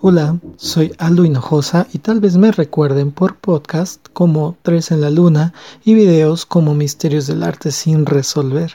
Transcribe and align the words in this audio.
Hola, 0.00 0.38
soy 0.58 0.92
Aldo 0.98 1.24
Hinojosa 1.24 1.88
y 1.92 1.98
tal 1.98 2.20
vez 2.20 2.36
me 2.36 2.52
recuerden 2.52 3.10
por 3.10 3.34
podcast 3.34 4.06
como 4.12 4.56
Tres 4.62 4.92
en 4.92 5.00
la 5.00 5.10
Luna 5.10 5.52
y 5.84 5.94
videos 5.94 6.46
como 6.46 6.72
Misterios 6.72 7.26
del 7.26 7.42
Arte 7.42 7.72
sin 7.72 8.06
resolver. 8.06 8.74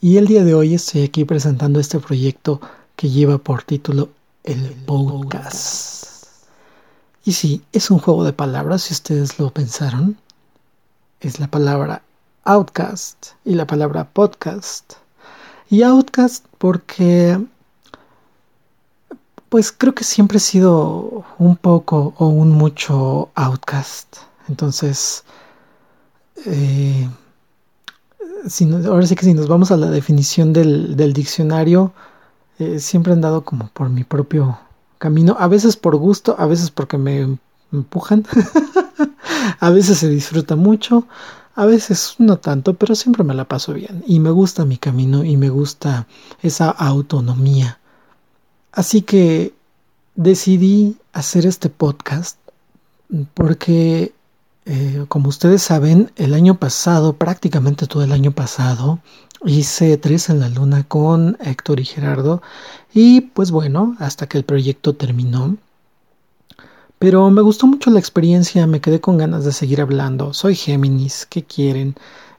Y 0.00 0.16
el 0.16 0.26
día 0.26 0.42
de 0.42 0.54
hoy 0.54 0.74
estoy 0.74 1.04
aquí 1.04 1.24
presentando 1.24 1.78
este 1.78 2.00
proyecto 2.00 2.60
que 2.96 3.08
lleva 3.08 3.38
por 3.38 3.62
título 3.62 4.08
El 4.42 4.72
Podcast. 4.84 6.26
Y 7.24 7.34
sí, 7.34 7.62
es 7.72 7.92
un 7.92 8.00
juego 8.00 8.24
de 8.24 8.32
palabras, 8.32 8.82
si 8.82 8.94
ustedes 8.94 9.38
lo 9.38 9.50
pensaron. 9.50 10.16
Es 11.20 11.38
la 11.38 11.46
palabra 11.46 12.02
outcast 12.42 13.34
y 13.44 13.54
la 13.54 13.68
palabra 13.68 14.08
podcast. 14.12 14.94
Y 15.70 15.84
outcast 15.84 16.44
porque 16.58 17.38
pues 19.52 19.70
creo 19.70 19.94
que 19.94 20.02
siempre 20.02 20.38
he 20.38 20.40
sido 20.40 21.26
un 21.38 21.56
poco 21.56 22.14
o 22.16 22.28
un 22.28 22.52
mucho 22.52 23.28
outcast. 23.34 24.16
Entonces, 24.48 25.24
eh, 26.46 27.06
ahora 28.88 29.06
sí 29.06 29.14
que 29.14 29.26
si 29.26 29.34
nos 29.34 29.48
vamos 29.48 29.70
a 29.70 29.76
la 29.76 29.90
definición 29.90 30.54
del, 30.54 31.12
diccionario, 31.12 31.92
eh, 32.58 32.78
siempre 32.80 33.12
he 33.12 33.14
andado 33.14 33.44
como 33.44 33.68
por 33.74 33.90
mi 33.90 34.04
propio 34.04 34.58
camino, 34.96 35.36
a 35.38 35.48
veces 35.48 35.76
por 35.76 35.96
gusto, 35.96 36.34
a 36.38 36.46
veces 36.46 36.70
porque 36.70 36.96
me 36.96 37.36
empujan, 37.72 38.24
a 39.60 39.68
veces 39.68 39.98
se 39.98 40.08
disfruta 40.08 40.56
mucho, 40.56 41.06
a 41.56 41.66
veces 41.66 42.14
no 42.16 42.38
tanto, 42.38 42.72
pero 42.72 42.94
siempre 42.94 43.22
me 43.22 43.34
la 43.34 43.44
paso 43.44 43.74
bien. 43.74 44.02
Y 44.06 44.18
me 44.18 44.30
gusta 44.30 44.64
mi 44.64 44.78
camino 44.78 45.24
y 45.24 45.36
me 45.36 45.50
gusta 45.50 46.06
esa 46.40 46.70
autonomía 46.70 47.81
Así 48.72 49.02
que 49.02 49.54
decidí 50.14 50.96
hacer 51.12 51.46
este 51.46 51.68
podcast 51.68 52.38
porque, 53.34 54.14
eh, 54.64 55.04
como 55.08 55.28
ustedes 55.28 55.62
saben, 55.62 56.10
el 56.16 56.32
año 56.32 56.58
pasado, 56.58 57.12
prácticamente 57.12 57.86
todo 57.86 58.02
el 58.02 58.12
año 58.12 58.32
pasado, 58.32 59.00
hice 59.44 59.98
tres 59.98 60.30
en 60.30 60.40
la 60.40 60.48
luna 60.48 60.84
con 60.84 61.36
Héctor 61.40 61.80
y 61.80 61.84
Gerardo 61.84 62.42
y 62.94 63.20
pues 63.20 63.50
bueno, 63.50 63.96
hasta 63.98 64.26
que 64.26 64.38
el 64.38 64.44
proyecto 64.44 64.94
terminó. 64.94 65.56
Pero 66.98 67.30
me 67.30 67.42
gustó 67.42 67.66
mucho 67.66 67.90
la 67.90 67.98
experiencia, 67.98 68.66
me 68.66 68.80
quedé 68.80 69.00
con 69.00 69.18
ganas 69.18 69.44
de 69.44 69.52
seguir 69.52 69.80
hablando. 69.80 70.32
Soy 70.32 70.54
Géminis, 70.54 71.26
¿qué 71.28 71.42
quieren? 71.42 71.96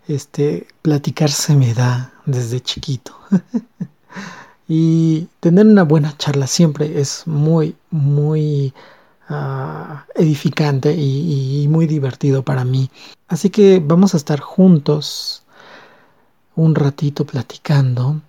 Este, 0.08 0.68
platicar 0.81 1.30
se 1.30 1.56
me 1.56 1.73
da 1.73 2.14
desde 2.25 2.62
chiquito. 2.62 3.14
Y 4.67 5.28
tener 5.39 5.66
una 5.66 5.83
buena 5.83 6.16
charla 6.17 6.47
siempre 6.47 7.00
es 7.00 7.23
muy, 7.28 7.75
muy 7.92 8.73
ah, 9.30 10.06
edificante 10.16 10.94
y, 10.94 11.67
muy 11.69 11.88
divertido 11.88 12.44
para 12.44 12.64
mí. 12.64 12.89
Así 13.28 13.50
que 13.50 13.81
vamos 13.84 14.14
a 14.14 14.17
estar 14.17 14.39
juntos 14.39 15.44
un 16.56 16.75
ratito 16.75 17.25
platicando 17.25 18.22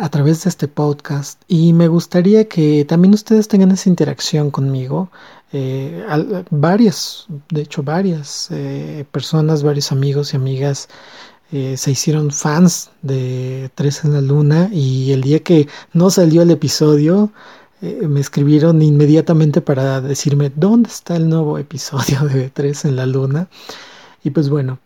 a 0.00 0.08
través 0.08 0.44
de 0.44 0.50
este 0.50 0.68
podcast 0.68 1.42
y 1.48 1.74
me 1.74 1.86
gustaría 1.88 2.48
que 2.48 2.86
también 2.86 3.12
ustedes 3.12 3.46
tengan 3.46 3.70
esa 3.72 3.90
interacción 3.90 4.50
conmigo. 4.50 5.10
Eh, 5.52 6.04
varias, 6.50 7.26
de 7.50 7.62
hecho 7.62 7.82
varias 7.82 8.48
eh, 8.50 9.04
personas, 9.12 9.62
varios 9.62 9.92
amigos 9.92 10.32
y 10.32 10.36
amigas 10.36 10.88
eh, 11.52 11.76
se 11.76 11.92
hicieron 11.92 12.32
fans 12.32 12.90
de 13.02 13.70
Tres 13.76 14.04
en 14.04 14.14
la 14.14 14.20
Luna 14.20 14.68
y 14.72 15.12
el 15.12 15.22
día 15.22 15.40
que 15.44 15.68
no 15.92 16.10
salió 16.10 16.42
el 16.42 16.50
episodio 16.50 17.30
eh, 17.82 18.06
me 18.08 18.18
escribieron 18.18 18.82
inmediatamente 18.82 19.60
para 19.60 20.00
decirme 20.00 20.50
dónde 20.54 20.88
está 20.88 21.14
el 21.14 21.28
nuevo 21.28 21.56
episodio 21.58 22.20
de 22.22 22.50
Tres 22.50 22.84
en 22.84 22.96
la 22.96 23.06
Luna 23.06 23.48
y 24.24 24.30
pues 24.30 24.48
bueno 24.48 24.80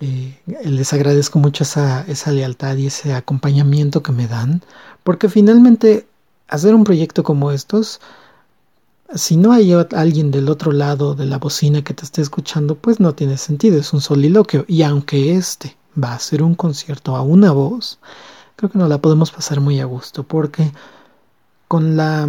eh, 0.00 0.38
les 0.64 0.92
agradezco 0.92 1.40
mucho 1.40 1.64
esa, 1.64 2.02
esa 2.06 2.30
lealtad 2.30 2.76
y 2.76 2.86
ese 2.86 3.12
acompañamiento 3.12 4.02
que 4.04 4.12
me 4.12 4.28
dan 4.28 4.62
porque 5.02 5.28
finalmente 5.28 6.06
hacer 6.46 6.76
un 6.76 6.84
proyecto 6.84 7.24
como 7.24 7.50
estos 7.50 8.00
si 9.14 9.36
no 9.36 9.52
hay 9.52 9.72
alguien 9.72 10.30
del 10.30 10.48
otro 10.48 10.70
lado 10.70 11.16
de 11.16 11.26
la 11.26 11.38
bocina 11.38 11.82
que 11.82 11.94
te 11.94 12.04
esté 12.04 12.22
escuchando, 12.22 12.74
pues 12.74 12.98
no 12.98 13.14
tiene 13.14 13.38
sentido, 13.38 13.78
es 13.78 13.92
un 13.92 14.00
soliloquio. 14.00 14.64
Y 14.66 14.82
aunque 14.82 15.36
este 15.36 15.76
va 16.02 16.14
a 16.14 16.18
ser 16.18 16.42
un 16.42 16.54
concierto 16.54 17.16
a 17.16 17.22
una 17.22 17.52
voz, 17.52 17.98
creo 18.56 18.70
que 18.70 18.78
nos 18.78 18.88
la 18.88 18.98
podemos 18.98 19.30
pasar 19.30 19.60
muy 19.60 19.80
a 19.80 19.84
gusto 19.84 20.22
porque 20.22 20.72
con 21.68 21.96
la 21.96 22.28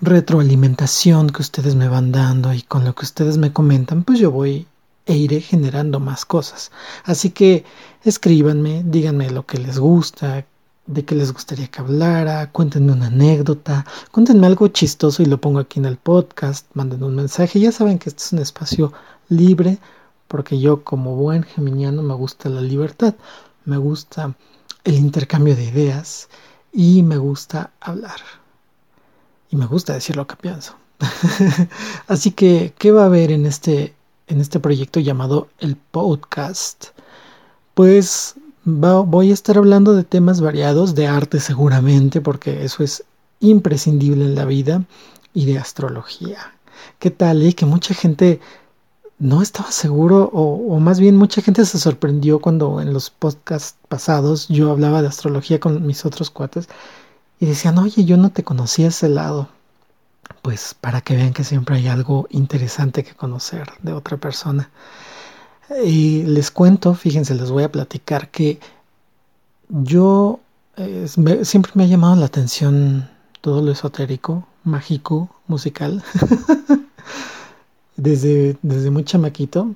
retroalimentación 0.00 1.30
que 1.30 1.42
ustedes 1.42 1.74
me 1.74 1.88
van 1.88 2.12
dando 2.12 2.52
y 2.52 2.62
con 2.62 2.84
lo 2.84 2.94
que 2.94 3.04
ustedes 3.04 3.38
me 3.38 3.52
comentan, 3.52 4.04
pues 4.04 4.18
yo 4.18 4.30
voy 4.30 4.66
e 5.06 5.16
iré 5.16 5.40
generando 5.40 6.00
más 6.00 6.24
cosas. 6.24 6.72
Así 7.04 7.30
que 7.30 7.64
escríbanme, 8.04 8.82
díganme 8.84 9.30
lo 9.30 9.46
que 9.46 9.58
les 9.58 9.78
gusta, 9.78 10.46
de 10.86 11.04
qué 11.04 11.14
les 11.14 11.32
gustaría 11.32 11.68
que 11.68 11.80
hablara, 11.80 12.50
cuéntenme 12.50 12.92
una 12.92 13.06
anécdota, 13.06 13.86
cuéntenme 14.10 14.46
algo 14.46 14.68
chistoso 14.68 15.22
y 15.22 15.26
lo 15.26 15.40
pongo 15.40 15.58
aquí 15.58 15.78
en 15.78 15.86
el 15.86 15.96
podcast, 15.96 16.66
manden 16.74 17.02
un 17.02 17.14
mensaje. 17.14 17.60
Ya 17.60 17.72
saben 17.72 17.98
que 17.98 18.10
este 18.10 18.22
es 18.22 18.32
un 18.32 18.38
espacio 18.40 18.92
libre 19.28 19.78
porque 20.28 20.58
yo 20.58 20.84
como 20.84 21.16
buen 21.16 21.42
geminiano 21.42 22.02
me 22.02 22.14
gusta 22.14 22.48
la 22.48 22.60
libertad, 22.60 23.14
me 23.64 23.76
gusta 23.76 24.34
el 24.84 24.94
intercambio 24.96 25.56
de 25.56 25.64
ideas 25.64 26.28
y 26.72 27.02
me 27.02 27.16
gusta 27.16 27.70
hablar. 27.80 28.20
Y 29.50 29.56
me 29.56 29.66
gusta 29.66 29.94
decir 29.94 30.16
lo 30.16 30.26
que 30.26 30.36
pienso. 30.36 30.74
Así 32.08 32.32
que, 32.32 32.74
¿qué 32.78 32.90
va 32.90 33.02
a 33.02 33.06
haber 33.06 33.30
en 33.30 33.46
este, 33.46 33.94
en 34.26 34.40
este 34.40 34.60
proyecto 34.60 35.00
llamado 35.00 35.48
el 35.58 35.76
podcast? 35.76 36.86
Pues 37.74 38.34
voy 38.64 39.30
a 39.30 39.34
estar 39.34 39.58
hablando 39.58 39.94
de 39.94 40.04
temas 40.04 40.40
variados, 40.40 40.94
de 40.94 41.06
arte 41.06 41.40
seguramente, 41.40 42.20
porque 42.20 42.64
eso 42.64 42.82
es 42.82 43.04
imprescindible 43.40 44.24
en 44.24 44.34
la 44.34 44.44
vida, 44.44 44.84
y 45.34 45.46
de 45.46 45.58
astrología. 45.58 46.54
¿Qué 46.98 47.10
tal? 47.10 47.42
Eh? 47.42 47.54
Que 47.54 47.66
mucha 47.66 47.92
gente 47.92 48.40
no 49.18 49.42
estaba 49.42 49.70
seguro, 49.70 50.28
o, 50.32 50.78
más 50.80 51.00
bien 51.00 51.16
mucha 51.16 51.40
gente 51.40 51.64
se 51.64 51.78
sorprendió 51.78 52.40
cuando 52.40 52.80
en 52.80 52.92
los 52.92 53.10
podcasts 53.10 53.76
pasados 53.88 54.48
yo 54.48 54.70
hablaba 54.70 55.02
de 55.02 55.08
astrología 55.08 55.60
con 55.60 55.86
mis 55.86 56.04
otros 56.04 56.30
cuates 56.30 56.68
y 57.40 57.46
decían, 57.46 57.78
oye, 57.78 58.04
yo 58.04 58.16
no 58.16 58.30
te 58.30 58.44
conocía 58.44 58.88
ese 58.88 59.08
lado. 59.08 59.48
Pues 60.42 60.74
para 60.74 61.00
que 61.00 61.16
vean 61.16 61.32
que 61.32 61.44
siempre 61.44 61.76
hay 61.76 61.88
algo 61.88 62.26
interesante 62.30 63.04
que 63.04 63.14
conocer 63.14 63.68
de 63.82 63.92
otra 63.92 64.16
persona. 64.16 64.70
Y 65.84 66.22
les 66.24 66.50
cuento, 66.50 66.94
fíjense, 66.94 67.34
les 67.34 67.50
voy 67.50 67.64
a 67.64 67.72
platicar 67.72 68.30
que 68.30 68.58
yo 69.68 70.40
siempre 71.42 71.72
me 71.74 71.84
ha 71.84 71.86
llamado 71.86 72.16
la 72.16 72.26
atención 72.26 73.08
todo 73.40 73.62
lo 73.62 73.72
esotérico, 73.72 74.46
mágico, 74.64 75.28
musical. 75.46 76.02
desde, 77.96 78.56
desde 78.62 78.90
muy 78.90 79.04
chamaquito 79.04 79.74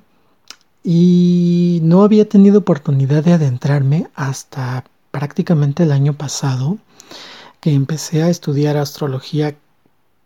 y 0.83 1.79
no 1.83 2.03
había 2.03 2.27
tenido 2.27 2.59
oportunidad 2.59 3.23
de 3.23 3.33
adentrarme 3.33 4.09
hasta 4.15 4.85
prácticamente 5.11 5.83
el 5.83 5.91
año 5.91 6.13
pasado 6.13 6.77
que 7.59 7.73
empecé 7.73 8.23
a 8.23 8.29
estudiar 8.29 8.77
astrología 8.77 9.55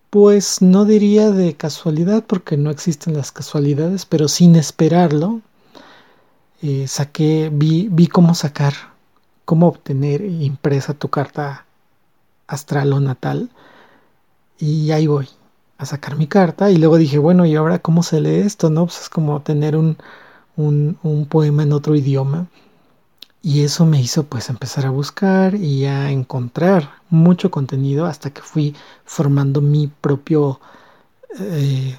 pues 0.10 0.62
no 0.62 0.86
diría 0.86 1.32
de 1.32 1.56
casualidad 1.56 2.24
porque 2.26 2.56
no 2.56 2.70
existen 2.70 3.16
las 3.16 3.32
casualidades 3.32 4.06
pero 4.06 4.28
sin 4.28 4.56
esperarlo 4.56 5.42
eh, 6.62 6.88
saqué 6.88 7.50
vi, 7.52 7.88
vi 7.90 8.08
cómo 8.08 8.36
sacar 8.36 8.74
cómo 9.46 9.68
obtener 9.68 10.22
impresa 10.24 10.94
tu 10.94 11.10
carta 11.10 11.66
astral 12.48 12.94
o 12.94 13.00
natal 13.00 13.50
y 14.60 14.92
ahí 14.92 15.08
voy 15.08 15.28
a 15.84 15.86
sacar 15.86 16.18
mi 16.18 16.28
carta 16.28 16.72
y 16.72 16.78
luego 16.78 16.98
dije, 16.98 17.18
bueno, 17.20 17.46
¿y 17.46 17.56
ahora 17.56 17.80
cómo 17.80 18.04
se 18.04 18.22
lee 18.22 18.40
esto? 18.40 18.70
¿No? 18.70 18.86
Pues 18.86 19.02
es 19.02 19.10
como 19.10 19.42
tener 19.42 19.76
un, 19.76 19.98
un, 20.56 20.98
un 21.04 21.26
poema 21.28 21.64
en 21.64 21.74
otro 21.74 21.96
idioma. 21.96 22.48
Y 23.42 23.62
eso 23.64 23.86
me 23.86 24.00
hizo 24.02 24.24
pues 24.24 24.50
empezar 24.50 24.86
a 24.86 24.90
buscar 24.90 25.56
y 25.56 25.86
a 25.86 26.12
encontrar 26.12 26.92
mucho 27.10 27.52
contenido 27.52 28.06
hasta 28.06 28.30
que 28.32 28.42
fui 28.42 28.76
formando 29.04 29.60
mi 29.62 29.88
propio 29.88 30.62
eh, 31.40 31.98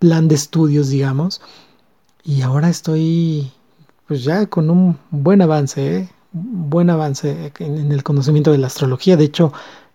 plan 0.00 0.26
de 0.28 0.34
estudios, 0.34 0.88
digamos. 0.88 1.40
Y 2.24 2.42
ahora 2.42 2.68
estoy 2.68 3.52
pues 4.08 4.24
ya 4.24 4.46
con 4.46 4.70
un 4.70 4.98
buen 5.10 5.42
avance, 5.42 5.96
¿eh? 5.98 6.08
buen 6.32 6.90
avance 6.90 7.52
en 7.58 7.92
el 7.92 8.02
conocimiento 8.02 8.52
de 8.52 8.58
la 8.58 8.66
astrología. 8.66 9.16
De 9.16 9.24
hecho, 9.24 9.52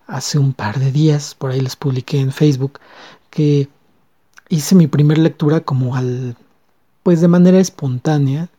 hace 0.08 0.38
un 0.40 0.54
par 0.54 0.80
de 0.80 0.92
días, 0.92 1.36
por 1.36 1.52
ahí 1.52 1.62
les 1.62 1.76
publiqué 1.76 2.20
en 2.20 2.32
Facebook, 2.32 2.80
que 3.30 3.70
hice 4.50 4.76
mi 4.76 4.88
primera 4.88 5.22
lectura 5.22 5.62
como 5.62 5.96
al, 5.96 6.36
pues 7.04 7.22
de 7.22 7.28
manera 7.28 7.60
espontánea, 7.60 8.50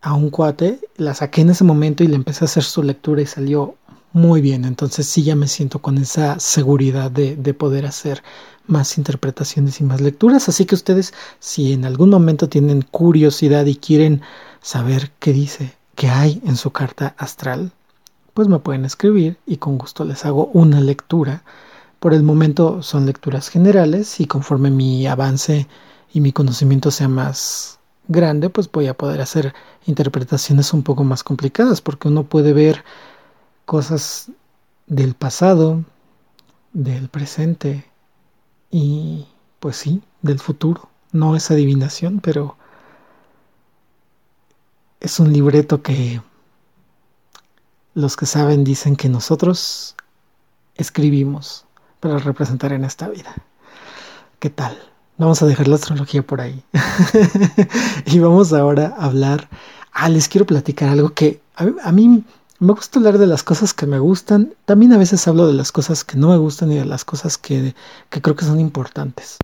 a 0.00 0.14
un 0.14 0.30
cuate, 0.30 0.80
la 0.96 1.14
saqué 1.14 1.40
en 1.40 1.50
ese 1.50 1.64
momento 1.64 2.04
y 2.04 2.06
le 2.06 2.14
empecé 2.14 2.44
a 2.44 2.46
hacer 2.46 2.62
su 2.62 2.82
lectura 2.82 3.20
y 3.20 3.26
salió 3.26 3.76
muy 4.12 4.40
bien. 4.40 4.64
Entonces 4.64 5.06
sí 5.06 5.22
ya 5.22 5.34
me 5.34 5.48
siento 5.48 5.80
con 5.80 5.98
esa 5.98 6.38
seguridad 6.38 7.10
de, 7.10 7.36
de, 7.36 7.54
poder 7.54 7.84
hacer 7.86 8.22
más 8.66 8.96
interpretaciones 8.96 9.80
y 9.80 9.84
más 9.84 10.00
lecturas. 10.00 10.48
Así 10.48 10.66
que 10.66 10.74
ustedes, 10.74 11.14
si 11.40 11.72
en 11.72 11.84
algún 11.84 12.10
momento 12.10 12.48
tienen 12.48 12.82
curiosidad 12.82 13.66
y 13.66 13.76
quieren 13.76 14.22
saber 14.60 15.10
qué 15.18 15.32
dice, 15.32 15.74
qué 15.94 16.08
hay 16.08 16.40
en 16.46 16.56
su 16.56 16.70
carta 16.70 17.14
astral, 17.18 17.72
pues 18.38 18.46
me 18.46 18.60
pueden 18.60 18.84
escribir 18.84 19.36
y 19.46 19.56
con 19.56 19.78
gusto 19.78 20.04
les 20.04 20.24
hago 20.24 20.46
una 20.52 20.80
lectura. 20.80 21.42
Por 21.98 22.14
el 22.14 22.22
momento 22.22 22.84
son 22.84 23.04
lecturas 23.04 23.48
generales 23.48 24.20
y 24.20 24.26
conforme 24.26 24.70
mi 24.70 25.08
avance 25.08 25.66
y 26.12 26.20
mi 26.20 26.30
conocimiento 26.30 26.92
sea 26.92 27.08
más 27.08 27.80
grande, 28.06 28.48
pues 28.48 28.70
voy 28.70 28.86
a 28.86 28.96
poder 28.96 29.22
hacer 29.22 29.54
interpretaciones 29.86 30.72
un 30.72 30.84
poco 30.84 31.02
más 31.02 31.24
complicadas 31.24 31.80
porque 31.80 32.06
uno 32.06 32.22
puede 32.22 32.52
ver 32.52 32.84
cosas 33.64 34.30
del 34.86 35.14
pasado, 35.14 35.82
del 36.72 37.08
presente 37.08 37.90
y 38.70 39.26
pues 39.58 39.78
sí, 39.78 40.00
del 40.22 40.38
futuro. 40.38 40.88
No 41.10 41.34
es 41.34 41.50
adivinación, 41.50 42.20
pero 42.20 42.56
es 45.00 45.18
un 45.18 45.32
libreto 45.32 45.82
que 45.82 46.20
los 47.98 48.16
que 48.16 48.26
saben 48.26 48.62
dicen 48.62 48.94
que 48.94 49.08
nosotros 49.08 49.96
escribimos 50.76 51.64
para 51.98 52.18
representar 52.18 52.72
en 52.72 52.84
esta 52.84 53.08
vida. 53.08 53.34
¿Qué 54.38 54.50
tal? 54.50 54.78
Vamos 55.16 55.42
a 55.42 55.46
dejar 55.46 55.66
la 55.66 55.74
astrología 55.74 56.22
por 56.22 56.40
ahí. 56.40 56.62
y 58.06 58.20
vamos 58.20 58.52
ahora 58.52 58.94
a 58.96 59.06
hablar. 59.06 59.48
Ah, 59.90 60.08
les 60.08 60.28
quiero 60.28 60.46
platicar 60.46 60.88
algo 60.90 61.10
que 61.10 61.40
a 61.56 61.90
mí 61.90 62.24
me 62.60 62.72
gusta 62.72 63.00
hablar 63.00 63.18
de 63.18 63.26
las 63.26 63.42
cosas 63.42 63.74
que 63.74 63.86
me 63.86 63.98
gustan, 63.98 64.54
también 64.64 64.92
a 64.92 64.98
veces 64.98 65.26
hablo 65.26 65.48
de 65.48 65.54
las 65.54 65.72
cosas 65.72 66.04
que 66.04 66.16
no 66.16 66.28
me 66.28 66.36
gustan 66.36 66.70
y 66.70 66.76
de 66.76 66.84
las 66.84 67.04
cosas 67.04 67.36
que, 67.36 67.74
que 68.10 68.22
creo 68.22 68.36
que 68.36 68.44
son 68.44 68.60
importantes. 68.60 69.38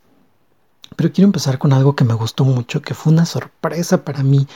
Pero 0.94 1.12
quiero 1.12 1.26
empezar 1.26 1.58
con 1.58 1.72
algo 1.72 1.96
que 1.96 2.04
me 2.04 2.14
gustó 2.14 2.44
mucho, 2.44 2.82
que 2.82 2.94
fue 2.94 3.12
una 3.12 3.26
sorpresa 3.26 4.04
para 4.04 4.22
mí 4.22 4.46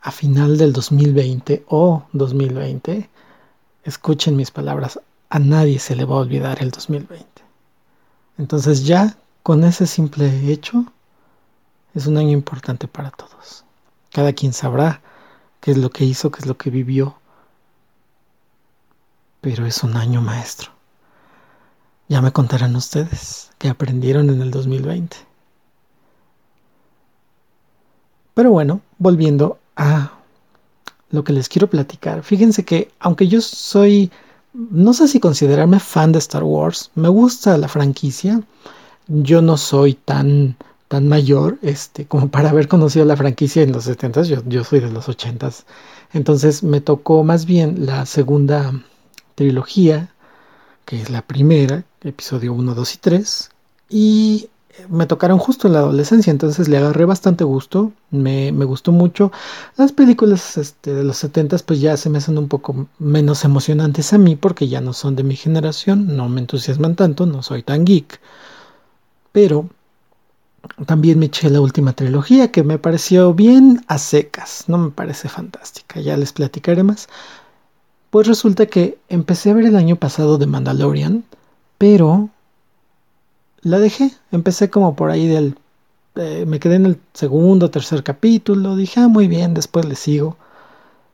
a 0.00 0.10
final 0.10 0.56
del 0.56 0.72
2020 0.72 1.66
o 1.68 2.04
2020. 2.14 3.10
Escuchen 3.86 4.36
mis 4.36 4.50
palabras, 4.50 5.00
a 5.30 5.38
nadie 5.38 5.78
se 5.78 5.96
le 5.96 6.04
va 6.04 6.16
a 6.16 6.20
olvidar 6.20 6.62
el 6.62 6.70
2020. 6.70 7.26
Entonces 8.36 8.84
ya 8.84 9.16
con 9.42 9.64
ese 9.64 9.86
simple 9.86 10.52
hecho 10.52 10.84
es 11.94 12.06
un 12.06 12.18
año 12.18 12.32
importante 12.32 12.86
para 12.86 13.10
todos. 13.10 13.64
Cada 14.12 14.34
quien 14.34 14.52
sabrá 14.52 15.00
qué 15.62 15.70
es 15.70 15.78
lo 15.78 15.88
que 15.88 16.04
hizo, 16.04 16.30
qué 16.30 16.40
es 16.40 16.46
lo 16.46 16.58
que 16.58 16.68
vivió 16.68 17.16
pero 19.46 19.64
es 19.64 19.84
un 19.84 19.96
año 19.96 20.20
maestro. 20.20 20.72
Ya 22.08 22.20
me 22.20 22.32
contarán 22.32 22.74
ustedes 22.74 23.52
qué 23.58 23.68
aprendieron 23.68 24.28
en 24.28 24.42
el 24.42 24.50
2020. 24.50 25.16
Pero 28.34 28.50
bueno, 28.50 28.80
volviendo 28.98 29.60
a 29.76 30.15
lo 31.10 31.24
que 31.24 31.32
les 31.32 31.48
quiero 31.48 31.68
platicar. 31.68 32.22
Fíjense 32.22 32.64
que 32.64 32.90
aunque 32.98 33.28
yo 33.28 33.40
soy, 33.40 34.10
no 34.52 34.92
sé 34.92 35.08
si 35.08 35.20
considerarme 35.20 35.80
fan 35.80 36.12
de 36.12 36.18
Star 36.18 36.44
Wars, 36.44 36.90
me 36.94 37.08
gusta 37.08 37.56
la 37.58 37.68
franquicia. 37.68 38.42
Yo 39.08 39.40
no 39.40 39.56
soy 39.56 39.94
tan, 39.94 40.56
tan 40.88 41.08
mayor 41.08 41.58
este, 41.62 42.06
como 42.06 42.28
para 42.28 42.50
haber 42.50 42.68
conocido 42.68 43.04
la 43.04 43.16
franquicia 43.16 43.62
en 43.62 43.72
los 43.72 43.84
70 43.84 44.22
yo, 44.22 44.42
yo 44.46 44.64
soy 44.64 44.80
de 44.80 44.90
los 44.90 45.08
80s. 45.08 45.64
Entonces 46.12 46.62
me 46.62 46.80
tocó 46.80 47.24
más 47.24 47.46
bien 47.46 47.86
la 47.86 48.06
segunda 48.06 48.72
trilogía, 49.34 50.12
que 50.84 51.00
es 51.00 51.10
la 51.10 51.22
primera, 51.22 51.84
episodio 52.02 52.52
1, 52.54 52.74
2 52.74 52.94
y 52.94 52.98
3, 52.98 53.50
y 53.88 54.48
me 54.88 55.06
tocaron 55.06 55.38
justo 55.38 55.66
en 55.66 55.74
la 55.74 55.80
adolescencia, 55.80 56.30
entonces 56.30 56.68
le 56.68 56.78
agarré 56.78 57.04
bastante 57.04 57.44
gusto, 57.44 57.92
me, 58.10 58.50
gustó 58.52 58.92
mucho. 58.92 59.32
Las 59.76 59.92
películas 59.92 60.56
este, 60.56 60.94
de 60.94 61.04
los 61.04 61.16
70 61.18 61.58
pues 61.64 61.80
ya 61.80 61.96
se 61.96 62.10
me 62.10 62.18
hacen 62.18 62.38
un 62.38 62.48
poco 62.48 62.86
menos 62.98 63.44
emocionantes 63.44 64.12
a 64.12 64.18
mí 64.18 64.36
porque 64.36 64.68
ya 64.68 64.80
no 64.80 64.92
son 64.92 65.16
de 65.16 65.22
mi 65.22 65.36
generación, 65.36 66.16
no 66.16 66.28
me 66.28 66.40
entusiasman 66.40 66.96
tanto, 66.96 67.26
no 67.26 67.42
soy 67.42 67.62
tan 67.62 67.84
geek, 67.84 68.20
pero 69.32 69.68
también 70.86 71.18
me 71.18 71.26
eché 71.26 71.48
la 71.50 71.60
última 71.60 71.92
trilogía 71.92 72.50
que 72.50 72.64
me 72.64 72.78
pareció 72.78 73.34
bien 73.34 73.84
a 73.88 73.98
secas, 73.98 74.64
no 74.66 74.78
me 74.78 74.90
parece 74.90 75.28
fantástica, 75.28 76.00
ya 76.00 76.16
les 76.16 76.32
platicaré 76.32 76.82
más. 76.82 77.08
Pues 78.10 78.26
resulta 78.26 78.66
que 78.66 78.98
empecé 79.08 79.50
a 79.50 79.54
ver 79.54 79.66
el 79.66 79.76
año 79.76 79.96
pasado 79.96 80.38
de 80.38 80.46
Mandalorian, 80.46 81.24
pero 81.78 82.30
la 83.66 83.78
dejé. 83.78 84.12
Empecé 84.32 84.70
como 84.70 84.94
por 84.96 85.10
ahí 85.10 85.26
del... 85.26 85.58
Eh, 86.14 86.44
me 86.46 86.60
quedé 86.60 86.76
en 86.76 86.86
el 86.86 87.00
segundo 87.12 87.70
tercer 87.70 88.02
capítulo. 88.02 88.76
Dije, 88.76 89.00
ah, 89.00 89.08
muy 89.08 89.28
bien, 89.28 89.54
después 89.54 89.84
le 89.84 89.96
sigo. 89.96 90.36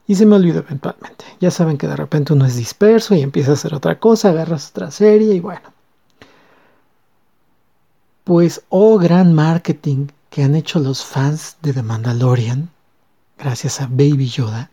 Y 0.07 0.15
se 0.15 0.27
me 0.27 0.37
olvidó 0.37 0.61
eventualmente. 0.61 1.25
Ya 1.41 1.51
saben 1.51 1.79
que 1.79 1.89
de 1.89 1.97
repente 1.97 2.33
uno 2.33 2.45
es 2.45 2.57
disperso 2.57 3.15
y 3.15 3.23
empieza 3.23 3.53
a 3.53 3.55
hacer 3.55 3.75
otra 3.75 3.99
cosa, 3.99 4.29
agarras 4.29 4.71
otra 4.71 4.91
serie 4.91 5.35
y 5.35 5.41
bueno. 5.41 5.73
Pues, 8.25 8.63
oh 8.69 8.99
gran 8.99 9.33
marketing 9.33 10.09
que 10.31 10.45
han 10.45 10.55
hecho 10.55 10.79
los 10.79 11.05
fans 11.05 11.57
de 11.63 11.73
The 11.73 11.83
Mandalorian, 11.83 12.71
gracias 13.39 13.81
a 13.81 13.87
Baby 13.87 14.29
Yoda, 14.29 14.71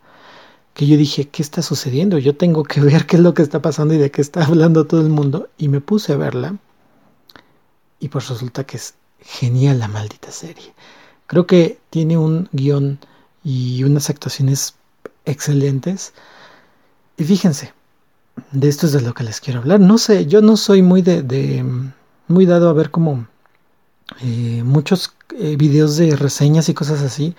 que 0.73 0.85
yo 0.85 0.97
dije, 0.97 1.27
¿qué 1.27 1.41
está 1.41 1.61
sucediendo? 1.61 2.17
Yo 2.19 2.35
tengo 2.37 2.63
que 2.63 2.81
ver 2.81 3.05
qué 3.05 3.15
es 3.15 3.23
lo 3.23 3.33
que 3.33 3.41
está 3.41 3.61
pasando 3.61 3.93
y 3.93 3.97
de 3.97 4.11
qué 4.11 4.21
está 4.21 4.45
hablando 4.45 4.85
todo 4.85 5.01
el 5.01 5.09
mundo. 5.09 5.49
Y 5.57 5.69
me 5.69 5.81
puse 5.81 6.13
a 6.13 6.17
verla. 6.17 6.55
Y 7.99 8.09
pues 8.09 8.29
resulta 8.29 8.63
que 8.63 8.77
es 8.77 8.95
genial 9.21 9.79
la 9.79 9.87
maldita 9.87 10.31
serie. 10.31 10.73
Creo 11.27 11.45
que 11.45 11.79
tiene 11.89 12.17
un 12.17 12.49
guion 12.51 12.99
y 13.43 13.83
unas 13.83 14.09
actuaciones 14.09 14.75
excelentes. 15.25 16.13
Y 17.17 17.23
fíjense, 17.23 17.73
de 18.51 18.69
esto 18.69 18.85
es 18.85 18.93
de 18.93 19.01
lo 19.01 19.13
que 19.13 19.23
les 19.23 19.41
quiero 19.41 19.59
hablar. 19.59 19.79
No 19.79 19.97
sé, 19.97 20.25
yo 20.25 20.41
no 20.41 20.57
soy 20.57 20.81
muy 20.81 21.01
de, 21.01 21.65
muy 22.27 22.45
dado 22.45 22.69
a 22.69 22.73
ver 22.73 22.91
como 22.91 23.27
eh, 24.21 24.63
muchos 24.63 25.13
eh, 25.37 25.55
videos 25.55 25.97
de 25.97 26.15
reseñas 26.15 26.69
y 26.69 26.73
cosas 26.73 27.01
así. 27.01 27.35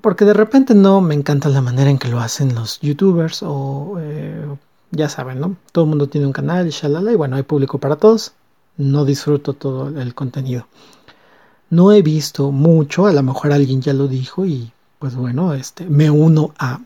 Porque 0.00 0.24
de 0.24 0.34
repente 0.34 0.74
no 0.74 1.00
me 1.00 1.14
encanta 1.14 1.48
la 1.48 1.62
manera 1.62 1.90
en 1.90 1.98
que 1.98 2.08
lo 2.08 2.20
hacen 2.20 2.54
los 2.54 2.80
youtubers 2.80 3.42
o 3.42 3.96
eh, 4.00 4.44
ya 4.90 5.08
saben, 5.08 5.40
¿no? 5.40 5.56
Todo 5.72 5.84
el 5.84 5.90
mundo 5.90 6.08
tiene 6.08 6.26
un 6.26 6.32
canal 6.32 6.66
y 6.66 6.70
shalala 6.70 7.12
y 7.12 7.16
bueno, 7.16 7.36
hay 7.36 7.44
público 7.44 7.78
para 7.78 7.96
todos. 7.96 8.32
No 8.76 9.04
disfruto 9.04 9.54
todo 9.54 9.88
el 9.88 10.14
contenido. 10.14 10.66
No 11.70 11.92
he 11.92 12.02
visto 12.02 12.52
mucho, 12.52 13.06
a 13.06 13.12
lo 13.12 13.22
mejor 13.22 13.52
alguien 13.52 13.80
ya 13.82 13.92
lo 13.92 14.06
dijo 14.06 14.46
y 14.46 14.72
pues 14.98 15.14
bueno, 15.14 15.54
este 15.54 15.86
me 15.86 16.10
uno 16.10 16.52
a. 16.58 16.80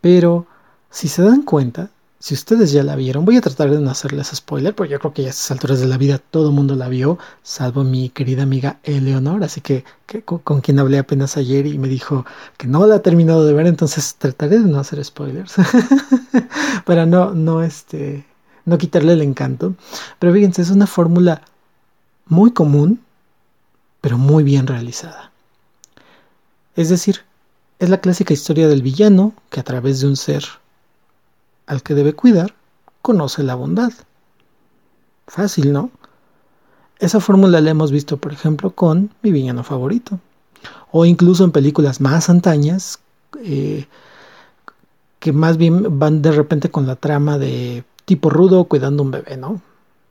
Pero 0.00 0.46
si 0.90 1.08
se 1.08 1.22
dan 1.22 1.42
cuenta, 1.42 1.90
si 2.18 2.34
ustedes 2.34 2.72
ya 2.72 2.82
la 2.82 2.96
vieron, 2.96 3.24
voy 3.24 3.36
a 3.36 3.40
tratar 3.40 3.70
de 3.70 3.78
no 3.78 3.90
hacerles 3.90 4.28
spoiler, 4.34 4.74
porque 4.74 4.92
yo 4.92 4.98
creo 4.98 5.12
que 5.12 5.26
a 5.26 5.28
estas 5.28 5.50
alturas 5.50 5.80
de 5.80 5.86
la 5.86 5.98
vida 5.98 6.18
todo 6.18 6.48
el 6.48 6.54
mundo 6.54 6.74
la 6.74 6.88
vio, 6.88 7.18
salvo 7.42 7.84
mi 7.84 8.08
querida 8.08 8.42
amiga 8.42 8.80
Eleonor, 8.82 9.44
así 9.44 9.60
que, 9.60 9.84
con, 10.24 10.60
quien 10.60 10.78
hablé 10.78 10.98
apenas 10.98 11.36
ayer 11.36 11.66
y 11.66 11.78
me 11.78 11.88
dijo 11.88 12.24
que 12.56 12.66
no 12.66 12.86
la 12.86 12.96
ha 12.96 13.02
terminado 13.02 13.44
de 13.44 13.52
ver, 13.52 13.66
entonces 13.66 14.16
trataré 14.18 14.58
de 14.58 14.68
no 14.68 14.80
hacer 14.80 15.04
spoilers, 15.04 15.54
para 16.84 17.06
no, 17.06 17.32
no, 17.34 17.62
este, 17.62 18.24
no 18.66 18.76
quitarle 18.76 19.14
el 19.14 19.22
encanto. 19.22 19.74
Pero 20.18 20.34
fíjense, 20.34 20.60
es 20.60 20.70
una 20.70 20.86
fórmula 20.86 21.40
muy 22.26 22.50
común, 22.52 23.00
pero 24.02 24.18
muy 24.18 24.44
bien 24.44 24.66
realizada. 24.66 25.32
Es 26.74 26.90
decir, 26.90 27.22
es 27.78 27.88
la 27.88 28.00
clásica 28.00 28.34
historia 28.34 28.68
del 28.68 28.82
villano 28.82 29.32
que 29.48 29.60
a 29.60 29.64
través 29.64 30.00
de 30.00 30.08
un 30.08 30.16
ser 30.16 30.44
al 31.66 31.82
que 31.82 31.94
debe 31.94 32.12
cuidar, 32.12 32.54
conoce 33.02 33.42
la 33.42 33.54
bondad. 33.54 33.92
Fácil, 35.26 35.72
¿no? 35.72 35.90
Esa 36.98 37.20
fórmula 37.20 37.60
la 37.60 37.70
hemos 37.70 37.90
visto, 37.90 38.16
por 38.16 38.32
ejemplo, 38.32 38.70
con 38.70 39.10
mi 39.22 39.32
villano 39.32 39.64
favorito. 39.64 40.20
O 40.92 41.04
incluso 41.04 41.44
en 41.44 41.52
películas 41.52 42.00
más 42.00 42.30
antañas, 42.30 43.00
eh, 43.42 43.86
que 45.18 45.32
más 45.32 45.56
bien 45.56 45.98
van 45.98 46.22
de 46.22 46.32
repente 46.32 46.70
con 46.70 46.86
la 46.86 46.96
trama 46.96 47.38
de 47.38 47.84
tipo 48.06 48.30
rudo 48.30 48.64
cuidando 48.64 49.02
un 49.02 49.10
bebé, 49.10 49.36
¿no? 49.36 49.60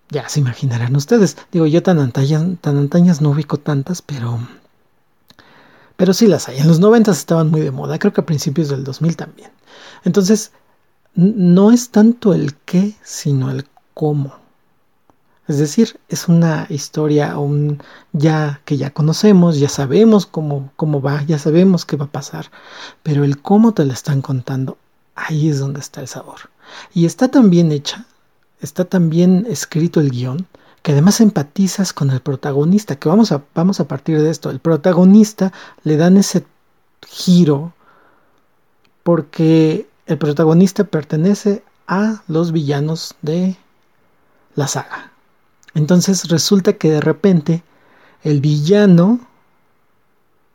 Ya 0.09 0.29
se 0.29 0.39
imaginarán 0.39 0.95
ustedes. 0.95 1.37
Digo, 1.51 1.65
yo 1.65 1.81
tan 1.81 1.97
antañas, 1.97 2.43
tan 2.61 2.77
antañas 2.77 3.21
no 3.21 3.31
ubico 3.31 3.57
tantas, 3.57 4.03
pero... 4.03 4.37
Pero 5.97 6.13
sí 6.13 6.27
las 6.27 6.47
hay. 6.47 6.59
En 6.59 6.67
los 6.67 6.79
90 6.79 7.09
estaban 7.09 7.49
muy 7.49 7.61
de 7.61 7.71
moda, 7.71 7.97
creo 7.97 8.13
que 8.13 8.21
a 8.21 8.25
principios 8.25 8.69
del 8.69 8.83
2000 8.83 9.15
también. 9.15 9.51
Entonces, 10.03 10.51
no 11.15 11.71
es 11.71 11.89
tanto 11.89 12.33
el 12.33 12.55
qué, 12.55 12.95
sino 13.01 13.49
el 13.49 13.65
cómo. 13.93 14.35
Es 15.47 15.57
decir, 15.59 15.99
es 16.09 16.27
una 16.27 16.65
historia 16.69 17.37
un, 17.37 17.81
ya 18.11 18.61
que 18.65 18.77
ya 18.77 18.91
conocemos, 18.91 19.59
ya 19.59 19.69
sabemos 19.69 20.25
cómo, 20.25 20.71
cómo 20.75 21.01
va, 21.01 21.23
ya 21.23 21.37
sabemos 21.37 21.85
qué 21.85 21.95
va 21.97 22.05
a 22.05 22.11
pasar, 22.11 22.51
pero 23.03 23.23
el 23.23 23.41
cómo 23.41 23.73
te 23.73 23.85
la 23.85 23.93
están 23.93 24.21
contando, 24.21 24.77
ahí 25.13 25.49
es 25.49 25.59
donde 25.59 25.79
está 25.79 26.01
el 26.01 26.07
sabor. 26.07 26.49
Y 26.93 27.05
está 27.05 27.29
tan 27.29 27.49
bien 27.49 27.71
hecha, 27.71 28.05
está 28.61 28.85
tan 28.85 29.09
bien 29.09 29.45
escrito 29.49 29.99
el 29.99 30.11
guion, 30.11 30.47
que 30.81 30.91
además 30.91 31.19
empatizas 31.21 31.93
con 31.93 32.11
el 32.11 32.21
protagonista, 32.21 32.97
que 32.97 33.09
vamos 33.09 33.31
a, 33.31 33.43
vamos 33.55 33.79
a 33.79 33.87
partir 33.87 34.21
de 34.21 34.29
esto, 34.29 34.51
el 34.51 34.59
protagonista 34.59 35.51
le 35.83 35.97
dan 35.97 36.17
ese 36.17 36.45
giro 37.07 37.73
porque 39.03 39.87
el 40.05 40.17
protagonista 40.17 40.83
pertenece 40.83 41.63
a 41.87 42.23
los 42.27 42.51
villanos 42.51 43.15
de 43.21 43.55
la 44.55 44.67
saga. 44.67 45.11
Entonces 45.73 46.29
resulta 46.29 46.73
que 46.73 46.89
de 46.89 47.01
repente 47.01 47.63
el 48.23 48.41
villano 48.41 49.19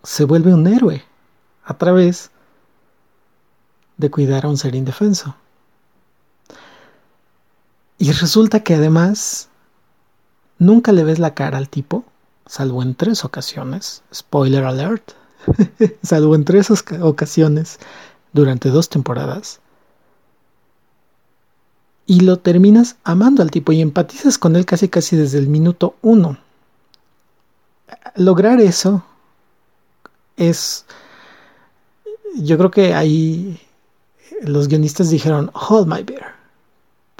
se 0.02 0.24
vuelve 0.24 0.54
un 0.54 0.66
héroe 0.66 1.04
a 1.64 1.76
través 1.76 2.30
de 3.96 4.10
cuidar 4.10 4.46
a 4.46 4.48
un 4.48 4.56
ser 4.56 4.74
indefenso. 4.74 5.36
Y 8.00 8.10
resulta 8.10 8.64
que 8.64 8.74
además 8.74 9.48
nunca 10.58 10.90
le 10.90 11.04
ves 11.04 11.20
la 11.20 11.34
cara 11.34 11.58
al 11.58 11.68
tipo, 11.68 12.02
salvo 12.46 12.82
en 12.82 12.96
tres 12.96 13.24
ocasiones. 13.24 14.02
Spoiler 14.12 14.64
alert. 14.64 15.12
salvo 16.02 16.34
en 16.34 16.44
tres 16.44 16.70
ocasiones 16.70 17.78
durante 18.32 18.70
dos 18.70 18.88
temporadas 18.88 19.60
y 22.10 22.22
lo 22.22 22.38
terminas 22.38 22.96
amando 23.04 23.40
al 23.40 23.52
tipo 23.52 23.70
y 23.70 23.80
empatizas 23.80 24.36
con 24.36 24.56
él 24.56 24.66
casi 24.66 24.88
casi 24.88 25.14
desde 25.14 25.38
el 25.38 25.46
minuto 25.46 25.94
uno. 26.02 26.38
Lograr 28.16 28.60
eso 28.60 29.04
es, 30.36 30.86
yo 32.36 32.58
creo 32.58 32.72
que 32.72 32.94
ahí 32.94 33.60
los 34.42 34.66
guionistas 34.66 35.10
dijeron, 35.10 35.52
hold 35.54 35.86
my 35.86 36.02
beer, 36.02 36.39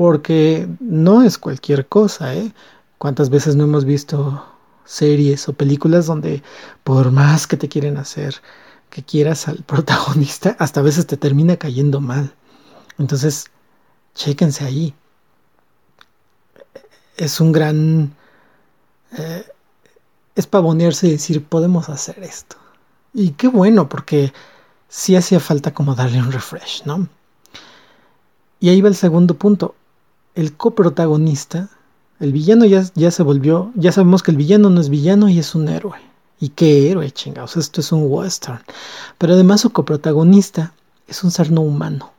porque 0.01 0.67
no 0.81 1.21
es 1.21 1.37
cualquier 1.37 1.87
cosa, 1.87 2.35
¿eh? 2.35 2.55
¿Cuántas 2.97 3.29
veces 3.29 3.55
no 3.55 3.65
hemos 3.65 3.85
visto 3.85 4.43
series 4.87 5.47
o 5.47 5.53
películas 5.53 6.07
donde 6.07 6.43
por 6.85 7.13
más 7.13 7.47
que 7.47 7.59
te 7.59 7.69
quieren 7.69 7.99
hacer 7.99 8.37
que 8.89 9.03
quieras 9.03 9.47
al 9.47 9.59
protagonista, 9.67 10.57
hasta 10.59 10.81
a 10.81 10.83
veces 10.83 11.07
te 11.07 11.19
termina 11.19 11.59
cayendo 11.59 12.01
mal? 12.01 12.33
Entonces, 12.99 13.51
Chéquense 14.15 14.65
ahí. 14.65 14.95
Es 17.19 17.39
un 17.39 17.53
gran... 17.53 18.17
Eh, 19.19 19.47
es 20.35 20.47
pavonearse 20.47 21.09
y 21.09 21.11
decir, 21.11 21.45
podemos 21.45 21.91
hacer 21.91 22.23
esto. 22.23 22.57
Y 23.13 23.33
qué 23.33 23.49
bueno, 23.49 23.91
porque 23.91 24.33
sí 24.89 25.15
hacía 25.15 25.41
falta 25.41 25.75
como 25.75 25.95
darle 25.95 26.23
un 26.23 26.33
refresh, 26.33 26.85
¿no? 26.87 27.07
Y 28.61 28.71
ahí 28.71 28.81
va 28.81 28.89
el 28.89 28.97
segundo 28.97 29.35
punto. 29.35 29.75
El 30.35 30.57
coprotagonista, 30.57 31.69
el 32.21 32.33
villano 32.33 32.65
ya, 32.65 33.11
se 33.11 33.23
volvió, 33.23 33.73
ya 33.75 33.93
sabemos 33.93 34.23
que 34.23 34.31
el 34.31 34.37
villano 34.37 34.71
no 34.71 34.81
es 34.81 34.89
villano 34.89 35.29
y 35.29 35.39
es 35.39 35.55
un 35.55 35.69
héroe. 35.69 35.99
¿Y 36.39 36.51
qué 36.51 36.91
héroe, 36.91 37.11
chingados? 37.11 37.57
Esto 37.57 37.81
es 37.81 37.93
un 37.93 38.05
western. 38.07 38.63
Pero 39.19 39.35
además 39.35 39.61
su 39.61 39.71
coprotagonista 39.71 40.73
es 41.07 41.23
un 41.25 41.31
ser 41.31 41.51
no 41.51 41.61
humano. 41.61 42.13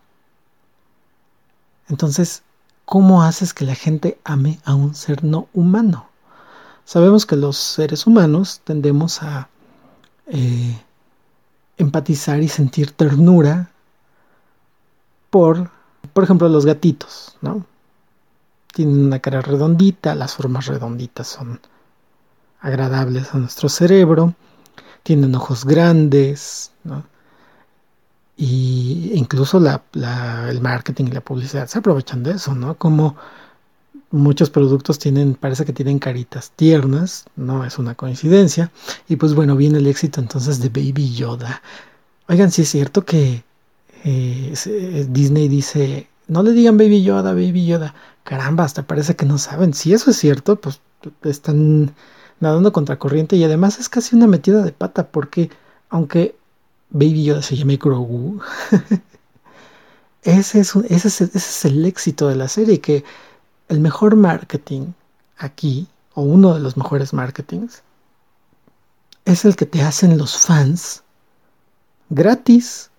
Entonces, 1.89 2.43
¿cómo 2.85 3.23
haces 3.23 3.53
que 3.53 3.65
la 3.65 3.75
gente 3.75 4.19
ame 4.23 4.59
a 4.63 4.75
un 4.75 4.93
ser 4.95 5.23
no 5.23 5.47
humano? 5.53 6.07
Sabemos 6.85 7.25
que 7.25 7.35
los 7.35 7.57
seres 7.57 8.05
humanos 8.05 8.61
tendemos 8.63 9.23
a 9.23 9.49
eh, 10.27 10.81
empatizar 11.77 12.41
y 12.41 12.47
sentir 12.47 12.91
ternura 12.91 13.71
por, 15.29 15.71
por 16.13 16.23
ejemplo, 16.23 16.47
los 16.49 16.65
gatitos, 16.65 17.37
¿no? 17.41 17.65
Tienen 18.73 19.05
una 19.05 19.19
cara 19.19 19.41
redondita, 19.41 20.15
las 20.15 20.35
formas 20.35 20.67
redonditas 20.67 21.27
son 21.27 21.59
agradables 22.61 23.33
a 23.33 23.37
nuestro 23.37 23.69
cerebro, 23.69 24.33
tienen 25.03 25.35
ojos 25.35 25.65
grandes, 25.65 26.71
¿no? 26.83 27.03
y 28.41 29.11
incluso 29.13 29.59
el 29.59 30.61
marketing 30.61 31.05
y 31.05 31.11
la 31.11 31.21
publicidad 31.21 31.67
se 31.67 31.77
aprovechan 31.77 32.23
de 32.23 32.31
eso, 32.31 32.55
¿no? 32.55 32.73
Como 32.75 33.15
muchos 34.09 34.49
productos 34.49 34.97
tienen, 34.97 35.35
parece 35.35 35.63
que 35.63 35.73
tienen 35.73 35.99
caritas 35.99 36.51
tiernas, 36.55 37.25
no 37.35 37.63
es 37.63 37.77
una 37.77 37.93
coincidencia, 37.93 38.71
y 39.07 39.17
pues 39.17 39.35
bueno, 39.35 39.55
viene 39.55 39.77
el 39.77 39.85
éxito 39.85 40.19
entonces 40.19 40.59
de 40.59 40.69
Baby 40.69 41.13
Yoda. 41.13 41.61
Oigan, 42.27 42.49
sí 42.49 42.63
es 42.63 42.69
cierto 42.69 43.05
que 43.05 43.43
eh, 44.03 45.05
Disney 45.09 45.47
dice, 45.47 46.07
no 46.27 46.41
le 46.41 46.51
digan 46.53 46.77
Baby 46.77 47.03
Yoda, 47.03 47.33
Baby 47.33 47.67
Yoda, 47.67 47.93
caramba, 48.23 48.63
hasta 48.63 48.83
parece 48.83 49.15
que 49.15 49.25
no 49.25 49.37
saben, 49.37 49.73
si 49.73 49.93
eso 49.93 50.11
es 50.11 50.17
cierto, 50.17 50.59
pues 50.59 50.81
están 51.23 51.93
nadando 52.39 52.73
contracorriente 52.73 53.35
y 53.35 53.43
además 53.43 53.79
es 53.79 53.89
casi 53.89 54.15
una 54.15 54.27
metida 54.27 54.63
de 54.63 54.71
pata 54.71 55.07
porque 55.07 55.49
aunque 55.89 56.35
Baby 56.91 57.23
Yoda 57.23 57.41
se 57.41 57.55
llama 57.55 57.73
Grogu. 57.79 58.41
ese, 60.23 60.59
es 60.59 60.75
ese, 60.75 61.07
es, 61.07 61.21
ese 61.21 61.37
es 61.37 61.65
el 61.65 61.85
éxito 61.85 62.27
de 62.27 62.35
la 62.35 62.47
serie, 62.47 62.81
que 62.81 63.03
el 63.69 63.79
mejor 63.79 64.15
marketing 64.15 64.87
aquí, 65.37 65.87
o 66.13 66.21
uno 66.21 66.53
de 66.53 66.59
los 66.59 66.75
mejores 66.75 67.13
marketings, 67.13 67.83
es 69.23 69.45
el 69.45 69.55
que 69.55 69.65
te 69.65 69.81
hacen 69.81 70.17
los 70.17 70.37
fans 70.37 71.03
gratis, 72.09 72.89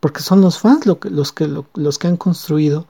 porque 0.00 0.20
son 0.20 0.40
los 0.40 0.58
fans 0.58 0.86
los, 0.86 1.32
que, 1.32 1.46
los 1.74 1.98
que 1.98 2.06
han 2.08 2.16
construido 2.16 2.88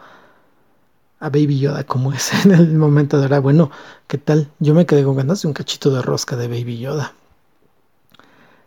a 1.20 1.30
Baby 1.30 1.58
Yoda 1.58 1.84
como 1.84 2.12
es 2.12 2.32
en 2.44 2.52
el 2.52 2.74
momento 2.76 3.18
de 3.18 3.24
ahora. 3.24 3.40
Bueno, 3.40 3.70
¿qué 4.06 4.18
tal? 4.18 4.50
Yo 4.58 4.74
me 4.74 4.86
quedé 4.86 5.04
con 5.04 5.16
ganas 5.16 5.42
de 5.42 5.48
un 5.48 5.54
cachito 5.54 5.90
de 5.90 6.02
rosca 6.02 6.36
de 6.36 6.48
Baby 6.48 6.78
Yoda. 6.78 7.12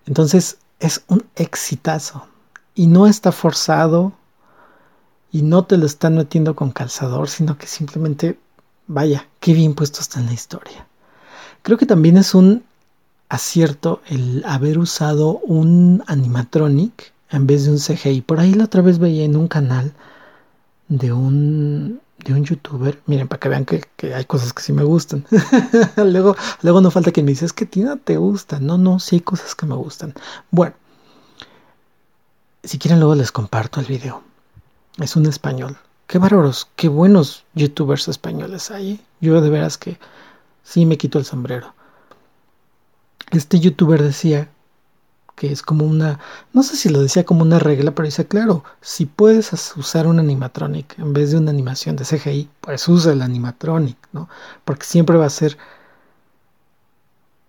Entonces, 0.06 0.58
es 0.80 1.04
un 1.08 1.26
exitazo 1.36 2.28
y 2.74 2.88
no 2.88 3.08
está 3.08 3.32
forzado 3.32 4.14
y 5.32 5.44
no 5.44 5.64
te 5.64 5.78
lo 5.78 5.86
están 5.86 6.16
metiendo 6.16 6.56
con 6.56 6.72
calzador, 6.72 7.30
sino 7.30 7.58
que 7.58 7.68
simplemente, 7.68 8.38
vaya, 8.88 9.28
qué 9.40 9.54
bien 9.54 9.76
puesto 9.76 10.02
está 10.02 10.20
en 10.20 10.26
la 10.26 10.34
historia. 10.34 10.88
Creo 11.62 11.78
que 11.78 11.86
también 11.86 12.18
es 12.18 12.34
un 12.34 12.64
acierto 13.30 14.02
el 14.08 14.44
haber 14.46 14.78
usado 14.78 15.38
un 15.40 16.04
animatronic 16.08 17.14
en 17.30 17.48
vez 17.48 17.66
de 17.66 17.72
un 17.72 17.78
CGI. 17.78 18.22
Por 18.22 18.40
ahí 18.40 18.54
la 18.54 18.66
otra 18.66 18.82
vez 18.82 19.00
veía 19.00 19.24
en 19.24 19.38
un 19.38 19.48
canal 19.48 19.94
de 20.90 21.14
un 21.14 22.02
de 22.24 22.34
un 22.34 22.44
youtuber, 22.44 23.02
miren, 23.06 23.28
para 23.28 23.40
que 23.40 23.50
vean 23.50 23.66
que, 23.66 23.84
hay 24.14 24.26
cosas 24.26 24.54
que 24.54 24.62
sí 24.62 24.74
me 24.74 24.84
gustan. 24.84 25.26
luego, 25.98 26.36
luego 26.62 26.82
no 26.82 26.92
falta 26.92 27.12
que 27.12 27.24
me 27.24 27.32
dice, 27.32 27.46
es 27.46 27.54
que 27.54 27.66
Tina 27.66 27.98
te 27.98 28.18
gusta. 28.18 28.60
No, 28.60 28.78
no, 28.78 29.00
sí 29.00 29.18
hay 29.18 29.22
cosas 29.22 29.56
que 29.56 29.66
me 29.66 29.76
gustan. 29.76 30.14
Bueno, 30.52 30.76
si 32.64 32.78
quieren 32.78 33.00
luego 33.00 33.16
les 33.16 33.32
comparto 33.32 33.80
el 33.80 33.88
video. 33.88 34.24
Es 35.00 35.16
un 35.16 35.26
español. 35.26 35.78
Qué 36.08 36.18
bárbaros, 36.18 36.68
qué 36.76 36.90
buenos 36.90 37.46
youtubers 37.54 38.08
españoles 38.08 38.70
hay. 38.70 39.00
Yo 39.22 39.42
de 39.42 39.50
veras 39.50 39.78
que 39.78 39.98
sí 40.64 40.86
me 40.86 40.98
quito 40.98 41.18
el 41.18 41.26
sombrero. 41.26 41.74
Este 43.32 43.60
youtuber 43.60 44.04
decía 44.04 44.50
que 45.42 45.52
es 45.52 45.64
como 45.64 45.86
una, 45.86 46.20
no 46.54 46.62
sé 46.62 46.76
si 46.76 46.88
lo 46.88 47.02
decía 47.02 47.24
como 47.24 47.42
una 47.42 47.58
regla, 47.58 47.96
pero 47.96 48.06
dice, 48.06 48.28
claro, 48.28 48.64
si 48.80 49.08
puedes 49.08 49.52
usar 49.76 50.06
un 50.06 50.20
animatronic 50.20 51.00
en 51.00 51.14
vez 51.14 51.32
de 51.32 51.38
una 51.40 51.50
animación 51.50 51.96
de 51.96 52.06
CGI, 52.06 52.48
pues 52.62 52.88
usa 52.88 53.14
el 53.14 53.24
animatronic, 53.24 53.98
¿no? 54.14 54.30
Porque 54.66 54.86
siempre 54.86 55.18
va 55.18 55.26
a 55.26 55.32
ser 55.32 55.58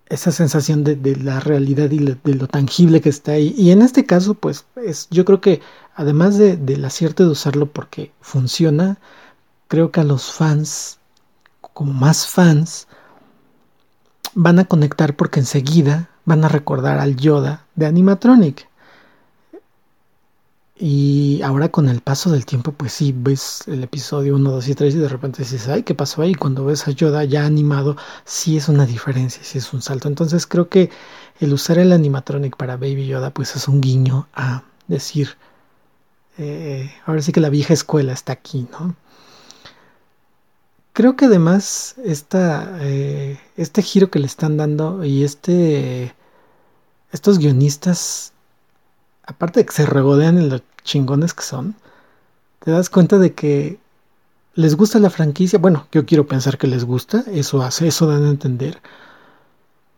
esa 0.07 0.31
sensación 0.31 0.83
de, 0.83 1.15
la 1.17 1.39
realidad 1.39 1.91
y 1.91 1.99
de 1.99 2.33
lo 2.33 2.47
tangible 2.47 2.99
que 2.99 3.09
está 3.09 3.33
ahí. 3.33 3.53
Y 3.55 3.69
en 3.69 3.83
este 3.83 4.07
caso, 4.07 4.33
pues, 4.33 4.65
es, 4.75 5.07
yo 5.11 5.23
creo 5.23 5.39
que 5.39 5.61
además 5.93 6.39
de, 6.39 6.57
del 6.57 6.85
acierto 6.85 7.23
de 7.23 7.29
usarlo 7.29 7.67
porque 7.67 8.11
funciona, 8.21 8.97
creo 9.67 9.91
que 9.91 9.99
a 9.99 10.03
los 10.03 10.31
fans, 10.31 10.97
como 11.61 11.93
más 11.93 12.25
fans, 12.25 12.87
van 14.33 14.57
a 14.57 14.65
conectar 14.65 15.15
porque 15.15 15.41
enseguida 15.41 16.09
van 16.25 16.43
a 16.43 16.49
recordar 16.49 16.99
al 16.99 17.15
Yoda 17.15 17.65
de 17.75 17.85
Animatronic. 17.85 18.67
Y 20.75 21.41
ahora 21.43 21.69
con 21.69 21.87
el 21.87 22.01
paso 22.01 22.31
del 22.31 22.45
tiempo, 22.45 22.71
pues 22.71 22.93
sí, 22.93 23.13
ves 23.15 23.63
el 23.67 23.83
episodio 23.83 24.35
1, 24.35 24.51
2 24.51 24.67
y 24.67 24.75
3 24.75 24.95
y 24.95 24.97
de 24.97 25.07
repente 25.07 25.43
dices, 25.43 25.67
ay, 25.67 25.83
¿qué 25.83 25.93
pasó 25.95 26.21
ahí? 26.21 26.33
Cuando 26.33 26.65
ves 26.65 26.87
a 26.87 26.91
Yoda 26.91 27.23
ya 27.23 27.45
animado, 27.45 27.95
sí 28.25 28.57
es 28.57 28.67
una 28.67 28.85
diferencia, 28.85 29.43
sí 29.43 29.59
es 29.59 29.71
un 29.71 29.81
salto. 29.81 30.07
Entonces 30.07 30.47
creo 30.47 30.69
que 30.69 30.89
el 31.39 31.53
usar 31.53 31.77
el 31.77 31.93
animatronic 31.93 32.57
para 32.57 32.75
Baby 32.75 33.07
Yoda, 33.07 33.29
pues 33.29 33.55
es 33.55 33.67
un 33.67 33.81
guiño 33.81 34.27
a 34.33 34.63
decir, 34.87 35.37
eh, 36.37 36.91
ahora 37.05 37.21
sí 37.21 37.31
que 37.31 37.39
la 37.39 37.49
vieja 37.49 37.73
escuela 37.73 38.11
está 38.11 38.33
aquí, 38.33 38.67
¿no? 38.71 38.95
Creo 40.93 41.15
que 41.15 41.25
además 41.25 41.95
esta, 42.03 42.77
eh, 42.81 43.39
este 43.57 43.81
giro 43.81 44.09
que 44.09 44.19
le 44.19 44.27
están 44.27 44.57
dando 44.57 45.03
y 45.03 45.23
este 45.23 46.15
estos 47.11 47.37
guionistas, 47.37 48.33
aparte 49.23 49.59
de 49.59 49.65
que 49.67 49.71
se 49.71 49.85
regodean 49.85 50.37
en 50.37 50.49
los 50.49 50.63
chingones 50.83 51.33
que 51.33 51.43
son, 51.43 51.75
te 52.59 52.71
das 52.71 52.89
cuenta 52.89 53.19
de 53.19 53.33
que 53.33 53.79
les 54.55 54.75
gusta 54.75 54.99
la 54.99 55.11
franquicia. 55.11 55.59
Bueno, 55.59 55.87
yo 55.91 56.05
quiero 56.05 56.27
pensar 56.27 56.57
que 56.57 56.67
les 56.67 56.85
gusta, 56.85 57.23
eso 57.31 57.61
hace, 57.61 57.87
eso 57.87 58.07
dan 58.07 58.25
a 58.25 58.29
entender. 58.29 58.81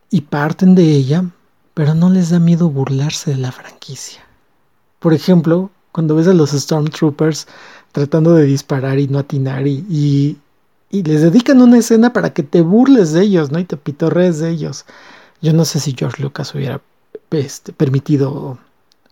Y 0.10 0.22
parten 0.22 0.76
de 0.76 0.84
ella, 0.84 1.26
pero 1.74 1.96
no 1.96 2.10
les 2.10 2.30
da 2.32 2.40
miedo 2.40 2.70
burlarse 2.70 3.32
de 3.32 3.38
la 3.38 3.52
franquicia. 3.52 4.22
Por 5.00 5.14
ejemplo, 5.14 5.72
cuando 5.92 6.16
ves 6.16 6.28
a 6.28 6.34
los 6.34 6.52
Stormtroopers 6.52 7.48
tratando 7.94 8.34
de 8.34 8.44
disparar 8.44 9.00
y 9.00 9.08
no 9.08 9.20
atinar 9.20 9.68
y, 9.68 10.38
les 11.04 11.22
dedican 11.22 11.62
una 11.62 11.78
escena 11.78 12.14
para 12.14 12.34
que 12.34 12.44
te 12.44 12.62
burles 12.62 13.12
de 13.14 13.22
ellos, 13.22 13.52
¿no? 13.52 13.60
Y 13.60 13.66
te 13.66 13.78
pitorrees 13.78 14.40
de 14.40 14.50
ellos. 14.50 14.86
Yo 15.42 15.54
no 15.54 15.66
sé 15.66 15.80
si 15.80 15.96
George 15.98 16.22
Lucas 16.22 16.54
hubiera 16.56 16.82
este, 17.32 17.74
permitido 17.74 18.58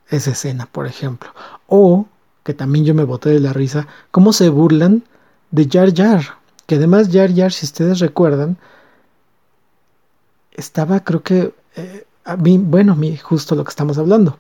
esa 0.10 0.32
escena, 0.32 0.68
por 0.72 0.88
ejemplo. 0.88 1.30
O, 1.68 2.08
que 2.44 2.54
también 2.54 2.86
yo 2.86 2.94
me 2.94 3.04
boté 3.04 3.30
de 3.30 3.40
la 3.40 3.54
risa, 3.54 3.88
cómo 4.12 4.34
se 4.34 4.50
burlan 4.50 5.04
de 5.52 5.68
Jar 5.70 5.94
Jar. 5.94 6.38
Que 6.66 6.76
además 6.76 7.10
Jar 7.12 7.34
Jar, 7.34 7.52
si 7.52 7.66
ustedes 7.66 8.00
recuerdan, 8.00 8.58
estaba, 10.52 11.04
creo 11.04 11.24
que, 11.24 11.54
eh, 11.76 12.06
bueno, 12.36 12.98
justo 13.22 13.56
lo 13.56 13.64
que 13.64 13.70
estamos 13.70 13.98
hablando. 13.98 14.38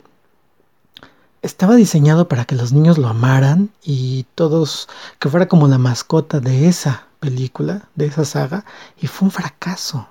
Estaba 1.43 1.75
diseñado 1.75 2.27
para 2.27 2.45
que 2.45 2.55
los 2.55 2.73
niños 2.73 2.97
lo 2.97 3.07
amaran 3.07 3.69
y 3.83 4.25
todos, 4.33 4.89
que 5.19 5.29
fuera 5.29 5.47
como 5.47 5.67
la 5.67 5.77
mascota 5.77 6.39
de 6.39 6.67
esa 6.67 7.07
película, 7.19 7.89
de 7.95 8.07
esa 8.07 8.25
saga, 8.25 8.65
y 8.99 9.05
fue 9.05 9.27
un 9.27 9.31
fracaso. 9.31 10.07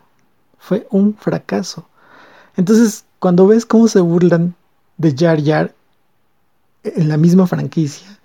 Fue 0.58 0.86
un 0.90 1.16
fracaso. 1.16 1.88
Entonces, 2.56 3.06
cuando 3.18 3.46
ves 3.46 3.66
cómo 3.66 3.88
se 3.88 4.00
burlan 4.00 4.54
de 4.98 5.14
Jar 5.16 5.42
Jar 5.42 5.74
en 6.84 7.08
la 7.08 7.16
misma 7.16 7.46
franquicia 7.46 8.18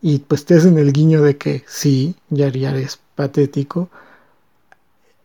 y 0.00 0.20
pues 0.20 0.44
te 0.44 0.54
hacen 0.54 0.78
el 0.78 0.92
guiño 0.92 1.22
de 1.22 1.36
que 1.36 1.64
sí, 1.68 2.16
Jar 2.34 2.58
Jar 2.58 2.76
es 2.76 2.98
patético, 3.14 3.90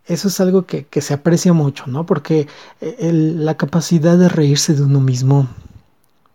eso 0.06 0.28
es 0.28 0.40
algo 0.42 0.66
que, 0.66 0.86
se 1.02 1.14
aprecia 1.14 1.54
mucho, 1.54 1.88
¿no? 1.88 2.06
Porque 2.06 2.48
eh, 2.82 3.12
la 3.14 3.56
capacidad 3.56 4.18
de 4.18 4.28
reírse 4.28 4.74
de 4.74 4.84
uno 4.84 5.00
mismo 5.00 5.48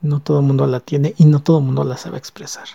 no 0.00 0.20
todo 0.20 0.40
el 0.40 0.46
mundo 0.46 0.66
la 0.66 0.80
tiene 0.80 1.14
y 1.18 1.24
no 1.24 1.40
todo 1.40 1.58
el 1.58 1.64
mundo 1.64 1.84
la 1.84 1.96
sabe 1.96 2.18
expresar. 2.18 2.68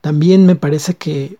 También 0.00 0.46
me 0.46 0.56
parece 0.56 0.94
que 0.94 1.38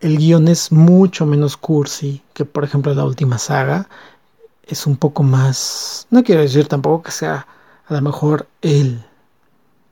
el 0.00 0.18
guion 0.18 0.48
es 0.48 0.72
mucho 0.72 1.26
menos 1.26 1.56
cursi 1.56 2.22
que 2.34 2.44
por 2.44 2.64
ejemplo 2.64 2.92
la 2.94 3.04
última 3.04 3.38
saga 3.38 3.88
es 4.66 4.86
un 4.86 4.96
poco 4.96 5.22
más, 5.22 6.06
no 6.10 6.22
quiero 6.24 6.40
decir 6.40 6.66
tampoco 6.66 7.04
que 7.04 7.10
sea 7.10 7.46
a 7.86 7.94
lo 7.94 8.00
mejor 8.00 8.48
el 8.62 9.04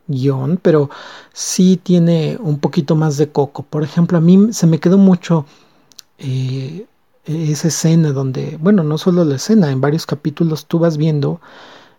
guion, 0.07 0.59
pero 0.61 0.91
sí 1.33 1.79
tiene 1.83 2.37
un 2.41 2.59
poquito 2.59 2.97
más 2.97 3.17
de 3.17 3.31
coco. 3.31 3.63
Por 3.63 3.83
ejemplo, 3.83 4.19
a 4.19 4.21
mí 4.21 4.53
se 4.53 4.67
me 4.67 4.79
quedó 4.81 4.99
mucho 4.99 5.47
eh, 6.19 6.87
esa 7.25 7.69
escena 7.69 8.13
donde, 8.13 8.59
bueno, 8.61 8.83
no 8.83 8.99
solo 8.99 9.25
la 9.25 9.37
escena, 9.37 9.71
en 9.71 9.81
varios 9.81 10.07
capítulos 10.07 10.67
tú 10.67 10.79
vas 10.79 10.97
viendo 10.97 11.41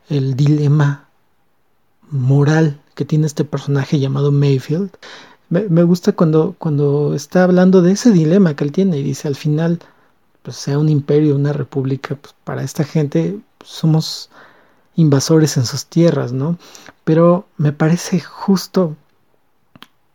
el 0.09 0.35
dilema 0.35 1.07
moral 2.11 2.79
que 2.95 3.05
tiene 3.05 3.25
este 3.25 3.43
personaje 3.43 3.99
llamado 3.99 4.31
Mayfield. 4.31 4.91
Me, 5.49 5.83
gusta 5.83 6.13
cuando, 6.13 6.55
cuando 6.57 7.13
está 7.13 7.43
hablando 7.43 7.81
de 7.81 7.91
ese 7.91 8.11
dilema 8.11 8.55
que 8.55 8.63
él 8.63 8.71
tiene 8.71 8.99
y 8.99 9.03
dice 9.03 9.27
al 9.27 9.35
final, 9.35 9.79
pues, 10.43 10.55
sea 10.55 10.79
un 10.79 10.87
imperio, 10.87 11.35
una 11.35 11.51
república, 11.51 12.15
pues, 12.15 12.33
para 12.45 12.63
esta 12.63 12.85
gente 12.85 13.37
somos 13.63 14.29
invasores 14.95 15.57
en 15.57 15.65
sus 15.65 15.85
tierras, 15.87 16.31
¿no? 16.31 16.57
Pero 17.03 17.47
me 17.57 17.73
parece 17.73 18.21
justo 18.21 18.95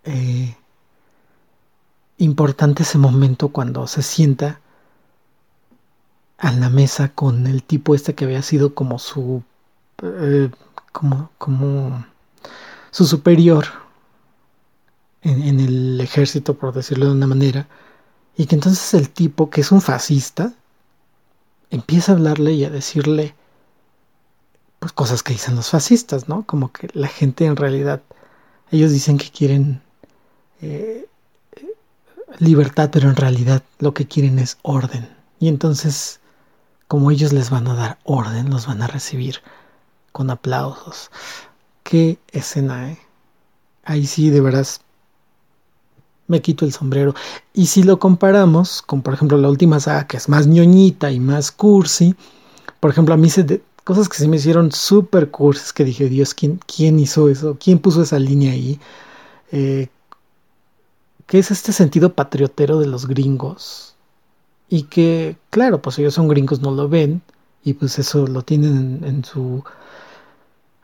eh, 0.04 0.56
importante 2.18 2.82
ese 2.82 2.98
momento 2.98 3.48
cuando 3.48 3.86
se 3.86 4.02
sienta 4.02 4.60
a 6.38 6.52
la 6.52 6.70
mesa 6.70 7.10
con 7.10 7.46
el 7.46 7.62
tipo 7.62 7.94
este 7.94 8.14
que 8.14 8.24
había 8.24 8.42
sido 8.42 8.74
como 8.74 8.98
su 8.98 9.42
eh, 10.02 10.50
como 10.96 11.30
como 11.36 12.06
su 12.90 13.04
superior 13.04 13.66
en, 15.20 15.60
el 15.60 16.00
ejército 16.00 16.54
por 16.54 16.72
decirlo 16.72 17.06
de 17.06 17.12
una 17.12 17.26
manera 17.26 17.68
y 18.36 18.46
que 18.46 18.54
entonces 18.54 18.94
el 18.94 19.10
tipo, 19.10 19.50
que 19.50 19.60
es 19.60 19.72
un 19.72 19.82
fascista, 19.82 20.54
empieza 21.70 22.12
a 22.12 22.14
hablarle 22.14 22.52
y 22.52 22.64
a 22.64 22.70
decirle 22.70 23.34
pues 24.78 24.92
cosas 24.92 25.22
que 25.22 25.34
dicen 25.34 25.56
los 25.56 25.70
fascistas, 25.70 26.28
¿no? 26.28 26.44
Como 26.46 26.72
que 26.72 26.88
la 26.94 27.08
gente 27.08 27.44
en 27.44 27.56
realidad, 27.56 28.02
ellos 28.70 28.92
dicen 28.92 29.18
que 29.18 29.30
quieren 29.30 29.82
eh, 30.62 31.06
libertad, 32.38 32.90
pero 32.90 33.08
en 33.10 33.16
realidad 33.16 33.62
lo 33.78 33.92
que 33.92 34.06
quieren 34.06 34.38
es 34.38 34.58
orden. 34.62 35.08
Y 35.40 35.48
entonces, 35.48 36.20
como 36.88 37.10
ellos 37.10 37.32
les 37.32 37.50
van 37.50 37.68
a 37.68 37.74
dar 37.74 37.98
orden, 38.04 38.50
los 38.50 38.66
van 38.66 38.82
a 38.82 38.86
recibir 38.86 39.42
con 40.16 40.30
aplausos. 40.30 41.10
Qué 41.82 42.18
escena, 42.32 42.90
¿eh? 42.90 42.98
Ahí 43.84 44.06
sí, 44.06 44.30
de 44.30 44.40
veras, 44.40 44.80
me 46.26 46.40
quito 46.40 46.64
el 46.64 46.72
sombrero. 46.72 47.14
Y 47.52 47.66
si 47.66 47.82
lo 47.82 47.98
comparamos 47.98 48.80
con, 48.80 49.02
por 49.02 49.12
ejemplo, 49.12 49.36
la 49.36 49.50
última 49.50 49.78
saga, 49.78 50.06
que 50.06 50.16
es 50.16 50.30
más 50.30 50.46
ñoñita 50.46 51.10
y 51.12 51.20
más 51.20 51.52
cursi, 51.52 52.16
por 52.80 52.90
ejemplo, 52.90 53.12
a 53.12 53.18
mí 53.18 53.28
se 53.28 53.42
de, 53.42 53.62
cosas 53.84 54.08
que 54.08 54.16
se 54.16 54.26
me 54.26 54.38
hicieron 54.38 54.72
súper 54.72 55.30
cursis, 55.30 55.74
que 55.74 55.84
dije, 55.84 56.08
Dios, 56.08 56.32
¿quién, 56.32 56.60
¿quién 56.66 56.98
hizo 56.98 57.28
eso? 57.28 57.58
¿Quién 57.62 57.78
puso 57.78 58.00
esa 58.00 58.18
línea 58.18 58.52
ahí? 58.52 58.80
Eh, 59.52 59.88
¿Qué 61.26 61.40
es 61.40 61.50
este 61.50 61.72
sentido 61.72 62.14
patriotero 62.14 62.78
de 62.78 62.86
los 62.86 63.06
gringos? 63.06 63.96
Y 64.70 64.84
que, 64.84 65.36
claro, 65.50 65.82
pues 65.82 65.98
ellos 65.98 66.14
son 66.14 66.26
gringos, 66.28 66.60
no 66.60 66.70
lo 66.70 66.88
ven, 66.88 67.20
y 67.62 67.74
pues 67.74 67.98
eso 67.98 68.26
lo 68.26 68.40
tienen 68.42 69.02
en 69.04 69.24
su 69.24 69.62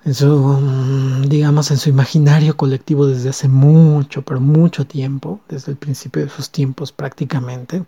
en 0.04 0.14
su, 0.14 0.26
mm, 0.26 1.22
digamos, 1.28 1.70
en 1.70 1.78
su 1.78 1.88
imaginario 1.88 2.56
colectivo 2.56 3.06
desde 3.06 3.30
hace 3.30 3.48
mucho, 3.48 4.22
pero 4.22 4.40
mucho 4.40 4.86
tiempo, 4.86 5.40
desde 5.48 5.72
el 5.72 5.78
principio 5.78 6.22
de 6.24 6.30
sus 6.30 6.50
tiempos 6.50 6.92
prácticamente. 6.92 7.84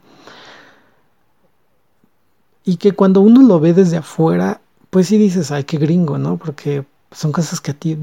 Y 2.64 2.76
que 2.76 2.92
cuando 2.92 3.20
uno 3.20 3.42
lo 3.42 3.60
ve 3.60 3.74
desde 3.74 3.96
afuera, 3.98 4.60
pues 4.90 5.08
sí 5.08 5.18
dices, 5.18 5.50
ay, 5.50 5.64
qué 5.64 5.76
gringo, 5.78 6.18
¿no? 6.18 6.36
Porque 6.36 6.86
son 7.10 7.32
cosas 7.32 7.60
que 7.60 7.72
a 7.72 7.74
ti, 7.74 7.98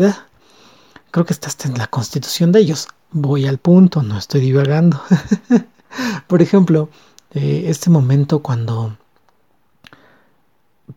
creo 1.11 1.25
que 1.25 1.33
estás 1.33 1.57
en 1.65 1.77
la 1.77 1.87
constitución 1.87 2.51
de 2.51 2.59
ellos. 2.59 2.87
Voy 3.11 3.47
al 3.47 3.57
punto, 3.57 4.03
no 4.03 4.17
estoy 4.17 4.41
divagando. 4.41 5.01
Por 6.27 6.41
ejemplo, 6.41 6.89
eh, 7.33 7.65
este 7.67 7.89
momento 7.89 8.39
cuando 8.39 8.97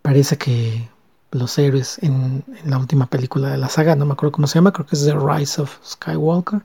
parece 0.02 0.36
que 0.36 0.88
los 1.34 1.58
héroes 1.58 1.98
en, 2.00 2.44
la 2.64 2.78
última 2.78 3.06
película 3.06 3.50
de 3.50 3.58
la 3.58 3.68
saga, 3.68 3.96
no 3.96 4.06
me 4.06 4.12
acuerdo 4.12 4.32
cómo 4.32 4.46
se 4.46 4.54
llama, 4.54 4.72
creo 4.72 4.86
que 4.86 4.96
es 4.96 5.04
The 5.04 5.14
Rise 5.14 5.60
of 5.60 5.76
Skywalker, 5.84 6.62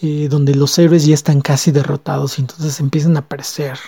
eh, 0.00 0.28
donde 0.28 0.54
los 0.54 0.78
héroes 0.78 1.06
ya 1.06 1.14
están 1.14 1.40
casi 1.40 1.70
derrotados 1.70 2.38
y 2.38 2.42
entonces 2.42 2.80
empiezan 2.80 3.16
a 3.16 3.20
aparecer 3.20 3.78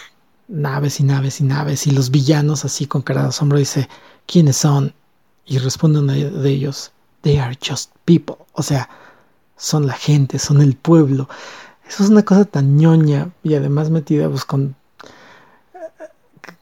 naves 0.49 1.01
y 1.01 1.05
naves 1.05 1.41
y 1.41 1.45
naves 1.45 1.87
y 1.87 1.93
los 1.93 2.11
villanos 2.11 2.65
así 2.65 2.87
con 2.87 3.03
cara 3.03 3.23
de 3.23 3.29
asombro 3.29 3.59
dice, 3.59 3.89
¿quiénes 4.27 4.57
son? 4.57 4.95
Y 5.47 5.59
responden 5.59 6.07
de 6.07 6.49
ellos, 6.49 6.93
they 7.23 7.39
are 7.39 7.59
just 7.67 7.91
people, 8.05 8.37
o 8.53 8.63
sea, 8.63 8.89
son 9.57 9.87
la 9.87 9.95
gente, 9.95 10.39
son 10.39 10.61
el 10.61 10.77
pueblo. 10.77 11.29
Eso 11.89 12.05
es 12.05 12.11
una 12.11 12.23
cosa 12.23 12.45
tan 12.45 12.77
ñoña 12.77 13.31
y 13.43 13.55
además 13.55 13.91
metida 13.91 14.29
pues, 14.29 14.45
con, 14.45 14.77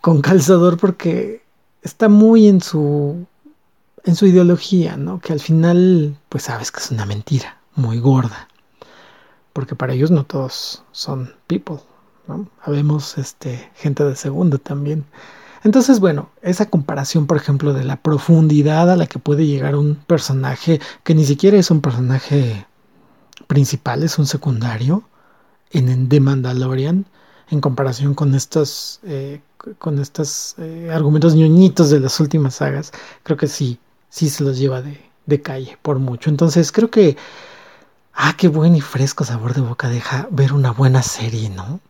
con 0.01 0.23
calzador 0.23 0.79
porque 0.79 1.43
está 1.83 2.09
muy 2.09 2.49
en 2.49 2.61
su 2.61 3.27
en 4.05 4.15
su 4.15 4.27
ideología, 4.27 4.97
¿no? 4.97 5.21
Que 5.21 5.33
al 5.33 5.41
final 5.41 6.17
pues 6.29 6.45
sabes 6.45 6.73
que 6.73 6.81
es 6.81 6.91
una 6.91 7.07
mentira 7.07 7.59
muy 7.75 7.99
gorda. 7.99 8.49
Porque 9.53 9.75
para 9.75 9.93
ellos 9.93 10.11
no 10.11 10.25
todos 10.25 10.85
son 10.93 11.35
people, 11.47 11.81
¿no? 12.27 12.49
Habemos 12.63 13.19
este 13.19 13.71
gente 13.75 14.05
de 14.05 14.17
segundo 14.17 14.59
también. 14.59 15.05
Entonces, 15.65 15.99
bueno, 15.99 16.31
esa 16.43 16.67
comparación, 16.67 17.27
por 17.27 17.37
ejemplo, 17.37 17.73
de 17.73 17.85
la 17.85 17.97
profundidad 17.97 18.91
a 18.91 18.97
la 18.97 19.07
que 19.07 19.19
puede 19.19 19.47
llegar 19.47 19.75
un 19.75 19.97
personaje 19.97 20.81
que 21.03 21.15
ni 21.15 21.25
siquiera 21.25 21.59
es 21.59 21.71
un 21.71 21.81
personaje 21.81 22.67
principal, 23.49 24.03
es 24.05 24.19
un 24.19 24.27
secundario 24.27 25.03
en 25.71 26.09
The 26.09 26.21
Mandalorian, 26.21 27.07
en 27.51 27.61
comparación 27.61 28.15
con 28.15 28.35
estos 28.35 29.01
eh, 29.03 29.41
con 29.79 29.99
estos 29.99 30.55
eh, 30.59 30.91
argumentos 30.93 31.35
ñoñitos 31.35 31.91
de 31.91 32.01
las 32.01 32.19
últimas 32.21 32.57
sagas, 32.57 32.93
creo 33.23 33.37
que 33.37 33.47
sí, 33.47 33.79
sí 34.09 34.29
se 34.29 34.45
los 34.45 34.59
lleva 34.59 34.83
de, 34.83 35.43
calle 35.43 35.79
por 35.83 35.99
mucho. 35.99 36.31
Entonces 36.31 36.73
creo 36.73 36.91
que, 36.91 37.17
ah, 38.15 38.35
qué 38.37 38.49
buen 38.49 38.75
y 38.75 38.81
fresco 38.81 39.25
sabor 39.25 39.55
de 39.55 39.61
boca 39.61 39.89
deja 39.89 40.27
ver 40.31 40.53
una 40.53 40.73
buena 40.73 41.03
serie, 41.03 41.51
¿no? 41.51 41.81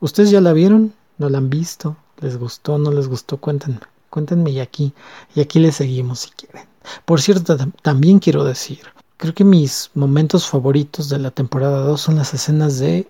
¿Ustedes 0.00 0.30
ya 0.30 0.40
la 0.40 0.52
vieron? 0.52 0.94
¿No 1.18 1.28
la 1.28 1.38
han 1.38 1.50
visto? 1.50 1.96
¿Les 2.20 2.38
gustó? 2.38 2.78
¿No 2.78 2.90
les 2.92 3.08
gustó? 3.08 3.36
Cuéntenme. 3.36 3.80
Cuéntenme 4.10 4.50
y 4.50 4.60
aquí. 4.60 4.94
Y 5.34 5.40
aquí 5.40 5.58
les 5.58 5.76
seguimos 5.76 6.20
si 6.20 6.30
quieren. 6.30 6.66
Por 7.04 7.20
cierto, 7.20 7.56
también 7.82 8.18
quiero 8.18 8.44
decir, 8.44 8.80
creo 9.16 9.34
que 9.34 9.44
mis 9.44 9.90
momentos 9.94 10.48
favoritos 10.48 11.08
de 11.08 11.18
la 11.18 11.30
temporada 11.30 11.80
2 11.80 12.00
son 12.00 12.16
las 12.16 12.32
escenas 12.32 12.78
de 12.78 13.08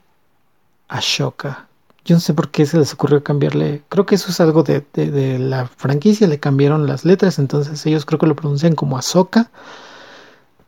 Ashoka. 0.89 1.68
Yo 2.09 2.17
no 2.17 2.21
sé 2.21 2.33
por 2.33 2.51
qué 2.51 2.65
se 2.65 2.79
les 2.79 2.95
ocurrió 2.95 3.23
cambiarle. 3.23 3.83
Creo 3.91 4.07
que 4.07 4.15
eso 4.15 4.31
es 4.31 4.41
algo 4.41 4.63
de, 4.63 4.83
de, 4.95 5.39
la 5.39 5.67
franquicia. 5.67 6.27
Le 6.27 6.41
cambiaron 6.41 6.87
las 6.87 7.05
letras. 7.05 7.39
Entonces 7.39 7.85
ellos 7.85 8.07
creo 8.07 8.19
que 8.19 8.27
lo 8.27 8.35
pronuncian 8.35 8.75
como 8.75 8.97
Ahsoka. 8.97 9.51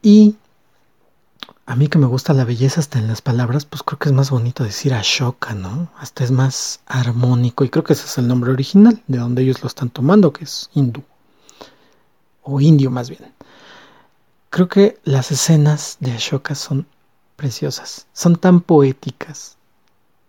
Y 0.03 0.37
a 1.65 1.77
mí 1.77 1.89
que 1.89 1.97
me 1.97 2.05
gusta 2.05 2.35
la 2.35 2.45
belleza 2.45 2.81
hasta 2.81 2.99
en 2.99 3.09
las 3.09 3.23
palabras, 3.23 3.65
pues 3.65 3.83
creo 3.83 3.99
que 3.99 4.11
es 4.11 4.15
más 4.15 4.29
bonito 4.29 4.65
decir 4.65 4.93
Ashoka, 4.93 5.55
¿no? 5.55 5.91
Hasta 5.97 6.25
es 6.25 6.31
más 6.31 6.81
armónico. 6.85 7.65
Y 7.65 7.71
creo 7.71 7.85
que 7.85 7.95
ese 7.95 8.05
es 8.05 8.19
el 8.19 8.29
nombre 8.29 8.53
original, 8.53 9.03
de 9.07 9.17
donde 9.17 9.41
ellos 9.41 9.63
lo 9.63 9.69
están 9.69 9.89
tomando, 9.89 10.35
que 10.35 10.45
es 10.45 10.69
hindú. 10.75 11.03
O 12.43 12.61
indio 12.61 12.91
más 12.91 13.09
bien. 13.09 13.33
Creo 14.51 14.69
que 14.69 14.99
las 15.05 15.33
escenas 15.33 15.97
de 16.01 16.13
Ashoka 16.13 16.55
son 16.55 16.87
preciosas. 17.37 18.09
Son 18.13 18.37
tan 18.37 18.61
poéticas. 18.61 19.57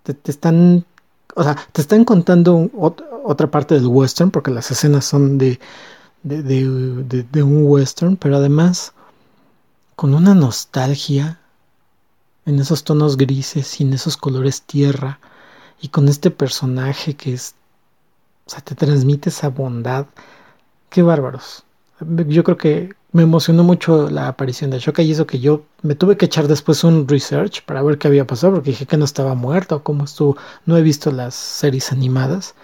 Te, 0.04 0.15
están. 0.32 0.86
O 1.36 1.44
sea, 1.44 1.56
te 1.72 1.82
están 1.82 2.06
contando 2.06 2.70
otra 2.74 3.50
parte 3.50 3.76
del 3.76 3.88
western, 3.88 4.32
porque 4.32 4.52
las 4.52 4.72
escenas 4.72 5.06
son 5.06 5.38
de, 5.38 5.60
de, 6.24 7.24
de 7.24 7.44
un 7.44 7.63
western, 7.65 8.17
pero 8.17 8.38
además 8.38 8.94
con 9.96 10.13
una 10.13 10.34
nostalgia 10.34 11.39
en 12.46 12.60
esos 12.60 12.84
tonos 12.84 13.17
grises 13.17 13.80
y 13.80 13.84
en 13.84 13.94
esos 13.94 14.17
colores 14.17 14.63
tierra 14.63 15.20
y 15.80 15.89
con 15.89 16.08
este 16.08 16.32
personaje 16.32 17.15
que 17.15 17.34
es, 17.34 17.56
o 18.46 18.50
sea, 18.50 18.62
te 18.62 18.76
transmite 18.76 19.30
esa 19.30 19.50
bondad. 19.50 20.08
Qué 20.89 21.02
bárbaros. 21.02 21.63
Yo 22.28 22.44
creo 22.44 22.58
que 22.58 22.96
me 23.13 23.24
emocionó 23.24 23.63
mucho 23.63 24.10
la 24.10 24.28
aparición 24.28 24.71
de 24.71 24.78
Ashoka 24.78 25.02
y 25.02 25.12
eso 25.12 25.28
que 25.28 25.39
yo 25.39 25.63
me 25.82 25.95
tuve 25.95 26.17
que 26.17 26.26
echar 26.26 26.47
después 26.47 26.84
un 26.84 27.08
research 27.08 27.63
para 27.65 27.84
ver 27.84 27.97
qué 27.97 28.08
había 28.08 28.26
pasado 28.26 28.54
porque 28.54 28.71
dije 28.71 28.86
que 28.86 28.97
no 28.97 29.06
estaba 29.06 29.36
muerto, 29.36 29.84
cómo 29.84 30.06
estuvo. 30.06 30.38
No 30.65 30.78
he 30.78 30.82
visto 30.82 31.12
las 31.12 31.36
series 31.36 31.91
animadas. 31.91 32.56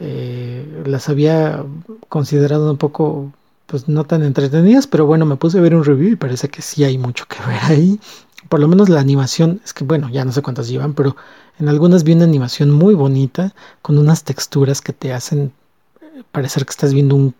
Eh, 0.00 0.82
las 0.86 1.08
había 1.08 1.64
considerado 2.08 2.70
un 2.70 2.78
poco 2.78 3.32
pues 3.66 3.88
no 3.88 4.04
tan 4.04 4.22
entretenidas, 4.22 4.86
pero 4.86 5.06
bueno, 5.06 5.24
me 5.26 5.36
puse 5.36 5.58
a 5.58 5.62
ver 5.62 5.74
un 5.74 5.84
review 5.84 6.12
y 6.12 6.16
parece 6.16 6.48
que 6.48 6.62
sí 6.62 6.84
hay 6.84 6.98
mucho 6.98 7.26
que 7.26 7.36
ver 7.46 7.60
ahí. 7.64 8.00
Por 8.48 8.60
lo 8.60 8.68
menos 8.68 8.88
la 8.88 9.00
animación, 9.00 9.60
es 9.64 9.72
que 9.72 9.84
bueno, 9.84 10.08
ya 10.10 10.24
no 10.24 10.32
sé 10.32 10.42
cuántas 10.42 10.68
llevan, 10.68 10.94
pero 10.94 11.16
en 11.58 11.68
algunas 11.68 12.04
vi 12.04 12.12
una 12.12 12.24
animación 12.24 12.70
muy 12.70 12.94
bonita, 12.94 13.54
con 13.82 13.98
unas 13.98 14.24
texturas 14.24 14.80
que 14.82 14.92
te 14.92 15.12
hacen 15.12 15.52
eh, 16.02 16.22
parecer 16.30 16.64
que 16.64 16.70
estás 16.70 16.92
viendo 16.92 17.16
un... 17.16 17.34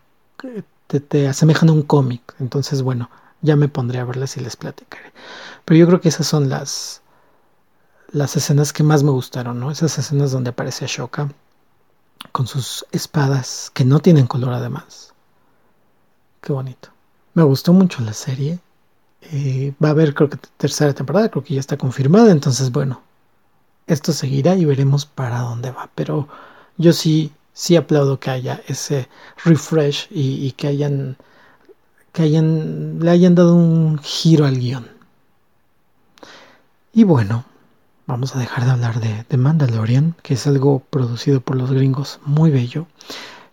te, 0.87 1.29
asemejan 1.29 1.68
a 1.68 1.73
un 1.73 1.83
cómic. 1.83 2.35
Entonces, 2.40 2.83
bueno, 2.83 3.11
ya 3.42 3.57
me 3.57 3.68
pondré 3.68 3.99
a 3.99 4.05
verlas 4.05 4.37
y 4.37 4.40
les 4.40 4.57
platicaré. 4.57 5.12
Pero 5.64 5.79
yo 5.79 5.87
creo 5.87 6.01
que 6.01 6.09
esas 6.09 6.27
son 6.27 6.49
las 6.49 7.03
las 8.09 8.37
escenas 8.37 8.73
que 8.73 8.85
más 8.85 9.03
me 9.03 9.11
gustaron, 9.11 9.59
¿no? 9.59 9.73
Esas 9.73 9.99
escenas 9.99 10.31
donde 10.31 10.51
aparece 10.51 10.85
Ashoka 10.85 11.31
con 12.31 12.47
sus 12.47 12.87
espadas 12.92 13.70
que 13.75 13.85
no 13.85 14.01
tienen 14.01 14.27
color 14.27 14.53
además 14.53 15.14
Qué 16.44 16.53
bonito. 16.53 16.90
Me 17.33 17.42
gustó 17.42 17.73
mucho 17.73 18.03
la 18.03 18.12
serie. 18.12 18.59
Eh, 19.23 19.73
va 19.83 19.88
a 19.88 19.90
haber, 19.92 20.12
creo 20.12 20.29
que 20.29 20.37
tercera 20.59 20.92
temporada, 20.92 21.31
creo 21.31 21.42
que 21.42 21.55
ya 21.55 21.61
está 21.61 21.79
confirmada. 21.79 22.31
Entonces, 22.31 22.70
bueno, 22.70 23.01
esto 23.87 24.12
seguirá 24.12 24.55
y 24.55 24.66
veremos 24.66 25.07
para 25.07 25.40
dónde 25.40 25.70
va. 25.70 25.88
Pero 25.94 26.29
yo 26.77 26.92
sí, 26.92 27.33
sí 27.55 27.77
aplaudo 27.77 28.21
que 28.21 28.31
haya 28.31 28.61
ese 28.67 29.09
refresh 29.43 30.09
y, 30.11 30.53
que 30.53 30.67
hayan, 30.67 31.17
que 32.12 32.25
hayan, 32.25 32.99
le 33.01 33.11
hayan 33.11 33.35
dado 33.35 33.55
un 33.55 33.99
giro 34.03 34.45
al 34.45 34.59
guion. 34.59 34.90
Y 36.93 37.05
bueno, 37.05 37.45
vamos 38.07 38.37
a 38.37 38.38
dejar 38.38 38.67
de 38.67 38.71
hablar 38.73 39.01
de, 39.01 39.25
de 39.29 39.37
Mandalorian, 39.37 40.14
que 40.23 40.35
es 40.35 40.47
algo 40.47 40.81
producido 40.81 41.40
por 41.40 41.57
los 41.57 41.73
gringos 41.73 42.21
muy 42.27 42.51
bello. 42.51 42.87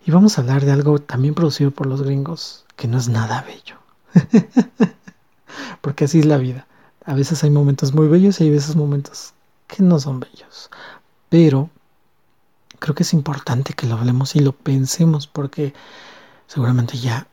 Y 0.06 0.12
vamos 0.12 0.38
a 0.38 0.42
hablar 0.42 0.66
de 0.66 0.72
algo 0.72 1.00
también 1.00 1.36
producido 1.36 1.72
por 1.72 1.86
los 1.86 2.02
gringos, 2.02 2.66
que 2.76 2.88
no 2.88 2.98
es 2.98 3.08
nada 3.08 3.44
bello. 3.44 3.78
Porque 5.82 6.06
así 6.06 6.20
es 6.20 6.26
la 6.26 6.38
vida. 6.38 6.68
A 7.06 7.14
veces 7.14 7.44
hay 7.44 7.52
momentos 7.52 7.94
muy 7.94 8.08
bellos 8.08 8.40
y 8.42 8.46
hay 8.46 8.50
veces 8.50 8.76
momentos 8.76 9.34
que 9.68 9.84
no 9.84 10.00
son 10.00 10.20
bellos. 10.20 10.70
Pero 11.30 11.70
creo 12.82 12.96
que 12.96 13.04
es 13.04 13.14
importante 13.14 13.74
que 13.74 13.86
lo 13.86 13.96
hablemos 13.96 14.36
y 14.36 14.40
lo 14.40 14.54
pensemos 14.54 15.28
porque 15.28 15.72
seguramente 16.48 16.98
ya 16.98 17.28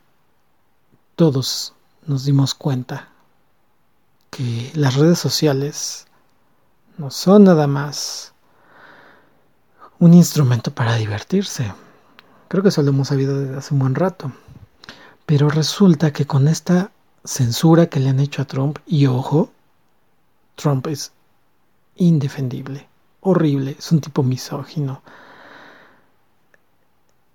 todos 1.16 1.72
nos 2.06 2.26
dimos 2.26 2.54
cuenta 2.54 3.08
que 4.30 4.70
las 4.74 4.96
redes 4.96 5.18
sociales 5.18 6.06
no 6.98 7.10
son 7.10 7.44
nada 7.44 7.66
más 7.66 8.34
un 9.98 10.12
instrumento 10.12 10.70
para 10.70 10.96
divertirse. 10.96 11.72
Creo 12.48 12.62
que 12.62 12.68
eso 12.68 12.82
lo 12.82 12.90
hemos 12.90 13.08
sabido 13.08 13.40
desde 13.40 13.56
hace 13.56 13.72
un 13.72 13.80
buen 13.80 13.94
rato. 13.94 14.30
Pero 15.24 15.48
resulta 15.48 16.12
que 16.12 16.26
con 16.26 16.46
esta 16.46 16.92
censura 17.24 17.86
que 17.86 18.00
le 18.00 18.10
han 18.10 18.20
hecho 18.20 18.42
a 18.42 18.44
Trump, 18.44 18.80
y 18.86 19.06
ojo, 19.06 19.50
Trump 20.56 20.86
es 20.88 21.12
indefendible, 21.96 22.86
horrible, 23.20 23.76
es 23.78 23.90
un 23.92 24.02
tipo 24.02 24.22
misógino. 24.22 25.02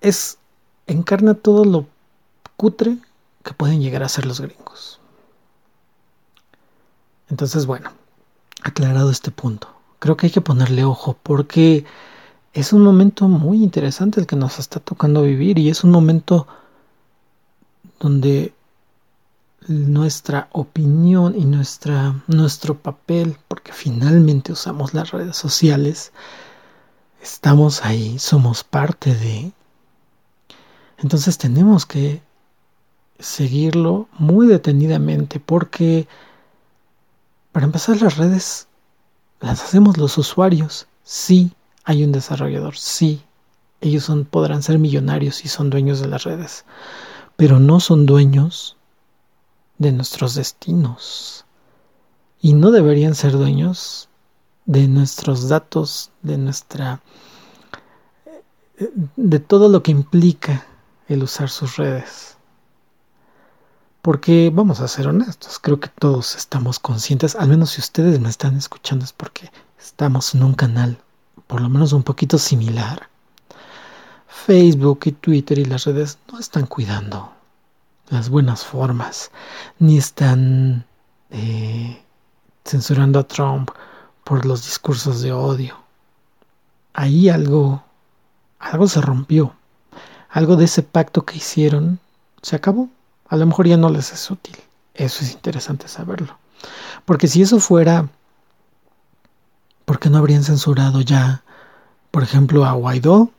Es 0.04 0.36
encarna 0.86 1.32
todo 1.32 1.64
lo 1.64 1.86
cutre 2.58 2.98
que 3.42 3.54
pueden 3.54 3.80
llegar 3.80 4.02
a 4.02 4.08
ser 4.08 4.26
los 4.26 4.38
gringos. 4.38 5.00
Entonces, 7.30 7.64
bueno, 7.64 7.90
aclarado 8.62 9.10
este 9.10 9.30
punto, 9.30 9.68
creo 10.00 10.18
que 10.18 10.26
hay 10.26 10.32
que 10.32 10.42
ponerle 10.42 10.84
ojo 10.84 11.16
porque 11.22 11.86
es 12.52 12.74
un 12.74 12.82
momento 12.82 13.28
muy 13.28 13.64
interesante 13.64 14.20
el 14.20 14.26
que 14.26 14.36
nos 14.36 14.58
está 14.58 14.78
tocando 14.78 15.22
vivir 15.22 15.58
y 15.58 15.70
es 15.70 15.84
un 15.84 15.90
momento 15.90 16.46
donde 17.98 18.52
nuestra 19.66 20.48
opinión 20.52 21.34
y 21.34 21.46
nuestra, 21.46 22.22
nuestro 22.26 22.76
papel, 22.76 23.38
porque 23.48 23.72
finalmente 23.72 24.52
usamos 24.52 24.92
las 24.92 25.12
redes 25.12 25.36
sociales, 25.38 26.12
estamos 27.22 27.82
ahí, 27.86 28.18
somos 28.18 28.64
parte 28.64 29.14
de... 29.14 29.52
Entonces 30.98 31.38
tenemos 31.38 31.86
que 31.86 32.22
seguirlo 33.18 34.08
muy 34.18 34.46
detenidamente 34.46 35.40
porque, 35.40 36.06
para 37.52 37.66
empezar, 37.66 38.00
las 38.00 38.16
redes 38.16 38.68
las 39.40 39.62
hacemos 39.62 39.98
los 39.98 40.16
usuarios. 40.18 40.86
Sí, 41.02 41.52
hay 41.84 42.04
un 42.04 42.12
desarrollador, 42.12 42.76
sí, 42.76 43.22
ellos 43.80 44.10
podrán 44.30 44.62
ser 44.62 44.78
millonarios 44.78 45.44
y 45.44 45.48
son 45.48 45.68
dueños 45.68 46.00
de 46.00 46.08
las 46.08 46.24
redes 46.24 46.64
pero 47.36 47.58
no 47.58 47.80
son 47.80 48.06
dueños 48.06 48.76
de 49.78 49.92
nuestros 49.92 50.34
destinos 50.34 51.44
y 52.40 52.52
no 52.52 52.70
deberían 52.70 53.14
ser 53.14 53.32
dueños 53.32 54.08
de 54.66 54.88
nuestros 54.88 55.48
datos, 55.48 56.10
de 56.22 56.38
nuestra 56.38 57.02
de 59.16 59.38
todo 59.38 59.68
lo 59.68 59.82
que 59.82 59.90
implica 59.90 60.66
el 61.08 61.22
usar 61.22 61.50
sus 61.50 61.76
redes. 61.76 62.36
Porque 64.02 64.50
vamos 64.52 64.80
a 64.80 64.88
ser 64.88 65.08
honestos, 65.08 65.58
creo 65.58 65.80
que 65.80 65.88
todos 65.88 66.36
estamos 66.36 66.78
conscientes, 66.78 67.36
al 67.36 67.48
menos 67.48 67.70
si 67.70 67.80
ustedes 67.80 68.20
me 68.20 68.28
están 68.28 68.56
escuchando 68.56 69.04
es 69.04 69.12
porque 69.12 69.50
estamos 69.78 70.34
en 70.34 70.42
un 70.42 70.54
canal 70.54 70.98
por 71.46 71.60
lo 71.60 71.68
menos 71.68 71.92
un 71.92 72.02
poquito 72.02 72.36
similar 72.38 73.08
Facebook 74.46 75.00
y 75.04 75.12
Twitter 75.12 75.58
y 75.58 75.64
las 75.64 75.84
redes 75.84 76.18
no 76.30 76.38
están 76.38 76.66
cuidando 76.66 77.32
las 78.10 78.28
buenas 78.28 78.62
formas, 78.62 79.30
ni 79.78 79.96
están 79.96 80.84
eh, 81.30 82.04
censurando 82.62 83.20
a 83.20 83.26
Trump 83.26 83.70
por 84.22 84.44
los 84.44 84.64
discursos 84.64 85.22
de 85.22 85.32
odio. 85.32 85.78
Ahí 86.92 87.30
algo, 87.30 87.82
algo 88.58 88.86
se 88.86 89.00
rompió, 89.00 89.56
algo 90.34 90.56
de 90.56 90.64
ese 90.64 90.82
pacto 90.82 91.24
que 91.24 91.36
hicieron 91.36 92.00
se 92.42 92.56
acabó. 92.56 92.88
A 93.28 93.36
lo 93.36 93.46
mejor 93.46 93.68
ya 93.68 93.76
no 93.76 93.88
les 93.88 94.12
es 94.12 94.30
útil. 94.30 94.56
Eso 94.92 95.24
es 95.24 95.32
interesante 95.32 95.86
saberlo. 95.86 96.36
Porque 97.04 97.28
si 97.28 97.40
eso 97.40 97.60
fuera, 97.60 98.08
¿por 99.84 100.00
qué 100.00 100.10
no 100.10 100.18
habrían 100.18 100.42
censurado 100.42 101.00
ya, 101.00 101.44
por 102.10 102.24
ejemplo, 102.24 102.64
a 102.64 102.72
Guaidó? 102.72 103.30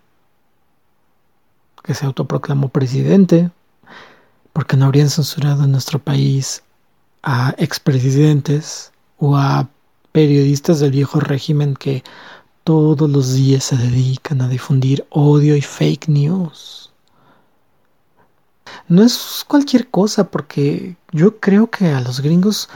que 1.84 1.94
se 1.94 2.06
autoproclamó 2.06 2.70
presidente, 2.70 3.52
porque 4.54 4.76
no 4.76 4.86
habrían 4.86 5.12
censurado 5.12 5.66
en 5.66 5.72
nuestro 5.72 6.00
país 6.00 6.64
a 7.22 7.54
expresidentes 7.60 8.92
o 9.20 9.38
a 9.38 9.68
periodistas 10.12 10.80
del 10.80 10.92
viejo 10.92 11.20
régimen 11.20 11.76
que 11.76 12.04
todos 12.66 13.10
los 13.10 13.36
días 13.36 13.64
se 13.64 13.78
dedican 13.78 14.42
a 14.42 14.50
difundir 14.50 15.06
odio 15.12 15.56
y 15.56 15.62
fake 15.62 16.10
news. 16.10 16.92
No 18.88 19.04
es 19.04 19.46
cualquier 19.48 19.90
cosa 19.90 20.32
porque 20.32 20.98
yo 21.12 21.40
creo 21.40 21.70
que 21.70 21.90
a 21.90 22.02
los 22.02 22.22
gringos 22.22 22.68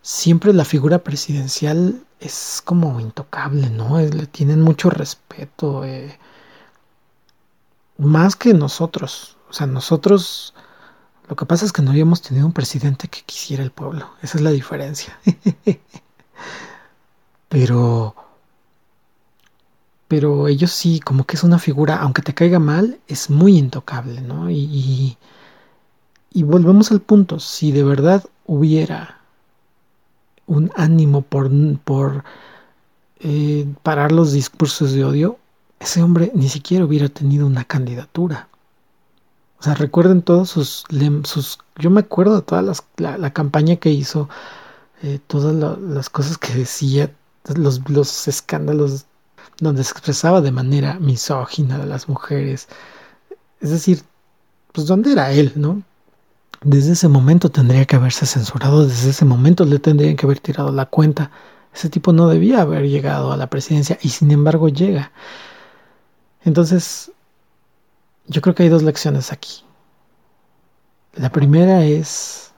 siempre 0.00 0.54
la 0.54 0.64
figura 0.64 1.04
presidencial 1.04 2.02
es 2.20 2.62
como 2.64 2.98
intocable, 3.00 3.68
¿no? 3.68 4.00
le 4.00 4.26
tienen 4.26 4.62
mucho 4.62 4.88
respeto. 4.88 5.84
Eh, 5.84 6.18
más 7.98 8.36
que 8.36 8.54
nosotros. 8.54 9.36
O 9.50 9.52
sea, 9.52 9.66
nosotros 9.66 10.54
lo 11.28 11.36
que 11.36 11.44
pasa 11.44 11.66
es 11.66 11.72
que 11.72 11.82
no 11.82 11.90
habíamos 11.90 12.22
tenido 12.22 12.46
un 12.46 12.54
presidente 12.54 13.08
que 13.08 13.20
quisiera 13.26 13.62
el 13.62 13.72
pueblo. 13.72 14.10
Esa 14.22 14.38
es 14.38 14.42
la 14.42 14.50
diferencia. 14.52 15.18
pero 17.50 18.23
pero 20.14 20.46
ellos 20.46 20.70
sí, 20.70 21.00
como 21.00 21.24
que 21.24 21.34
es 21.34 21.42
una 21.42 21.58
figura, 21.58 21.96
aunque 21.96 22.22
te 22.22 22.34
caiga 22.34 22.60
mal, 22.60 23.00
es 23.08 23.30
muy 23.30 23.58
intocable, 23.58 24.20
¿no? 24.20 24.48
Y, 24.48 25.18
y, 26.30 26.42
volvemos 26.44 26.92
al 26.92 27.00
punto, 27.00 27.40
si 27.40 27.72
de 27.72 27.82
verdad 27.82 28.24
hubiera 28.46 29.18
un 30.46 30.70
ánimo 30.76 31.22
por, 31.22 31.50
por 31.80 32.22
eh, 33.18 33.66
parar 33.82 34.12
los 34.12 34.30
discursos 34.32 34.92
de 34.92 35.04
odio, 35.04 35.38
ese 35.80 36.00
hombre 36.00 36.30
ni 36.32 36.48
siquiera 36.48 36.84
hubiera 36.84 37.08
tenido 37.08 37.44
una 37.44 37.64
candidatura. 37.64 38.48
O 39.58 39.64
sea, 39.64 39.74
recuerden 39.74 40.22
todos 40.22 40.48
sus... 40.48 40.84
sus 41.24 41.58
yo 41.76 41.90
me 41.90 42.02
acuerdo 42.02 42.36
de 42.36 42.42
toda 42.42 42.62
la, 42.62 43.32
campaña 43.32 43.74
que 43.76 43.90
hizo, 43.90 44.28
eh, 45.02 45.18
todas 45.26 45.80
las 45.80 46.08
cosas 46.08 46.38
que 46.38 46.54
decía, 46.54 47.12
los, 47.56 47.80
los 47.90 48.28
escándalos 48.28 49.06
donde 49.60 49.84
se 49.84 49.92
expresaba 49.92 50.40
de 50.40 50.52
manera 50.52 50.98
misógina 50.98 51.78
de 51.78 51.86
las 51.86 52.08
mujeres. 52.08 52.68
Es 53.60 53.70
decir, 53.70 54.02
pues 54.72 54.86
¿dónde 54.86 55.12
era 55.12 55.32
él, 55.32 55.52
no? 55.56 55.82
Desde 56.62 56.92
ese 56.92 57.08
momento 57.08 57.50
tendría 57.50 57.84
que 57.84 57.96
haberse 57.96 58.26
censurado, 58.26 58.86
desde 58.86 59.10
ese 59.10 59.24
momento 59.24 59.64
le 59.64 59.78
tendrían 59.78 60.16
que 60.16 60.26
haber 60.26 60.40
tirado 60.40 60.72
la 60.72 60.86
cuenta. 60.86 61.30
Ese 61.74 61.90
tipo 61.90 62.12
no 62.12 62.28
debía 62.28 62.62
haber 62.62 62.88
llegado 62.88 63.32
a 63.32 63.36
la 63.36 63.48
presidencia 63.48 63.98
y 64.02 64.08
sin 64.08 64.30
embargo 64.30 64.68
llega. 64.68 65.12
Entonces, 66.42 67.12
yo 68.26 68.40
creo 68.40 68.54
que 68.54 68.62
hay 68.62 68.68
dos 68.68 68.82
lecciones 68.82 69.32
aquí. 69.32 69.62
La 71.14 71.30
primera 71.30 71.84
es 71.84 72.52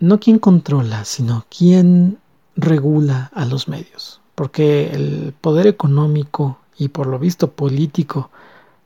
no 0.00 0.18
quién 0.18 0.38
controla, 0.38 1.04
sino 1.04 1.46
quién 1.56 2.18
regula 2.56 3.30
a 3.34 3.44
los 3.44 3.68
medios. 3.68 4.21
Porque 4.34 4.90
el 4.92 5.34
poder 5.40 5.66
económico 5.66 6.58
y 6.76 6.88
por 6.88 7.06
lo 7.06 7.18
visto 7.18 7.50
político 7.50 8.30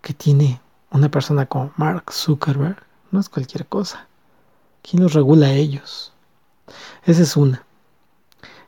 que 0.02 0.14
tiene 0.14 0.61
una 0.90 1.11
persona 1.11 1.46
como 1.46 1.72
Mark 1.76 2.12
Zuckerberg 2.12 2.82
no 3.11 3.20
es 3.20 3.28
cualquier 3.28 3.66
cosa. 3.66 4.06
¿Quién 4.82 5.02
los 5.02 5.14
regula 5.14 5.48
a 5.48 5.52
ellos? 5.52 6.12
Esa 7.04 7.22
es 7.22 7.37
una. 7.37 7.64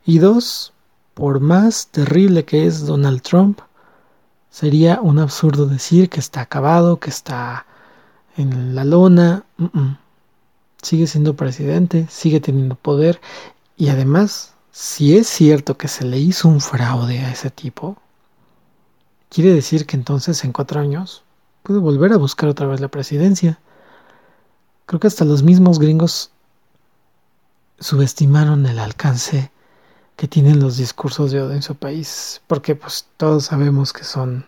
Y 0.05 0.19
dos, 0.19 0.73
por 1.15 1.41
más 1.41 1.89
terrible 1.89 2.45
que 2.45 2.67
es 2.67 2.87
Donald 2.87 3.23
Trump, 3.23 3.61
Sería 4.51 5.01
un 5.01 5.19
absurdo 5.19 5.67
decir 5.67 6.09
que 6.09 6.21
está 6.21 6.41
acabado, 6.41 6.99
que 6.99 7.11
está 7.11 7.67
en 8.37 8.75
la 8.75 8.85
lona. 8.85 9.45
Sigue 10.83 11.07
siendo 11.07 11.37
presidente, 11.37 12.07
sigue 12.11 12.41
teniendo 12.41 12.75
poder 12.75 13.21
y 13.77 13.91
además, 13.91 14.55
si 14.71 15.17
es 15.17 15.27
cierto 15.29 15.77
que 15.77 15.89
se 15.89 16.05
le 16.05 16.19
hizo 16.19 16.49
un 16.49 16.61
fraude 16.61 17.21
a 17.21 17.33
ese 17.33 17.51
tipo, 17.51 17.97
quiere 19.29 19.53
decir 19.53 19.87
que 19.87 19.97
entonces 19.97 20.45
en 20.45 20.53
cuatro 20.53 20.81
años 20.81 21.25
puede 21.63 21.81
volver 21.81 22.13
a 22.13 22.19
buscar 22.19 22.49
otra 22.49 22.67
vez 22.67 22.81
la 22.81 22.89
presidencia. 22.89 23.59
Creo 24.87 25.01
que 25.01 25.07
hasta 25.07 25.25
los 25.25 25.43
mismos 25.43 25.79
gringos 25.79 26.31
subestimaron 27.79 28.67
el 28.67 28.79
alcance 28.79 29.51
que 30.17 30.29
tienen 30.29 30.61
los 30.61 30.77
discursos 30.77 31.31
de 31.31 31.41
odio 31.41 31.55
en 31.55 31.63
su 31.63 31.77
país, 31.77 32.41
porque 32.47 32.75
pues 32.75 33.07
todos 33.17 33.45
sabemos 33.45 33.93
que 33.93 34.05
son 34.05 34.47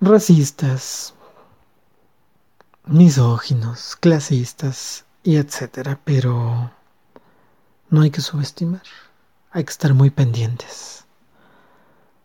racistas, 0.00 1.14
misóginos, 2.84 3.96
clasistas 3.96 5.04
y 5.24 5.36
etcétera, 5.36 5.98
pero 6.04 6.70
no 7.92 8.00
hay 8.00 8.10
que 8.10 8.20
subestimar, 8.20 8.82
hay 9.52 9.62
que 9.62 9.70
estar 9.70 9.94
muy 9.94 10.10
pendientes. 10.10 11.04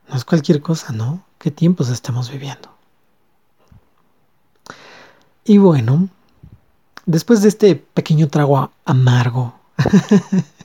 No 0.09 0.15
es 0.15 0.25
cualquier 0.25 0.61
cosa, 0.61 0.93
¿no? 0.93 1.23
¿Qué 1.37 1.51
tiempos 1.51 1.89
estamos 1.89 2.31
viviendo? 2.31 2.75
Y 5.43 5.59
bueno, 5.59 6.09
después 7.05 7.43
de 7.43 7.49
este 7.49 7.75
pequeño 7.75 8.27
trago 8.29 8.71
amargo 8.85 9.53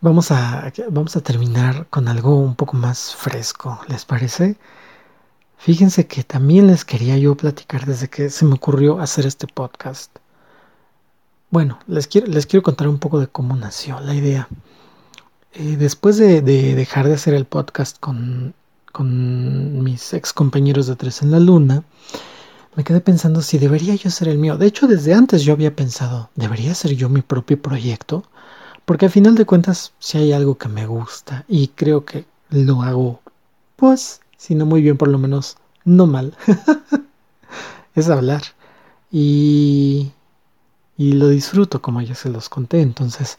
Vamos 0.00 0.30
a, 0.30 0.72
vamos 0.90 1.16
a 1.16 1.20
terminar 1.20 1.88
con 1.90 2.06
algo 2.06 2.36
un 2.36 2.54
poco 2.54 2.76
más 2.76 3.16
fresco, 3.16 3.80
¿les 3.88 4.04
parece? 4.04 4.56
Fíjense 5.56 6.06
que 6.06 6.22
también 6.22 6.68
les 6.68 6.84
quería 6.84 7.18
yo 7.18 7.36
platicar 7.36 7.84
desde 7.84 8.08
que 8.08 8.30
se 8.30 8.44
me 8.44 8.54
ocurrió 8.54 9.00
hacer 9.00 9.26
este 9.26 9.48
podcast. 9.48 10.16
Bueno, 11.50 11.78
les 11.86 12.06
quiero, 12.06 12.26
les 12.26 12.46
quiero 12.46 12.62
contar 12.62 12.88
un 12.88 12.98
poco 12.98 13.18
de 13.20 13.26
cómo 13.26 13.56
nació 13.56 14.00
la 14.00 14.14
idea. 14.14 14.48
Eh, 15.54 15.76
después 15.78 16.18
de, 16.18 16.42
dejar 16.42 17.08
de 17.08 17.14
hacer 17.14 17.32
el 17.32 17.46
podcast 17.46 17.98
con, 17.98 18.54
con 18.92 19.82
mis 19.82 20.12
ex 20.12 20.34
compañeros 20.34 20.86
de 20.86 20.96
Tres 20.96 21.22
en 21.22 21.30
la 21.30 21.40
Luna, 21.40 21.84
me 22.76 22.84
quedé 22.84 23.00
pensando 23.00 23.40
si 23.40 23.58
debería 23.58 23.94
yo 23.94 24.10
ser 24.10 24.28
el 24.28 24.36
mío. 24.36 24.58
De 24.58 24.66
hecho, 24.66 24.86
desde 24.86 25.14
antes 25.14 25.42
yo 25.42 25.54
había 25.54 25.74
pensado, 25.74 26.28
¿debería 26.36 26.74
ser 26.74 26.94
yo 26.94 27.08
mi 27.08 27.22
propio 27.22 27.60
proyecto? 27.60 28.24
Porque 28.84 29.06
al 29.06 29.10
final 29.10 29.34
de 29.34 29.46
cuentas, 29.46 29.92
si 29.98 30.18
hay 30.18 30.32
algo 30.32 30.58
que 30.58 30.68
me 30.68 30.86
gusta 30.86 31.44
y 31.48 31.68
creo 31.68 32.04
que 32.04 32.26
lo 32.50 32.82
hago, 32.82 33.20
pues, 33.76 34.20
si 34.36 34.54
no 34.54 34.66
muy 34.66 34.82
bien, 34.82 34.98
por 34.98 35.08
lo 35.08 35.18
menos 35.18 35.56
no 35.84 36.06
mal, 36.06 36.36
es 37.94 38.10
hablar. 38.10 38.42
Y, 39.10 40.12
y 40.98 41.12
lo 41.12 41.28
disfruto, 41.28 41.80
como 41.80 42.02
ya 42.02 42.14
se 42.14 42.28
los 42.28 42.48
conté. 42.50 42.82
Entonces, 42.82 43.38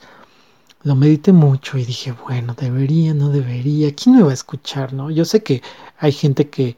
lo 0.84 0.96
medité 0.96 1.34
mucho 1.34 1.78
y 1.78 1.86
dije, 1.86 2.14
bueno, 2.28 2.56
debería, 2.58 3.14
no 3.14 3.30
debería. 3.30 3.94
¿Quién 3.96 4.16
me 4.16 4.24
va 4.24 4.32
a 4.32 4.34
escuchar, 4.34 4.94
no? 4.94 5.12
Yo 5.12 5.26
sé 5.26 5.44
que 5.44 5.62
hay 6.00 6.12
gente 6.14 6.50
que, 6.50 6.78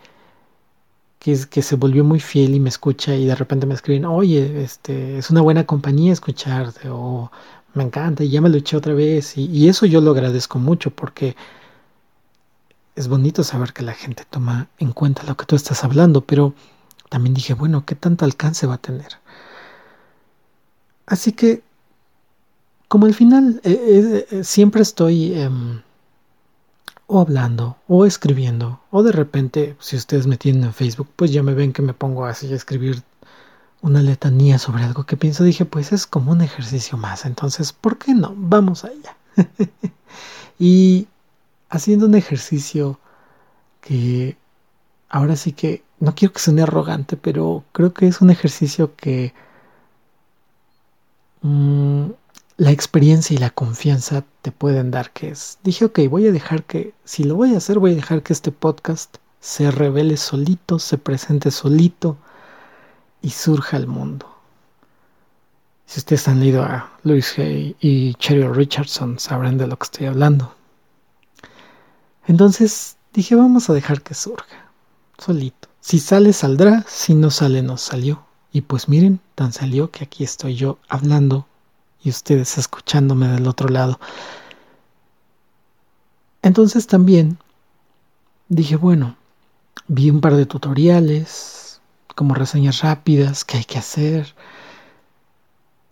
que, 1.20 1.62
se 1.62 1.76
volvió 1.76 2.04
muy 2.04 2.20
fiel 2.20 2.56
y 2.56 2.60
me 2.60 2.70
escucha 2.70 3.15
y 3.15 3.26
de 3.26 3.36
repente 3.36 3.67
me 3.67 3.76
escriben, 3.76 4.06
oye, 4.06 4.63
este, 4.63 5.20
es 5.20 5.30
una 5.30 5.41
buena 5.41 5.65
compañía 5.65 6.13
escucharte 6.13 6.89
o 6.89 7.32
me 7.76 7.84
encanta 7.84 8.24
y 8.24 8.30
ya 8.30 8.41
me 8.41 8.50
lo 8.50 8.58
eché 8.58 8.76
otra 8.76 8.94
vez 8.94 9.38
y, 9.38 9.67
eso 9.70 9.86
yo 9.86 10.02
lo 10.02 10.12
agradezco 10.12 10.60
mucho 10.60 10.91
porque 10.91 11.36
es 12.96 13.08
bonito 13.08 13.44
saber 13.44 13.74
que 13.74 13.84
la 13.84 13.94
gente 13.94 14.26
toma 14.30 14.67
en 14.80 14.91
cuenta 14.94 15.24
lo 15.24 15.38
que 15.38 15.46
tú 15.46 15.56
estás 15.56 15.84
hablando, 15.84 16.22
pero 16.22 16.54
también 17.10 17.34
dije, 17.36 17.54
bueno, 17.54 17.86
¿qué 17.86 17.96
tanto 17.96 18.26
alcance 18.26 18.67
va 18.67 18.76
a 18.76 18.78
tener? 18.80 19.20
Así 21.12 21.34
que, 21.34 21.62
como 22.88 23.06
al 23.06 23.13
final 23.13 23.60
eh, 23.65 23.71
eh, 23.74 24.28
eh, 24.32 24.43
siempre 24.45 24.82
estoy 24.82 25.34
em, 25.34 25.82
o 27.06 27.19
hablando 27.19 27.76
o 27.89 28.06
escribiendo, 28.06 28.80
o 28.91 29.04
de 29.04 29.12
repente, 29.12 29.76
si 29.82 29.97
ustedes 29.97 30.26
me 30.26 30.38
tienen 30.38 30.63
en 30.63 30.74
Facebook, 30.74 31.10
pues 31.17 31.34
ya 31.34 31.43
me 31.43 31.54
ven 31.54 31.74
que 31.74 31.82
me 31.82 31.93
pongo 31.93 32.24
así 32.24 32.50
a 32.54 32.56
escribir 32.56 33.04
una 33.82 34.02
letanía 34.02 34.58
sobre 34.58 34.86
algo 34.86 35.06
que 35.06 35.17
pienso, 35.17 35.43
dije, 35.43 35.65
pues 35.65 35.91
es 35.91 36.08
como 36.08 36.32
un 36.32 36.39
ejercicio 36.39 36.97
más, 36.97 37.26
entonces, 37.26 37.74
¿por 37.74 37.97
qué 37.97 38.13
no? 38.13 38.34
Vamos 38.38 38.86
allá. 38.86 39.17
y 40.60 41.10
haciendo 41.69 42.06
un 42.06 42.15
ejercicio 42.15 43.02
que 43.82 44.38
ahora 45.10 45.36
sí 45.36 45.52
que, 45.52 45.84
no 46.00 46.15
quiero 46.15 46.34
que 46.34 46.39
suene 46.39 46.62
arrogante, 46.62 47.17
pero 47.17 47.65
creo 47.74 47.93
que 47.93 48.08
es 48.08 48.21
un 48.21 48.30
ejercicio 48.30 48.95
que 48.95 49.34
mm, 51.41 52.06
la 52.58 52.71
experiencia 52.71 53.34
y 53.36 53.38
la 53.38 53.49
confianza 53.49 54.23
te 54.41 54.51
pueden 54.51 54.91
dar, 54.91 55.12
que 55.12 55.30
es, 55.30 55.58
dije, 55.63 55.86
ok, 55.86 55.99
voy 56.10 56.27
a 56.27 56.32
dejar 56.32 56.63
que, 56.63 56.93
si 57.04 57.23
lo 57.23 57.36
voy 57.36 57.54
a 57.54 57.58
hacer, 57.58 57.80
voy 57.80 57.93
a 57.93 57.95
dejar 57.95 58.23
que 58.23 58.34
este 58.34 58.51
podcast 58.51 59.17
se 59.39 59.71
revele 59.71 60.17
solito, 60.17 60.77
se 60.80 60.97
presente 60.97 61.51
solito, 61.51 62.17
y 63.21 63.32
surja 63.32 63.77
el 63.77 63.88
mundo. 63.88 64.27
Si 65.86 65.99
ustedes 65.99 66.27
han 66.27 66.39
leído 66.39 66.63
a 66.63 66.91
Louis 67.04 67.38
Hay 67.38 67.75
y 67.80 68.13
Cheryl 68.15 68.56
Richardson, 68.56 69.19
sabrán 69.19 69.58
de 69.58 69.67
lo 69.67 69.77
que 69.77 69.86
estoy 69.86 70.06
hablando. 70.08 70.56
Entonces 72.27 72.97
dije, 73.13 73.36
vamos 73.36 73.69
a 73.69 73.73
dejar 73.73 74.01
que 74.01 74.13
surja, 74.13 74.71
solito. 75.17 75.67
Si 75.82 75.99
sale, 75.99 76.32
saldrá, 76.32 76.86
si 76.88 77.15
no 77.15 77.32
sale, 77.32 77.62
no 77.62 77.75
salió. 77.77 78.23
Y 78.51 78.61
pues 78.61 78.89
miren, 78.89 79.19
tan 79.35 79.53
salió 79.53 79.91
que 79.91 80.03
aquí 80.03 80.23
estoy 80.23 80.55
yo 80.55 80.77
hablando 80.89 81.47
y 82.03 82.09
ustedes 82.09 82.57
escuchándome 82.57 83.27
del 83.27 83.47
otro 83.47 83.69
lado. 83.69 83.99
Entonces 86.41 86.87
también 86.87 87.37
dije, 88.49 88.75
bueno, 88.75 89.15
vi 89.87 90.09
un 90.09 90.21
par 90.21 90.35
de 90.35 90.45
tutoriales, 90.45 91.81
como 92.15 92.33
reseñas 92.33 92.81
rápidas, 92.81 93.45
qué 93.45 93.57
hay 93.57 93.63
que 93.63 93.77
hacer. 93.77 94.35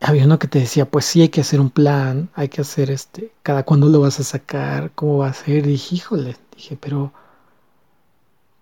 Había 0.02 0.26
uno 0.26 0.40
que 0.40 0.48
te 0.48 0.60
decía, 0.60 0.90
pues 0.90 1.06
sí 1.06 1.22
hay 1.22 1.30
que 1.30 1.42
hacer 1.42 1.60
un 1.60 1.70
plan, 1.70 2.30
hay 2.34 2.50
que 2.50 2.62
hacer 2.62 2.90
este, 2.92 3.32
cada 3.44 3.64
cuándo 3.64 3.88
lo 3.90 4.02
vas 4.02 4.20
a 4.20 4.24
sacar, 4.24 4.92
cómo 4.96 5.20
va 5.20 5.28
a 5.30 5.34
ser. 5.34 5.66
dije, 5.68 5.96
híjole, 5.96 6.38
dije, 6.56 6.78
pero, 6.80 7.14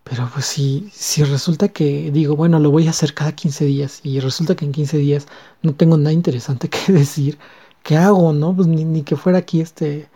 pero 0.10 0.30
pues 0.34 0.46
si, 0.46 0.90
si 0.94 1.24
resulta 1.24 1.68
que 1.70 2.12
digo, 2.12 2.36
bueno, 2.36 2.60
lo 2.60 2.72
voy 2.72 2.88
a 2.88 2.92
hacer 2.92 3.14
cada 3.14 3.34
15 3.34 3.66
días 3.66 4.00
y 4.04 4.20
resulta 4.20 4.56
que 4.56 4.64
en 4.66 4.72
15 4.72 4.98
días 4.98 5.28
no 5.64 5.76
tengo 5.76 5.98
nada 5.98 6.14
interesante 6.14 6.70
que 6.70 6.94
decir, 6.94 7.38
¿qué 7.84 7.98
hago, 7.98 8.32
no? 8.34 8.56
Pues 8.56 8.68
ni, 8.68 8.86
ni 8.86 9.04
que 9.04 9.18
fuera 9.18 9.40
aquí 9.40 9.60
este, 9.62 10.08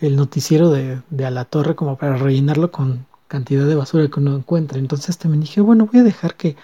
el 0.00 0.16
noticiero 0.16 0.70
de, 0.70 1.02
de 1.10 1.26
a 1.26 1.30
la 1.30 1.44
torre 1.46 1.74
como 1.74 1.96
para 1.98 2.16
rellenarlo 2.16 2.70
con 2.70 3.06
cantidad 3.26 3.66
de 3.66 3.74
basura 3.74 4.08
que 4.08 4.20
uno 4.20 4.36
encuentra. 4.36 4.78
Entonces 4.78 5.18
también 5.18 5.40
dije, 5.40 5.60
bueno, 5.60 5.88
voy 5.90 6.00
a 6.00 6.04
dejar 6.04 6.36
que 6.36 6.56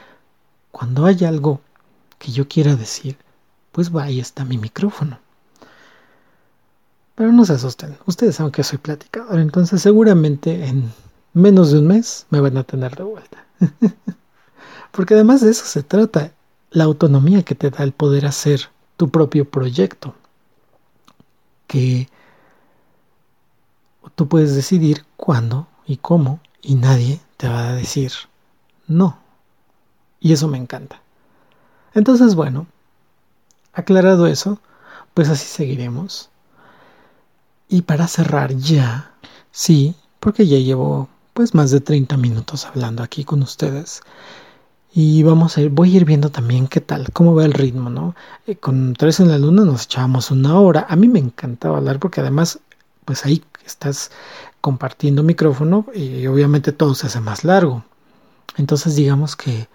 cuando 0.71 1.07
haya 1.07 1.29
algo 1.29 1.61
que 2.19 2.31
yo 2.31 2.47
quiera 2.49 2.77
decir, 2.77 3.17
pues 3.73 3.95
va, 3.95 4.05
ahí 4.05 4.21
está 4.21 4.45
mi 4.45 4.59
micrófono. 4.59 5.19
Pero 7.17 7.33
no 7.33 7.45
se 7.45 7.55
asusten, 7.55 7.99
ustedes 8.07 8.37
saben 8.37 8.53
que 8.53 8.63
soy 8.63 8.79
platicador, 8.79 9.41
entonces 9.41 9.83
seguramente 9.83 10.67
en 10.67 10.91
menos 11.33 11.71
de 11.71 11.79
un 11.79 11.87
mes 11.87 12.27
me 12.31 12.41
van 12.41 12.57
a 12.57 12.65
tener 12.65 12.97
de 12.97 13.03
vuelta. 13.03 13.45
Porque 14.93 15.15
además 15.15 15.41
de 15.41 15.51
eso 15.51 15.65
se 15.65 15.83
trata, 15.83 16.33
la 16.71 16.85
autonomía 16.85 17.43
que 17.43 17.55
te 17.55 17.71
da 17.71 17.85
el 17.85 17.93
poder 17.93 18.27
hacer 18.27 18.71
tu 18.97 19.11
propio 19.11 19.49
proyecto. 19.49 20.15
Que 21.67 22.09
tú 24.15 24.29
puedes 24.29 24.55
decidir 24.55 25.05
cuándo 25.17 25.69
y 25.87 25.97
cómo 25.97 26.41
y 26.63 26.75
nadie 26.75 27.21
te 27.37 27.49
va 27.49 27.69
a 27.69 27.75
decir 27.75 28.13
no. 28.87 29.19
Y 30.19 30.33
eso 30.33 30.49
me 30.49 30.59
encanta. 30.59 31.01
Entonces, 31.95 32.35
bueno, 32.35 32.67
aclarado 33.73 34.27
eso, 34.27 34.61
pues 35.15 35.29
así 35.29 35.47
seguiremos. 35.47 36.29
Y 37.69 37.83
para 37.83 38.09
cerrar 38.09 38.53
ya, 38.55 39.15
sí, 39.53 39.95
porque 40.19 40.47
ya 40.47 40.59
llevo 40.59 41.09
pues 41.35 41.55
más 41.55 41.71
de 41.71 41.81
30 41.81 42.17
minutos 42.17 42.67
hablando 42.67 43.03
aquí 43.03 43.25
con 43.25 43.43
ustedes. 43.43 44.03
Y 44.93 45.23
vamos 45.23 45.57
a 45.57 45.61
ir, 45.63 45.71
voy 45.71 45.95
a 45.95 45.97
ir 45.99 46.05
viendo 46.05 46.31
también 46.31 46.67
qué 46.67 46.81
tal, 46.81 47.13
cómo 47.13 47.35
va 47.35 47.45
el 47.45 47.53
ritmo, 47.53 47.91
¿no? 47.91 48.17
Eh, 48.47 48.57
con 48.57 48.95
Tres 48.95 49.21
en 49.21 49.29
la 49.29 49.39
Luna 49.39 49.65
nos 49.65 49.85
echábamos 49.85 50.31
una 50.33 50.59
hora. 50.59 50.87
A 50.89 50.97
mí 50.97 51.07
me 51.07 51.21
encantaba 51.21 51.79
hablar 51.79 52.01
porque 52.01 52.21
además, 52.21 52.59
pues 53.05 53.25
ahí 53.25 53.45
estás 53.65 54.11
compartiendo 54.61 55.23
micrófono 55.23 55.87
y 55.95 56.27
obviamente 56.27 56.73
todo 56.73 56.95
se 56.95 57.07
hace 57.07 57.21
más 57.21 57.45
largo. 57.45 57.85
Entonces 58.57 58.97
digamos 58.97 59.37
que 59.37 59.69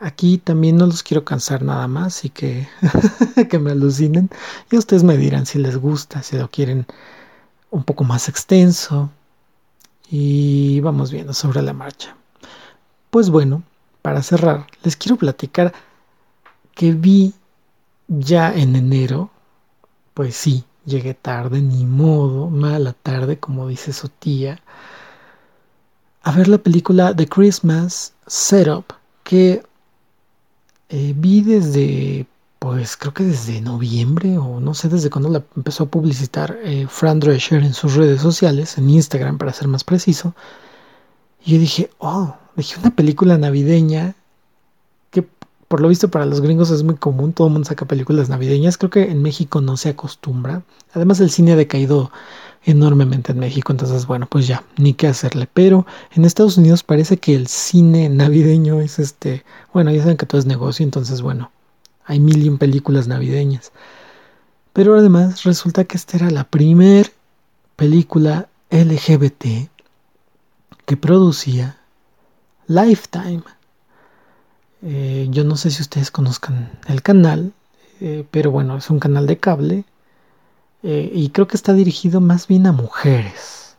aquí 0.00 0.38
también 0.38 0.76
no 0.76 0.86
los 0.86 1.02
quiero 1.02 1.24
cansar 1.24 1.62
nada 1.62 1.86
más 1.88 2.24
y 2.24 2.30
que, 2.30 2.68
que 3.50 3.58
me 3.58 3.72
alucinen. 3.72 4.30
Y 4.70 4.76
ustedes 4.76 5.02
me 5.02 5.16
dirán 5.16 5.46
si 5.46 5.58
les 5.58 5.76
gusta, 5.76 6.22
si 6.22 6.36
lo 6.36 6.48
quieren 6.50 6.86
un 7.70 7.84
poco 7.84 8.04
más 8.04 8.28
extenso. 8.28 9.10
Y 10.10 10.80
vamos 10.80 11.10
viendo 11.10 11.34
sobre 11.34 11.62
la 11.62 11.72
marcha. 11.72 12.16
Pues 13.10 13.30
bueno, 13.30 13.62
para 14.02 14.22
cerrar, 14.22 14.66
les 14.82 14.96
quiero 14.96 15.16
platicar 15.16 15.72
que 16.74 16.92
vi 16.92 17.34
ya 18.08 18.54
en 18.54 18.76
enero, 18.76 19.30
pues 20.14 20.36
sí, 20.36 20.64
Llegué 20.86 21.14
tarde, 21.14 21.60
ni 21.60 21.84
modo, 21.84 22.48
mala 22.48 22.92
tarde, 22.92 23.40
como 23.40 23.66
dice 23.66 23.92
su 23.92 24.08
tía, 24.08 24.60
a 26.22 26.30
ver 26.30 26.46
la 26.46 26.58
película 26.58 27.12
The 27.14 27.26
Christmas 27.26 28.14
Setup, 28.28 28.92
que 29.24 29.64
eh, 30.88 31.12
vi 31.16 31.42
desde, 31.42 32.26
pues 32.66 32.96
creo 32.96 33.14
que 33.14 33.24
desde 33.24 33.60
noviembre 33.60 34.38
o 34.38 34.60
no 34.60 34.74
sé 34.74 34.88
desde 34.88 35.10
cuándo 35.10 35.28
la 35.28 35.44
empezó 35.56 35.84
a 35.84 35.90
publicitar 35.90 36.58
eh, 36.64 36.86
Fran 36.88 37.20
Drescher 37.20 37.62
en 37.62 37.74
sus 37.74 37.94
redes 37.94 38.20
sociales, 38.20 38.78
en 38.78 38.90
Instagram 38.90 39.38
para 39.38 39.52
ser 39.52 39.68
más 39.68 39.84
preciso. 39.84 40.34
Y 41.44 41.52
yo 41.52 41.58
dije, 41.60 41.90
oh, 41.98 42.36
dije 42.56 42.78
una 42.80 42.90
película 42.90 43.38
navideña 43.38 44.14
por 45.68 45.80
lo 45.80 45.88
visto 45.88 46.10
para 46.10 46.26
los 46.26 46.40
gringos 46.40 46.70
es 46.70 46.82
muy 46.82 46.94
común, 46.94 47.32
todo 47.32 47.48
el 47.48 47.52
mundo 47.52 47.68
saca 47.68 47.86
películas 47.86 48.28
navideñas, 48.28 48.78
creo 48.78 48.90
que 48.90 49.10
en 49.10 49.22
México 49.22 49.60
no 49.60 49.76
se 49.76 49.90
acostumbra. 49.90 50.62
Además 50.92 51.20
el 51.20 51.30
cine 51.30 51.52
ha 51.52 51.56
decaído 51.56 52.10
enormemente 52.64 53.32
en 53.32 53.38
México, 53.38 53.72
entonces 53.72 54.06
bueno, 54.06 54.26
pues 54.28 54.46
ya, 54.46 54.64
ni 54.76 54.94
qué 54.94 55.08
hacerle. 55.08 55.48
Pero 55.52 55.86
en 56.14 56.24
Estados 56.24 56.56
Unidos 56.56 56.82
parece 56.82 57.16
que 57.18 57.34
el 57.34 57.48
cine 57.48 58.08
navideño 58.08 58.80
es 58.80 58.98
este, 58.98 59.44
bueno, 59.72 59.90
ya 59.90 60.02
saben 60.02 60.16
que 60.16 60.26
todo 60.26 60.38
es 60.38 60.46
negocio, 60.46 60.84
entonces 60.84 61.20
bueno, 61.20 61.50
hay 62.06 62.20
mil 62.20 62.44
y 62.44 62.48
un 62.48 62.58
películas 62.58 63.08
navideñas. 63.08 63.72
Pero 64.72 64.96
además 64.96 65.44
resulta 65.44 65.84
que 65.84 65.96
esta 65.96 66.16
era 66.16 66.30
la 66.30 66.44
primer 66.44 67.12
película 67.76 68.48
LGBT 68.70 69.68
que 70.84 70.96
producía 70.96 71.78
Lifetime. 72.68 73.42
Eh, 74.82 75.26
yo 75.30 75.44
no 75.44 75.56
sé 75.56 75.70
si 75.70 75.82
ustedes 75.82 76.10
conozcan 76.10 76.78
el 76.88 77.02
canal, 77.02 77.52
eh, 78.00 78.26
pero 78.30 78.50
bueno, 78.50 78.76
es 78.76 78.90
un 78.90 78.98
canal 78.98 79.26
de 79.26 79.38
cable 79.38 79.84
eh, 80.82 81.10
y 81.12 81.30
creo 81.30 81.48
que 81.48 81.56
está 81.56 81.72
dirigido 81.72 82.20
más 82.20 82.46
bien 82.46 82.66
a 82.66 82.72
mujeres. 82.72 83.76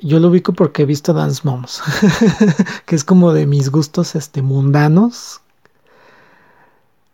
Yo 0.00 0.20
lo 0.20 0.28
ubico 0.28 0.52
porque 0.52 0.82
he 0.82 0.86
visto 0.86 1.12
Dance 1.12 1.40
Moms, 1.42 1.82
que 2.86 2.94
es 2.94 3.02
como 3.02 3.32
de 3.32 3.46
mis 3.46 3.70
gustos 3.70 4.14
este, 4.14 4.42
mundanos. 4.42 5.40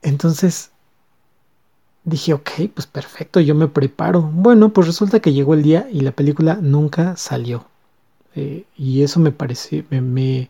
Entonces 0.05 0.71
dije, 2.05 2.33
ok, 2.35 2.51
pues 2.73 2.87
perfecto, 2.87 3.41
yo 3.41 3.57
me 3.57 3.67
preparo. 3.69 4.23
Bueno, 4.23 4.73
pues 4.73 4.87
resulta 4.87 5.21
que 5.21 5.33
llegó 5.33 5.55
el 5.55 5.63
día 5.63 5.89
y 5.91 6.01
la 6.01 6.13
película 6.13 6.59
nunca 6.61 7.17
salió. 7.17 7.67
y 8.77 9.03
eso 9.03 9.21
me 9.21 9.33
parece, 9.33 9.85
me 9.91 10.49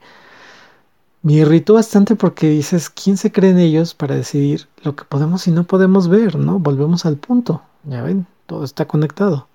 me 1.24 1.32
irritó 1.32 1.72
bastante 1.72 2.16
porque 2.16 2.50
dices, 2.50 2.90
¿quién 2.90 3.16
se 3.16 3.32
cree 3.32 3.50
en 3.50 3.58
ellos 3.58 3.94
para 3.94 4.14
decidir 4.14 4.68
lo 4.82 4.94
que 4.94 5.04
podemos 5.04 5.48
y 5.48 5.52
no 5.52 5.64
podemos 5.64 6.08
ver? 6.08 6.36
¿No? 6.36 6.58
Volvemos 6.58 7.06
al 7.06 7.16
punto. 7.16 7.62
Ya 7.84 8.02
ven, 8.02 8.26
todo 8.44 8.62
está 8.62 8.86
conectado. 8.86 9.48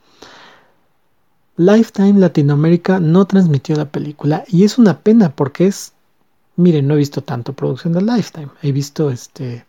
Lifetime 1.58 2.20
Latinoamérica 2.20 3.00
no 3.00 3.26
transmitió 3.26 3.76
la 3.76 3.86
película 3.86 4.46
y 4.48 4.64
es 4.64 4.80
una 4.80 5.02
pena 5.02 5.30
porque 5.36 5.68
es, 5.68 5.94
miren, 6.56 6.88
no 6.88 6.96
he 6.96 6.98
visto 6.98 7.22
tanto 7.22 7.54
producción 7.54 7.94
de 7.94 8.02
Lifetime. 8.02 8.50
He 8.64 8.72
visto 8.72 9.12
este 9.12 9.64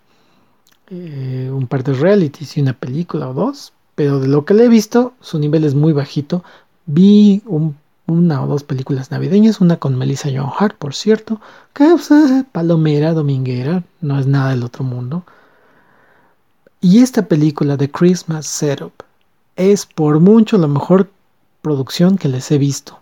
eh, 0.90 1.50
un 1.52 1.66
par 1.66 1.84
de 1.84 1.94
realities 1.94 2.56
y 2.56 2.60
una 2.60 2.72
película 2.72 3.28
o 3.28 3.34
dos, 3.34 3.72
pero 3.94 4.20
de 4.20 4.28
lo 4.28 4.44
que 4.44 4.54
le 4.54 4.64
he 4.64 4.68
visto, 4.68 5.14
su 5.20 5.38
nivel 5.38 5.64
es 5.64 5.74
muy 5.74 5.92
bajito. 5.92 6.44
Vi 6.86 7.42
un 7.46 7.76
una 8.10 8.42
o 8.42 8.46
dos 8.46 8.64
películas 8.64 9.10
navideñas, 9.10 9.60
una 9.60 9.76
con 9.78 9.96
Melissa 9.96 10.28
John 10.34 10.50
Hart, 10.58 10.76
por 10.76 10.94
cierto, 10.94 11.40
que 11.72 11.92
es 11.92 12.10
eh, 12.10 12.44
palomera, 12.50 13.12
dominguera, 13.12 13.84
no 14.00 14.18
es 14.18 14.26
nada 14.26 14.50
del 14.50 14.64
otro 14.64 14.84
mundo. 14.84 15.24
Y 16.80 17.02
esta 17.02 17.26
película 17.26 17.76
de 17.76 17.90
Christmas 17.90 18.46
Setup 18.46 18.92
es 19.56 19.86
por 19.86 20.18
mucho 20.20 20.58
la 20.58 20.66
mejor 20.66 21.10
producción 21.62 22.18
que 22.18 22.28
les 22.28 22.50
he 22.50 22.58
visto. 22.58 22.98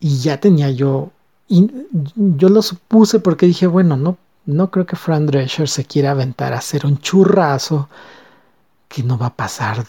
Y 0.00 0.18
ya 0.18 0.40
tenía 0.40 0.70
yo, 0.70 1.10
yo 1.48 2.48
lo 2.48 2.62
supuse 2.62 3.20
porque 3.20 3.46
dije, 3.46 3.66
bueno, 3.66 3.96
no, 3.96 4.16
no 4.48 4.70
creo 4.70 4.86
que 4.86 4.96
Fran 4.96 5.26
Drescher 5.26 5.68
se 5.68 5.84
quiera 5.84 6.12
aventar 6.12 6.54
a 6.54 6.58
hacer 6.58 6.86
un 6.86 6.98
churrazo 6.98 7.90
que 8.88 9.02
no 9.02 9.18
va 9.18 9.26
a 9.26 9.36
pasar, 9.36 9.86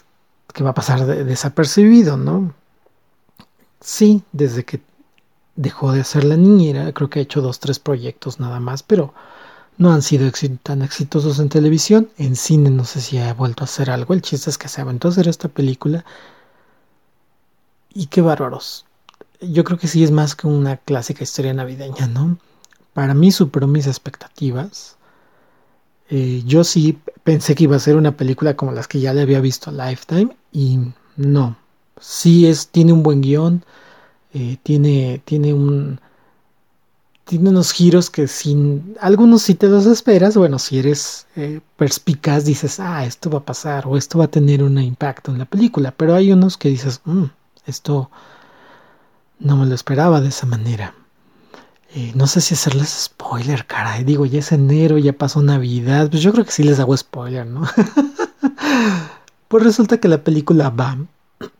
que 0.54 0.66
va 0.66 0.72
a 0.72 0.74
pasar 0.74 1.06
desapercibido, 1.06 2.18
¿no? 2.18 2.54
Sí, 3.80 4.22
desde 4.34 4.66
que 4.66 4.82
dejó 5.56 5.94
de 5.94 6.02
hacer 6.02 6.26
la 6.26 6.36
niñera, 6.36 6.92
creo 6.92 7.10
que 7.10 7.20
ha 7.20 7.22
hecho 7.22 7.42
dos, 7.42 7.62
tres 7.62 7.80
proyectos 7.80 8.42
nada 8.42 8.60
más, 8.60 8.84
pero 8.84 9.14
no 9.78 9.94
han 9.94 10.02
sido 10.02 10.30
tan 10.62 10.82
exitosos 10.82 11.40
en 11.40 11.48
televisión. 11.48 12.10
En 12.18 12.36
cine 12.36 12.70
no 12.70 12.84
sé 12.84 13.00
si 13.00 13.18
ha 13.18 13.34
vuelto 13.34 13.64
a 13.64 13.66
hacer 13.66 13.90
algo. 13.90 14.14
El 14.14 14.22
chiste 14.22 14.50
es 14.50 14.58
que 14.58 14.68
se 14.68 14.82
aventó 14.82 15.08
a 15.08 15.12
hacer 15.12 15.30
esta 15.30 15.48
película. 15.48 16.04
Y 17.94 18.08
qué 18.08 18.20
bárbaros. 18.20 18.86
Yo 19.40 19.64
creo 19.64 19.80
que 19.80 19.88
sí 19.88 20.04
es 20.04 20.12
más 20.12 20.36
que 20.36 20.48
una 20.48 20.76
clásica 20.76 21.24
historia 21.24 21.54
navideña, 21.54 22.08
¿no? 22.08 22.38
Para 23.00 23.14
mí 23.14 23.32
superó 23.32 23.66
mis 23.66 23.88
expectativas. 23.88 24.98
Eh, 26.10 26.44
yo 26.46 26.66
sí 26.66 27.00
pensé 27.24 27.56
que 27.56 27.64
iba 27.64 27.78
a 27.78 27.80
ser 27.80 27.96
una 27.96 28.18
película 28.18 28.58
como 28.58 28.74
las 28.74 28.90
que 28.90 29.00
ya 29.00 29.14
le 29.14 29.22
había 29.22 29.40
visto 29.40 29.70
a 29.70 29.74
Lifetime 29.88 30.36
y 30.52 30.80
no, 31.16 31.56
sí 31.98 32.46
es, 32.46 32.68
tiene 32.68 32.92
un 32.92 33.02
buen 33.02 33.22
guion, 33.22 33.64
eh, 34.34 34.58
tiene, 34.64 35.22
tiene 35.24 35.54
un 35.54 36.02
tiene 37.24 37.52
unos 37.52 37.72
giros 37.72 38.10
que 38.10 38.28
sin 38.28 38.98
algunos 39.00 39.44
si 39.44 39.56
te 39.56 39.70
los 39.70 39.86
esperas, 39.86 40.36
bueno, 40.36 40.60
si 40.60 40.80
eres 40.80 41.26
eh, 41.38 41.62
perspicaz 41.78 42.44
dices, 42.44 42.82
ah, 42.82 43.06
esto 43.06 43.30
va 43.30 43.40
a 43.40 43.46
pasar 43.46 43.88
o 43.88 43.96
esto 43.96 44.20
va 44.20 44.26
a 44.26 44.32
tener 44.32 44.62
un 44.62 44.78
impacto 44.78 45.32
en 45.32 45.38
la 45.38 45.46
película, 45.46 45.94
pero 45.96 46.16
hay 46.16 46.34
unos 46.34 46.58
que 46.58 46.68
dices, 46.68 47.00
mm, 47.06 47.28
esto 47.66 48.12
no 49.40 49.56
me 49.56 49.66
lo 49.68 49.74
esperaba 49.74 50.20
de 50.20 50.28
esa 50.28 50.46
manera. 50.46 50.99
Eh, 51.96 52.12
no 52.16 52.28
sé 52.28 52.42
si 52.42 52.54
hacerles 52.54 52.90
spoiler, 52.90 53.66
caray. 53.66 54.04
Digo, 54.04 54.26
ya 54.26 54.40
es 54.40 54.52
enero, 54.52 54.98
ya 54.98 55.14
pasó 55.14 55.42
Navidad. 55.42 56.10
Pues 56.10 56.22
yo 56.22 56.32
creo 56.32 56.46
que 56.46 56.52
sí 56.52 56.64
les 56.64 56.80
hago 56.80 56.96
spoiler, 56.96 57.48
¿no? 57.48 57.64
pues 59.48 59.64
resulta 59.64 60.00
que 60.00 60.08
la 60.08 60.24
película 60.24 60.70
va 60.70 60.98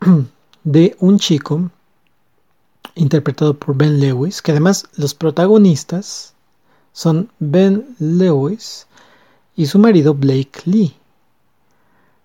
de 0.64 0.96
un 1.00 1.18
chico 1.18 1.70
interpretado 2.94 3.54
por 3.54 3.76
Ben 3.76 3.98
Lewis, 3.98 4.42
que 4.42 4.52
además 4.52 4.86
los 4.96 5.14
protagonistas 5.14 6.34
son 6.92 7.30
Ben 7.38 7.96
Lewis 7.98 8.86
y 9.56 9.66
su 9.66 9.78
marido 9.78 10.14
Blake 10.14 10.62
Lee, 10.64 10.94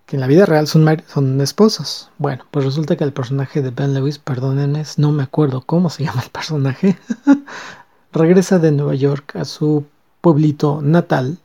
que 0.06 0.16
en 0.16 0.20
la 0.20 0.26
vida 0.26 0.46
real 0.46 0.66
son, 0.66 0.86
son 1.08 1.40
esposos. 1.40 2.10
Bueno, 2.18 2.44
pues 2.50 2.64
resulta 2.64 2.96
que 2.96 3.04
el 3.04 3.12
personaje 3.12 3.62
de 3.62 3.70
Ben 3.70 3.94
Lewis, 3.94 4.18
perdónenme, 4.18 4.84
no 4.96 5.12
me 5.12 5.22
acuerdo 5.22 5.62
cómo 5.62 5.90
se 5.90 6.04
llama 6.04 6.22
el 6.22 6.30
personaje, 6.30 6.98
regresa 8.16 8.58
de 8.58 8.72
Nueva 8.72 8.94
York 8.94 9.36
a 9.36 9.44
su 9.44 9.84
pueblito 10.20 10.80
natal 10.82 11.38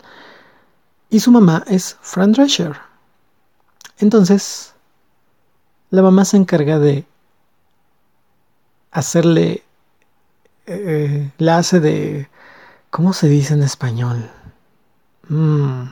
y 1.10 1.20
su 1.20 1.32
mamá 1.32 1.64
es 1.68 1.98
Fran 2.02 2.32
Drescher. 2.32 2.78
Entonces, 4.00 4.74
la 5.90 6.02
mamá 6.02 6.26
se 6.26 6.38
encarga 6.38 6.80
de 6.80 7.06
hacerle, 8.92 9.64
eh, 10.66 11.32
la 11.38 11.58
hace 11.58 11.80
de, 11.80 12.30
¿cómo 12.90 13.14
se 13.14 13.28
dice 13.28 13.54
en 13.54 13.64
español? 13.64 14.30
Mm, 15.28 15.84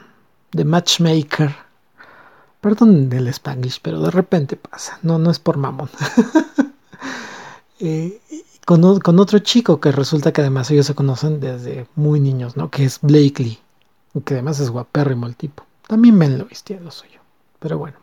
de 0.51 0.65
matchmaker. 0.65 1.55
Perdón 2.61 3.09
del 3.09 3.27
spanglish, 3.27 3.80
pero 3.82 4.01
de 4.01 4.11
repente 4.11 4.55
pasa. 4.57 4.99
No, 5.01 5.17
no 5.17 5.32
es 5.32 5.39
por 5.39 5.57
mamón. 5.57 5.89
eh, 7.80 8.21
con, 8.70 9.17
otro 9.20 9.39
chico 9.39 9.80
que 9.80 9.91
resulta 9.91 10.32
que 10.32 10.41
además 10.41 10.70
ellos 10.70 10.86
se 10.86 10.93
conocen 10.93 11.39
desde 11.39 11.88
muy 11.95 12.20
niños, 12.20 12.55
¿no? 12.55 12.70
Que 12.70 12.86
es 12.86 12.99
Blakely. 13.01 13.57
Que 14.24 14.36
además 14.36 14.59
es 14.59 14.70
guapérrimo 14.70 15.26
el 15.26 15.36
tipo. 15.36 15.65
También 15.88 16.15
me 16.15 16.30
lo 16.30 16.45
vistía 16.45 16.80
lo 16.80 16.91
suyo. 16.91 17.20
Pero 17.57 17.80
bueno. 17.80 17.97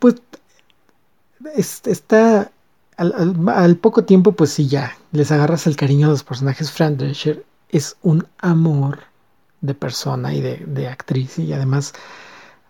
Pues 0.00 0.20
está 1.86 2.50
al, 2.98 3.76
poco 3.76 4.04
tiempo, 4.04 4.32
pues 4.32 4.50
sí, 4.50 4.68
ya 4.68 4.94
les 5.12 5.32
agarras 5.32 5.66
el 5.66 5.76
cariño 5.76 6.08
a 6.08 6.10
los 6.10 6.24
personajes. 6.24 6.70
Fran 6.70 6.98
Drescher 6.98 7.46
es 7.70 7.96
un 8.02 8.26
amor 8.36 8.98
de 9.62 9.72
persona 9.72 10.34
y 10.34 10.42
de, 10.42 10.88
actriz, 10.88 11.38
y 11.38 11.54
además 11.54 11.94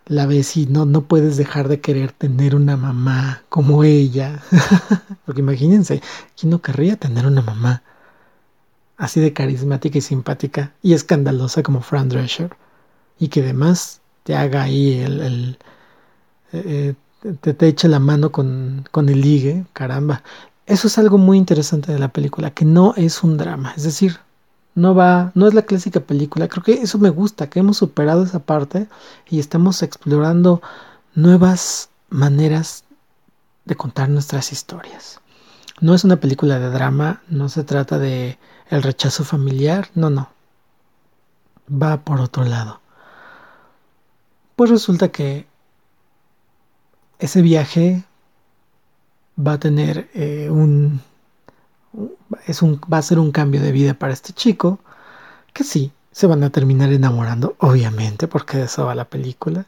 la 0.09 0.27
ves 0.27 0.57
y 0.57 0.67
no, 0.67 0.87
no 0.87 1.03
puedes 1.03 1.37
dejar 1.37 1.69
de 1.69 1.81
querer 1.81 2.13
tener 2.13 2.55
una 2.55 2.77
mamá 2.77 3.43
como 3.49 3.85
ella. 3.85 4.43
Porque 5.25 5.43
imagínense, 5.43 6.03
¿quién 6.39 6.51
no 6.51 6.63
querría 6.63 6.97
tener 6.97 7.27
una 7.27 7.43
mamá 7.43 7.83
así 8.97 9.21
de 9.21 9.33
carismática 9.33 9.99
y 9.99 10.01
simpática 10.01 10.73
y 10.83 10.95
escandalosa 10.95 11.63
como 11.63 11.83
Fran 11.83 12.09
Drescher? 12.09 12.57
Y 13.19 13.29
que 13.29 13.41
además 13.43 14.01
te 14.25 14.35
haga 14.35 14.63
ahí 14.63 15.01
el, 15.01 15.59
eh, 16.53 16.95
te, 17.41 17.55
te 17.55 17.69
eche 17.69 17.89
la 17.89 17.99
mano 17.99 18.33
con, 18.33 18.85
con 18.91 19.09
el 19.09 19.21
ligue, 19.21 19.67
caramba. 19.73 20.23
Eso 20.67 20.89
es 20.89 20.99
algo 20.99 21.19
muy 21.19 21.39
interesante 21.39 21.93
de 21.93 21.99
la 21.99 22.09
película, 22.09 22.51
que 22.53 22.65
no 22.65 22.95
es 22.97 23.23
un 23.23 23.37
drama, 23.37 23.73
es 23.77 23.85
decir, 23.85 24.19
no 24.79 24.95
va, 24.95 25.33
no 25.35 25.49
es 25.49 25.55
la 25.55 25.63
clásica 25.63 25.99
película. 25.99 26.47
Creo 26.47 26.63
que 26.63 26.75
eso 26.75 26.99
me 26.99 27.11
gusta, 27.11 27.51
que 27.51 27.59
hemos 27.59 27.79
superado 27.79 28.23
esa 28.23 28.39
parte 28.39 28.89
y 29.29 29.41
estamos 29.41 29.83
explorando 29.83 30.63
nuevas 31.17 31.91
maneras 32.11 32.85
de 33.65 33.75
contar 33.75 34.09
nuestras 34.09 34.53
historias. 34.53 35.21
No 35.81 35.95
es 35.95 36.05
una 36.05 36.17
película 36.21 36.61
de 36.61 36.71
drama, 36.71 37.23
no 37.29 37.49
se 37.49 37.65
trata 37.65 37.99
de 37.99 38.39
el 38.71 38.83
rechazo 38.85 39.25
familiar, 39.25 39.89
no, 39.97 40.11
no. 40.11 40.31
Va 41.71 42.05
por 42.05 42.21
otro 42.21 42.45
lado. 42.45 42.81
Pues 44.55 44.71
resulta 44.71 45.09
que 45.09 45.47
ese 47.19 47.43
viaje 47.43 48.05
va 49.37 49.55
a 49.55 49.59
tener 49.59 50.09
eh, 50.15 50.51
un, 50.51 51.01
va 52.93 52.99
a 52.99 53.03
ser 53.03 53.19
un 53.19 53.33
cambio 53.33 53.61
de 53.61 53.73
vida 53.73 53.95
para 53.95 54.13
este 54.13 54.33
chico, 54.33 54.79
que 55.53 55.65
sí, 55.65 55.93
se 56.13 56.27
van 56.27 56.43
a 56.43 56.51
terminar 56.51 56.93
enamorando, 56.93 57.55
obviamente, 57.59 58.29
porque 58.29 58.59
de 58.59 58.65
eso 58.65 58.87
va 58.87 58.95
la 58.95 59.05
película, 59.05 59.67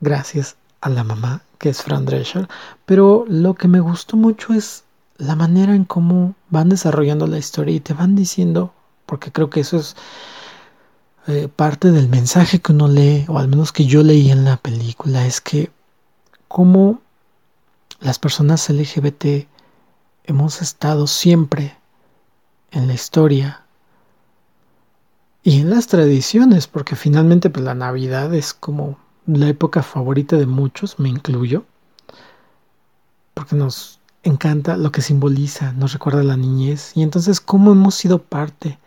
gracias 0.00 0.56
a 0.80 0.88
la 0.88 1.04
mamá, 1.04 1.42
que 1.58 1.70
es 1.70 1.82
Fran 1.82 2.04
Drescher, 2.04 2.48
pero 2.84 3.24
lo 3.28 3.54
que 3.54 3.68
me 3.68 3.80
gustó 3.80 4.16
mucho 4.16 4.54
es 4.54 4.84
la 5.18 5.36
manera 5.36 5.74
en 5.74 5.84
cómo 5.84 6.34
van 6.50 6.68
desarrollando 6.68 7.26
la 7.26 7.38
historia 7.38 7.74
y 7.74 7.80
te 7.80 7.94
van 7.94 8.14
diciendo, 8.14 8.72
porque 9.06 9.32
creo 9.32 9.50
que 9.50 9.60
eso 9.60 9.78
es 9.78 9.96
eh, 11.26 11.48
parte 11.54 11.90
del 11.90 12.08
mensaje 12.08 12.60
que 12.60 12.72
uno 12.72 12.88
lee, 12.88 13.24
o 13.28 13.38
al 13.38 13.48
menos 13.48 13.72
que 13.72 13.86
yo 13.86 14.02
leí 14.02 14.30
en 14.30 14.44
la 14.44 14.56
película, 14.58 15.26
es 15.26 15.40
que 15.40 15.70
cómo 16.48 17.00
las 18.00 18.18
personas 18.18 18.68
LGBT 18.68 19.46
hemos 20.24 20.62
estado 20.62 21.06
siempre 21.06 21.76
en 22.70 22.86
la 22.86 22.94
historia 22.94 23.62
y 25.42 25.60
en 25.60 25.70
las 25.70 25.86
tradiciones, 25.86 26.66
porque 26.66 26.96
finalmente 26.96 27.50
pues, 27.50 27.64
la 27.64 27.74
Navidad 27.74 28.34
es 28.34 28.52
como 28.54 28.98
la 29.26 29.48
época 29.48 29.82
favorita 29.82 30.36
de 30.36 30.46
muchos, 30.46 30.98
me 30.98 31.08
incluyo, 31.08 31.64
porque 33.34 33.56
nos 33.56 34.00
encanta 34.22 34.76
lo 34.76 34.90
que 34.92 35.02
simboliza, 35.02 35.72
nos 35.72 35.92
recuerda 35.92 36.22
la 36.22 36.36
niñez, 36.36 36.92
y 36.96 37.02
entonces 37.02 37.40
cómo 37.40 37.72
hemos 37.72 37.94
sido 37.94 38.22
parte 38.22 38.78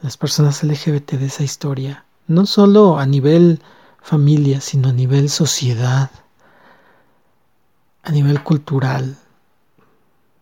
las 0.00 0.16
personas 0.16 0.62
LGBT 0.62 1.12
de 1.12 1.26
esa 1.26 1.44
historia, 1.44 2.04
no 2.26 2.46
solo 2.46 2.98
a 2.98 3.06
nivel 3.06 3.60
familia, 4.00 4.60
sino 4.60 4.88
a 4.88 4.92
nivel 4.92 5.28
sociedad 5.28 6.10
a 8.08 8.10
nivel 8.10 8.42
cultural. 8.42 9.18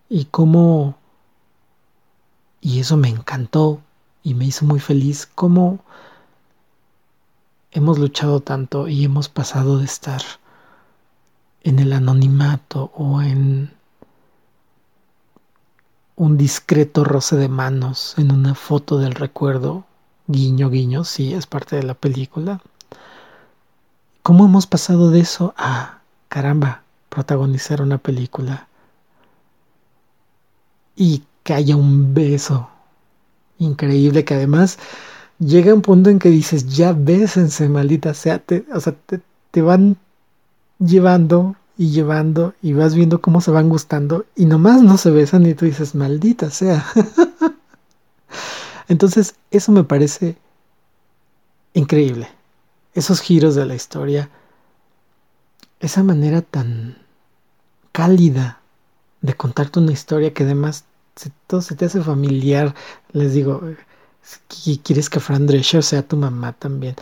Y 0.09 0.27
cómo, 0.27 0.97
y 2.61 2.81
eso 2.81 2.97
me 2.97 3.09
encantó 3.09 3.81
y 4.23 4.35
me 4.35 4.47
hizo 4.47 4.65
muy 4.65 4.81
feliz, 4.81 5.29
cómo 5.35 5.81
hemos 7.71 7.99
luchado 7.99 8.41
tanto 8.41 8.89
y 8.89 9.05
hemos 9.05 9.29
pasado 9.29 9.79
de 9.79 9.85
estar 9.85 10.23
en 11.63 11.79
el 11.79 11.93
anonimato 11.93 12.91
o 12.95 13.23
en 13.23 13.73
un 16.17 16.39
discreto 16.39 17.05
roce 17.05 17.37
de 17.37 17.49
manos 17.49 18.15
en 18.17 18.33
una 18.33 18.55
foto 18.55 18.99
del 18.99 19.15
recuerdo, 19.15 19.85
guiño, 20.27 20.71
guiño, 20.71 21.05
sí, 21.05 21.35
es 21.35 21.47
parte 21.47 21.77
de 21.77 21.83
la 21.83 21.95
película. 21.95 22.63
¿Cómo 24.23 24.47
hemos 24.47 24.67
pasado 24.67 25.11
de 25.11 25.21
eso 25.21 25.55
a, 25.57 26.01
caramba, 26.29 26.83
protagonizar 27.11 27.83
una 27.83 27.99
película 27.99 28.69
y 30.97 31.23
que 31.47 31.55
haya 31.55 31.77
un 31.77 32.13
beso 32.13 32.69
increíble 33.59 34.25
que 34.25 34.35
además 34.35 34.81
llega 35.39 35.73
un 35.73 35.81
punto 35.81 36.11
en 36.11 36.19
que 36.19 36.29
dices, 36.29 36.67
ya 36.67 36.93
bésense, 36.93 37.69
maldita 37.69 38.15
sea, 38.15 38.41
te, 38.41 38.67
o 38.75 38.81
sea, 38.81 38.97
te, 39.53 39.63
van 39.63 39.97
llevando 40.81 41.55
y 41.79 41.91
llevando 41.91 42.53
y 42.63 42.73
vas 42.73 42.97
viendo 42.97 43.21
cómo 43.21 43.41
se 43.41 43.53
van 43.53 43.69
gustando 43.69 44.27
y 44.35 44.47
nomás 44.47 44.83
no 44.83 44.99
se 44.99 45.11
besan 45.11 45.47
y 45.47 45.55
tú 45.55 45.67
dices, 45.67 45.95
maldita 45.95 46.51
sea. 46.51 46.85
Entonces, 48.89 49.37
eso 49.53 49.71
me 49.71 49.85
parece 49.85 50.37
increíble. 51.75 52.29
Esos 52.93 53.21
giros 53.21 53.55
de 53.55 53.67
la 53.67 53.77
historia, 53.77 54.31
esa 55.79 56.03
manera 56.03 56.43
tan 56.43 56.99
cálida 57.93 58.61
de 59.21 59.35
contarte 59.35 59.79
una 59.79 59.93
historia 59.93 60.35
que 60.35 60.43
además 60.43 60.85
si 61.17 61.33
todo 61.47 61.63
se 61.63 61.75
te 61.75 61.87
hace 61.87 62.01
familiar. 62.03 62.75
Les 63.13 63.33
digo, 63.35 63.63
quieres 64.83 65.11
que 65.11 65.21
Fran 65.21 65.47
Drescher 65.47 65.83
sea 65.83 66.07
tu 66.07 66.17
mamá 66.17 66.53
también. 66.53 66.95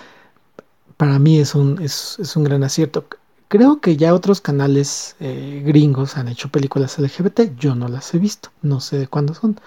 Para 0.96 1.18
mí 1.18 1.38
es 1.38 1.54
un, 1.54 1.80
es, 1.82 2.18
un 2.36 2.44
gran 2.44 2.62
acierto. 2.64 3.06
Creo 3.48 3.80
que 3.80 3.96
ya 3.96 4.14
otros 4.14 4.40
canales 4.40 5.16
eh, 5.20 5.62
gringos 5.64 6.16
han 6.16 6.28
hecho 6.28 6.48
películas 6.48 6.98
LGBT. 6.98 7.56
Yo 7.58 7.74
no 7.74 7.88
las 7.88 8.14
he 8.14 8.18
visto. 8.18 8.50
No 8.62 8.80
sé 8.80 8.98
de 8.98 9.08
cuándo 9.08 9.34
son. 9.34 9.60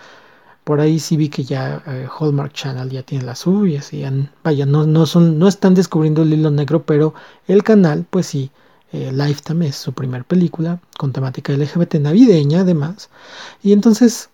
Por 0.64 0.82
ahí 0.82 1.00
sí 1.00 1.16
vi 1.16 1.30
que 1.30 1.44
ya 1.46 1.82
eh, 1.88 2.08
Hallmark 2.20 2.54
Channel 2.54 2.90
ya 2.90 3.04
tiene 3.04 3.24
las 3.26 3.40
suyas 3.40 3.94
y 3.94 4.04
vaya, 4.44 4.66
no, 4.66 4.86
no 4.86 5.06
son, 5.06 5.40
no 5.40 5.48
están 5.48 5.74
descubriendo 5.76 6.24
el 6.24 6.34
hilo 6.34 6.52
negro, 6.52 6.84
pero 6.84 7.14
el 7.48 7.64
canal, 7.64 8.06
pues 8.10 8.28
sí, 8.28 8.52
eh, 8.92 9.12
Lifetime 9.14 9.68
es 9.68 9.76
su 9.76 9.94
primer 9.94 10.26
película 10.26 10.80
con 10.98 11.14
temática 11.14 11.54
LGBT 11.54 11.96
navideña 11.96 12.62
además. 12.62 13.10
Y 13.64 13.74
entonces, 13.74 14.30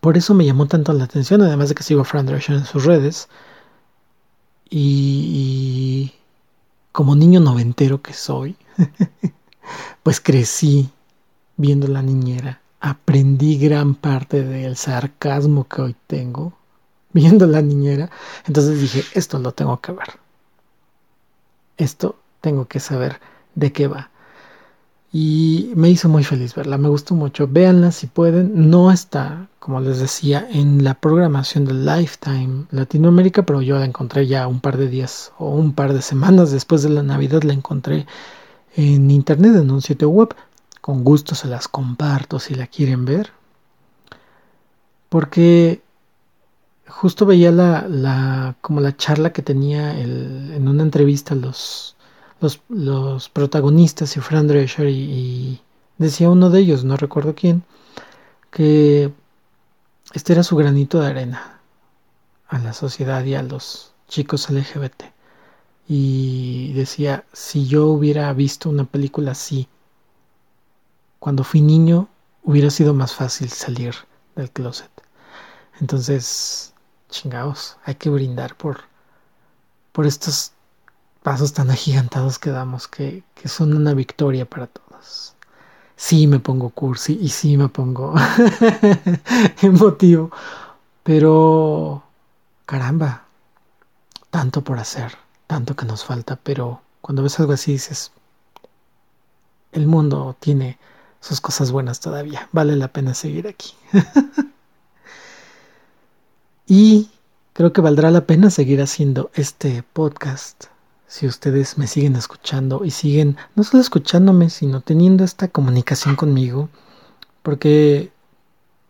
por 0.00 0.16
eso 0.16 0.34
me 0.34 0.44
llamó 0.44 0.66
tanto 0.66 0.92
la 0.92 1.04
atención, 1.04 1.42
además 1.42 1.68
de 1.70 1.74
que 1.74 1.82
sigo 1.82 2.02
a 2.02 2.04
Fran 2.04 2.26
Drescher 2.26 2.56
en 2.56 2.64
sus 2.64 2.84
redes. 2.84 3.28
Y, 4.70 6.12
como 6.92 7.16
niño 7.16 7.40
noventero 7.40 8.02
que 8.02 8.12
soy, 8.12 8.56
pues 10.02 10.20
crecí 10.20 10.90
viendo 11.56 11.88
la 11.88 12.02
niñera, 12.02 12.60
aprendí 12.80 13.58
gran 13.58 13.94
parte 13.94 14.42
del 14.42 14.76
sarcasmo 14.76 15.66
que 15.66 15.82
hoy 15.82 15.96
tengo 16.06 16.52
viendo 17.12 17.46
la 17.46 17.62
niñera. 17.62 18.10
Entonces 18.46 18.80
dije, 18.80 19.04
esto 19.14 19.38
lo 19.38 19.52
tengo 19.52 19.80
que 19.80 19.92
ver. 19.92 20.08
Esto 21.76 22.18
tengo 22.40 22.66
que 22.66 22.80
saber 22.80 23.20
de 23.54 23.72
qué 23.72 23.88
va. 23.88 24.10
Y 25.10 25.72
me 25.74 25.88
hizo 25.88 26.08
muy 26.08 26.22
feliz 26.22 26.54
verla, 26.54 26.76
me 26.76 26.88
gustó 26.88 27.14
mucho. 27.14 27.48
Véanla 27.48 27.92
si 27.92 28.06
pueden. 28.06 28.70
No 28.70 28.92
está, 28.92 29.48
como 29.58 29.80
les 29.80 29.98
decía, 30.00 30.46
en 30.50 30.84
la 30.84 30.94
programación 30.94 31.64
de 31.64 31.72
Lifetime 31.72 32.66
Latinoamérica, 32.70 33.44
pero 33.44 33.62
yo 33.62 33.78
la 33.78 33.86
encontré 33.86 34.26
ya 34.26 34.46
un 34.46 34.60
par 34.60 34.76
de 34.76 34.88
días 34.88 35.32
o 35.38 35.50
un 35.50 35.72
par 35.72 35.94
de 35.94 36.02
semanas 36.02 36.52
después 36.52 36.82
de 36.82 36.90
la 36.90 37.02
Navidad. 37.02 37.42
La 37.42 37.54
encontré 37.54 38.06
en 38.76 39.10
internet, 39.10 39.56
en 39.56 39.70
un 39.70 39.80
sitio 39.80 40.10
web. 40.10 40.34
Con 40.82 41.04
gusto 41.04 41.34
se 41.34 41.48
las 41.48 41.68
comparto 41.68 42.38
si 42.38 42.54
la 42.54 42.66
quieren 42.66 43.04
ver. 43.06 43.32
Porque 45.08 45.82
justo 46.86 47.24
veía 47.24 47.50
la, 47.50 47.86
la, 47.88 48.56
como 48.60 48.80
la 48.80 48.96
charla 48.96 49.32
que 49.32 49.42
tenía 49.42 49.98
en 49.98 50.68
una 50.68 50.82
entrevista 50.82 51.34
los, 51.34 51.96
los, 52.40 53.28
protagonistas 53.28 54.16
y 54.16 54.20
Fran 54.20 54.46
Drescher 54.46 54.88
y, 54.88 55.60
decía 55.98 56.30
uno 56.30 56.50
de 56.50 56.60
ellos, 56.60 56.84
no 56.84 56.96
recuerdo 56.96 57.34
quién, 57.34 57.64
que 58.50 59.12
este 60.12 60.32
era 60.32 60.42
su 60.42 60.56
granito 60.56 61.00
de 61.00 61.08
arena 61.08 61.60
a 62.48 62.58
la 62.58 62.72
sociedad 62.72 63.24
y 63.24 63.34
a 63.34 63.42
los 63.42 63.92
chicos 64.08 64.48
LGBT. 64.50 65.04
Y 65.88 66.72
decía, 66.74 67.24
si 67.32 67.66
yo 67.66 67.86
hubiera 67.86 68.32
visto 68.32 68.68
una 68.68 68.84
película 68.84 69.32
así, 69.32 69.68
cuando 71.18 71.44
fui 71.44 71.60
niño, 71.62 72.08
hubiera 72.44 72.70
sido 72.70 72.94
más 72.94 73.14
fácil 73.14 73.48
salir 73.48 73.94
del 74.36 74.50
closet. 74.50 74.90
Entonces, 75.80 76.74
chingados, 77.08 77.76
hay 77.84 77.94
que 77.96 78.10
brindar 78.10 78.56
por, 78.56 78.80
por 79.92 80.06
estos 80.06 80.52
pasos 81.22 81.52
tan 81.52 81.70
agigantados 81.70 82.38
que 82.38 82.50
damos 82.50 82.88
que, 82.88 83.22
que 83.34 83.48
son 83.48 83.74
una 83.74 83.94
victoria 83.94 84.44
para 84.44 84.66
todos. 84.66 85.34
Sí 85.96 86.26
me 86.26 86.38
pongo 86.38 86.70
cursi 86.70 87.18
y 87.20 87.28
sí 87.28 87.56
me 87.56 87.68
pongo 87.68 88.14
emotivo, 89.62 90.30
pero 91.02 92.02
caramba, 92.66 93.24
tanto 94.30 94.62
por 94.62 94.78
hacer, 94.78 95.12
tanto 95.46 95.74
que 95.74 95.86
nos 95.86 96.04
falta, 96.04 96.36
pero 96.36 96.82
cuando 97.00 97.22
ves 97.22 97.40
algo 97.40 97.52
así 97.52 97.72
dices, 97.72 98.12
el 99.72 99.86
mundo 99.86 100.36
tiene 100.38 100.78
sus 101.20 101.40
cosas 101.40 101.72
buenas 101.72 101.98
todavía, 102.00 102.48
vale 102.52 102.76
la 102.76 102.88
pena 102.88 103.14
seguir 103.14 103.48
aquí. 103.48 103.74
Y 106.70 107.08
creo 107.54 107.72
que 107.72 107.80
valdrá 107.80 108.10
la 108.10 108.26
pena 108.26 108.50
seguir 108.50 108.82
haciendo 108.82 109.30
este 109.32 109.82
podcast 109.94 110.66
si 111.08 111.26
ustedes 111.26 111.78
me 111.78 111.86
siguen 111.86 112.16
escuchando 112.16 112.84
y 112.84 112.90
siguen 112.90 113.38
no 113.56 113.64
solo 113.64 113.80
escuchándome, 113.80 114.50
sino 114.50 114.82
teniendo 114.82 115.24
esta 115.24 115.48
comunicación 115.48 116.16
conmigo, 116.16 116.68
porque 117.42 118.12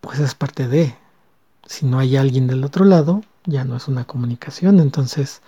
pues 0.01 0.19
es 0.19 0.35
parte 0.35 0.67
de, 0.67 0.97
si 1.65 1.87
no 1.87 2.01
hay 2.01 2.17
alguien 2.17 2.49
del 2.49 2.65
otro 2.65 2.85
lado, 2.85 3.23
ya 3.45 3.65
no 3.65 3.77
es 3.77 3.87
una 3.87 4.05
comunicación, 4.05 4.81
entonces 4.81 5.43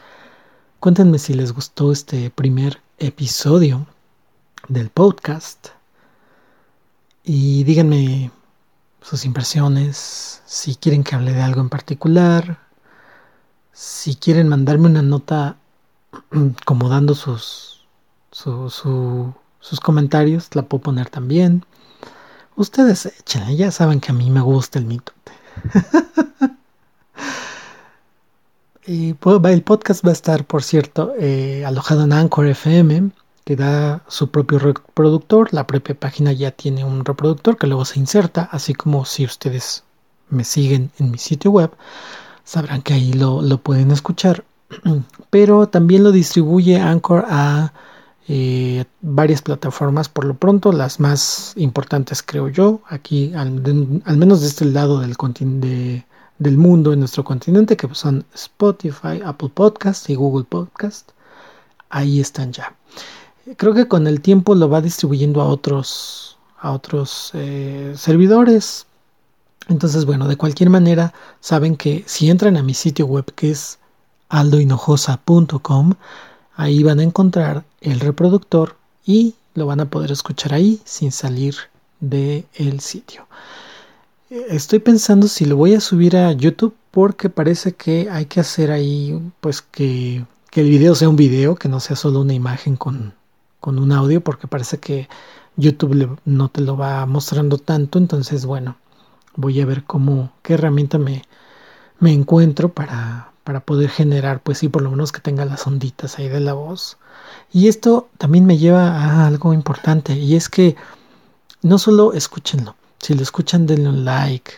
cuéntenme 0.78 1.18
si 1.18 1.34
les 1.34 1.52
gustó 1.52 1.90
este 1.90 2.30
primer 2.30 2.80
episodio 2.98 3.86
del 4.68 4.90
podcast 4.90 5.68
y 7.24 7.64
díganme 7.64 8.30
sus 9.02 9.24
impresiones, 9.24 10.40
si 10.46 10.76
quieren 10.76 11.02
que 11.02 11.16
hable 11.16 11.32
de 11.32 11.42
algo 11.42 11.62
en 11.62 11.68
particular, 11.68 12.60
si 13.72 14.14
quieren 14.14 14.46
mandarme 14.46 14.86
una 14.86 15.02
nota 15.02 15.56
como 16.64 16.88
dando 16.88 17.14
sus, 17.14 17.86
sus 18.30 19.80
comentarios, 19.82 20.54
la 20.54 20.62
puedo 20.62 20.82
poner 20.82 21.10
también. 21.10 21.64
Ustedes 22.56 23.12
ya 23.56 23.70
saben 23.70 24.00
que 24.00 24.10
a 24.10 24.14
mí 24.14 24.30
me 24.30 24.40
gusta 24.40 24.78
el 24.78 24.86
mito. 24.86 25.12
y 28.86 29.14
pues, 29.14 29.40
el 29.44 29.62
podcast 29.62 30.04
va 30.04 30.10
a 30.10 30.12
estar, 30.12 30.44
por 30.44 30.62
cierto, 30.62 31.14
eh, 31.18 31.64
alojado 31.64 32.04
en 32.04 32.12
Anchor 32.12 32.46
FM 32.46 33.12
que 33.44 33.56
da 33.56 34.04
su 34.06 34.30
propio 34.30 34.58
reproductor. 34.58 35.52
La 35.52 35.66
propia 35.66 35.98
página 35.98 36.32
ya 36.32 36.50
tiene 36.52 36.84
un 36.84 37.04
reproductor 37.04 37.56
que 37.56 37.66
luego 37.66 37.84
se 37.84 37.98
inserta, 37.98 38.48
así 38.52 38.74
como 38.74 39.04
si 39.04 39.24
ustedes 39.24 39.84
me 40.28 40.44
siguen 40.44 40.90
en 40.98 41.10
mi 41.10 41.18
sitio 41.18 41.50
web, 41.50 41.72
sabrán 42.44 42.82
que 42.82 42.94
ahí 42.94 43.12
lo, 43.12 43.42
pueden 43.58 43.90
escuchar. 43.90 44.44
Pero 45.30 45.68
también 45.68 46.04
lo 46.04 46.12
distribuye 46.12 46.78
Anchor 46.78 47.24
a 47.28 47.72
eh, 48.28 48.84
varias 49.00 49.42
plataformas, 49.42 50.08
por 50.08 50.24
lo 50.24 50.34
pronto 50.34 50.72
las 50.72 51.00
más 51.00 51.52
importantes 51.56 52.22
creo 52.22 52.48
yo, 52.48 52.80
aquí 52.88 53.32
al, 53.34 53.50
menos 54.16 54.40
de 54.40 54.46
este 54.46 54.64
lado 54.64 55.00
del, 55.00 56.56
mundo, 56.56 56.92
en 56.92 57.00
nuestro 57.00 57.24
continente, 57.24 57.76
que 57.76 57.88
son 57.94 58.24
Spotify, 58.34 59.20
Apple 59.24 59.50
Podcast 59.52 60.08
y 60.10 60.14
Google 60.14 60.44
Podcast. 60.44 61.10
Ahí 61.88 62.20
están 62.20 62.52
ya 62.52 62.74
creo 63.56 63.74
que 63.74 63.88
con 63.88 64.06
el 64.06 64.20
tiempo 64.20 64.54
lo 64.54 64.68
va 64.68 64.80
distribuyendo 64.80 65.40
a 65.40 65.46
otros, 65.46 66.38
a 66.58 66.72
otros 66.72 67.30
eh, 67.34 67.94
servidores. 67.96 68.86
Entonces, 69.68 70.04
bueno, 70.04 70.28
de 70.28 70.36
cualquier 70.36 70.70
manera, 70.70 71.12
saben 71.40 71.76
que 71.76 72.04
si 72.06 72.30
entran 72.30 72.56
a 72.56 72.62
mi 72.62 72.74
sitio 72.74 73.06
web 73.06 73.24
que 73.34 73.50
es 73.50 73.78
aldohinojosa.com, 74.30 75.94
ahí 76.56 76.82
van 76.82 77.00
a 77.00 77.02
encontrar 77.02 77.64
el 77.80 78.00
reproductor 78.00 78.76
y 79.04 79.34
lo 79.54 79.66
van 79.66 79.80
a 79.80 79.90
poder 79.90 80.12
escuchar 80.12 80.54
ahí 80.54 80.80
sin 80.84 81.12
salir 81.12 81.56
del 82.00 82.46
el 82.54 82.80
sitio. 82.80 83.26
Estoy 84.30 84.78
pensando 84.78 85.26
si 85.26 85.44
lo 85.44 85.56
voy 85.56 85.74
a 85.74 85.80
subir 85.80 86.16
a 86.16 86.32
YouTube 86.32 86.74
porque 86.92 87.28
parece 87.28 87.72
que 87.72 88.08
hay 88.10 88.26
que 88.26 88.40
hacer 88.40 88.70
ahí 88.70 89.20
pues 89.40 89.60
que, 89.60 90.24
que 90.50 90.60
el 90.60 90.70
video 90.70 90.94
sea 90.94 91.08
un 91.08 91.16
video, 91.16 91.56
que 91.56 91.68
no 91.68 91.80
sea 91.80 91.96
solo 91.96 92.20
una 92.20 92.32
imagen 92.32 92.76
con, 92.76 93.12
con 93.58 93.78
un 93.78 93.90
audio 93.92 94.20
porque 94.20 94.46
parece 94.46 94.78
que 94.78 95.08
YouTube 95.56 96.18
no 96.24 96.48
te 96.48 96.60
lo 96.60 96.76
va 96.76 97.04
mostrando 97.06 97.58
tanto. 97.58 97.98
Entonces, 97.98 98.46
bueno, 98.46 98.76
voy 99.34 99.60
a 99.60 99.66
ver 99.66 99.84
cómo, 99.84 100.32
qué 100.42 100.54
herramienta 100.54 100.98
me, 100.98 101.24
me 101.98 102.12
encuentro 102.12 102.72
para, 102.72 103.29
para 103.44 103.60
poder 103.60 103.90
generar, 103.90 104.40
pues 104.42 104.58
sí, 104.58 104.68
por 104.68 104.82
lo 104.82 104.90
menos 104.90 105.12
que 105.12 105.20
tenga 105.20 105.44
las 105.44 105.66
onditas 105.66 106.18
ahí 106.18 106.28
de 106.28 106.40
la 106.40 106.52
voz. 106.52 106.98
Y 107.52 107.68
esto 107.68 108.08
también 108.18 108.46
me 108.46 108.58
lleva 108.58 108.88
a 108.88 109.26
algo 109.26 109.54
importante 109.54 110.14
y 110.14 110.36
es 110.36 110.48
que 110.48 110.76
no 111.62 111.78
solo 111.78 112.12
escúchenlo, 112.12 112.76
si 112.98 113.14
lo 113.14 113.22
escuchan 113.22 113.66
denle 113.66 113.88
un 113.88 114.04
like, 114.04 114.52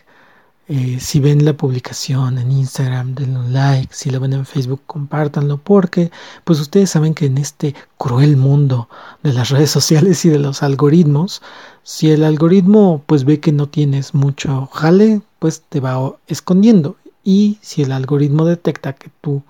eh, 0.68 0.98
si 1.00 1.20
ven 1.20 1.44
la 1.44 1.54
publicación 1.54 2.38
en 2.38 2.50
Instagram, 2.52 3.14
denle 3.14 3.38
un 3.40 3.52
like. 3.52 3.92
Si 3.92 4.10
lo 4.10 4.20
ven 4.20 4.32
en 4.32 4.46
Facebook, 4.46 4.80
compártanlo. 4.86 5.58
Porque, 5.58 6.10
pues 6.44 6.60
ustedes 6.60 6.90
saben 6.90 7.14
que 7.14 7.26
en 7.26 7.36
este 7.38 7.74
cruel 7.98 8.36
mundo 8.36 8.88
de 9.22 9.32
las 9.32 9.48
redes 9.50 9.70
sociales 9.70 10.24
y 10.24 10.30
de 10.30 10.38
los 10.38 10.62
algoritmos, 10.62 11.42
si 11.82 12.10
el 12.10 12.24
algoritmo 12.24 13.02
pues 13.06 13.24
ve 13.24 13.40
que 13.40 13.52
no 13.52 13.68
tienes 13.68 14.14
mucho 14.14 14.66
jale, 14.72 15.20
pues 15.38 15.62
te 15.68 15.80
va 15.80 16.14
escondiendo. 16.26 16.96
Y 17.24 17.58
si 17.62 17.82
el 17.82 17.92
algoritmo 17.92 18.44
detecta 18.44 18.94
que 18.94 19.10
tú, 19.20 19.42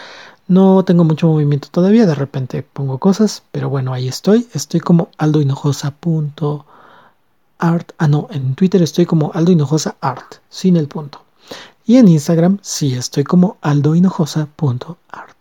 No 0.48 0.84
tengo 0.84 1.02
mucho 1.02 1.28
movimiento 1.28 1.68
todavía, 1.70 2.04
de 2.04 2.14
repente 2.14 2.62
pongo 2.62 2.98
cosas, 2.98 3.42
pero 3.50 3.70
bueno, 3.70 3.94
ahí 3.94 4.06
estoy. 4.06 4.46
Estoy 4.52 4.80
como 4.80 5.08
aldohinojosa.art. 5.16 7.92
Ah, 7.96 8.08
no, 8.08 8.28
en 8.30 8.54
Twitter 8.54 8.82
estoy 8.82 9.06
como 9.06 9.30
aldohinojosa 9.32 9.96
art, 10.02 10.34
sin 10.50 10.76
el 10.76 10.88
punto. 10.88 11.24
Y 11.84 11.96
en 11.96 12.08
Instagram 12.08 12.58
sí 12.62 12.94
estoy 12.94 13.24
como 13.24 13.56
aldohinojosa.art. 13.60 15.36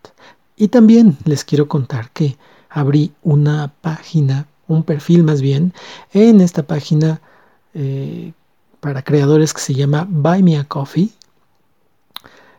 Y 0.55 0.67
también 0.69 1.17
les 1.25 1.45
quiero 1.45 1.67
contar 1.67 2.11
que 2.11 2.37
abrí 2.69 3.13
una 3.23 3.71
página, 3.81 4.47
un 4.67 4.83
perfil 4.83 5.23
más 5.23 5.41
bien, 5.41 5.73
en 6.13 6.41
esta 6.41 6.63
página 6.63 7.21
eh, 7.73 8.33
para 8.79 9.03
creadores 9.03 9.53
que 9.53 9.61
se 9.61 9.73
llama 9.73 10.07
Buy 10.09 10.43
Me 10.43 10.57
a 10.57 10.63
Coffee. 10.63 11.11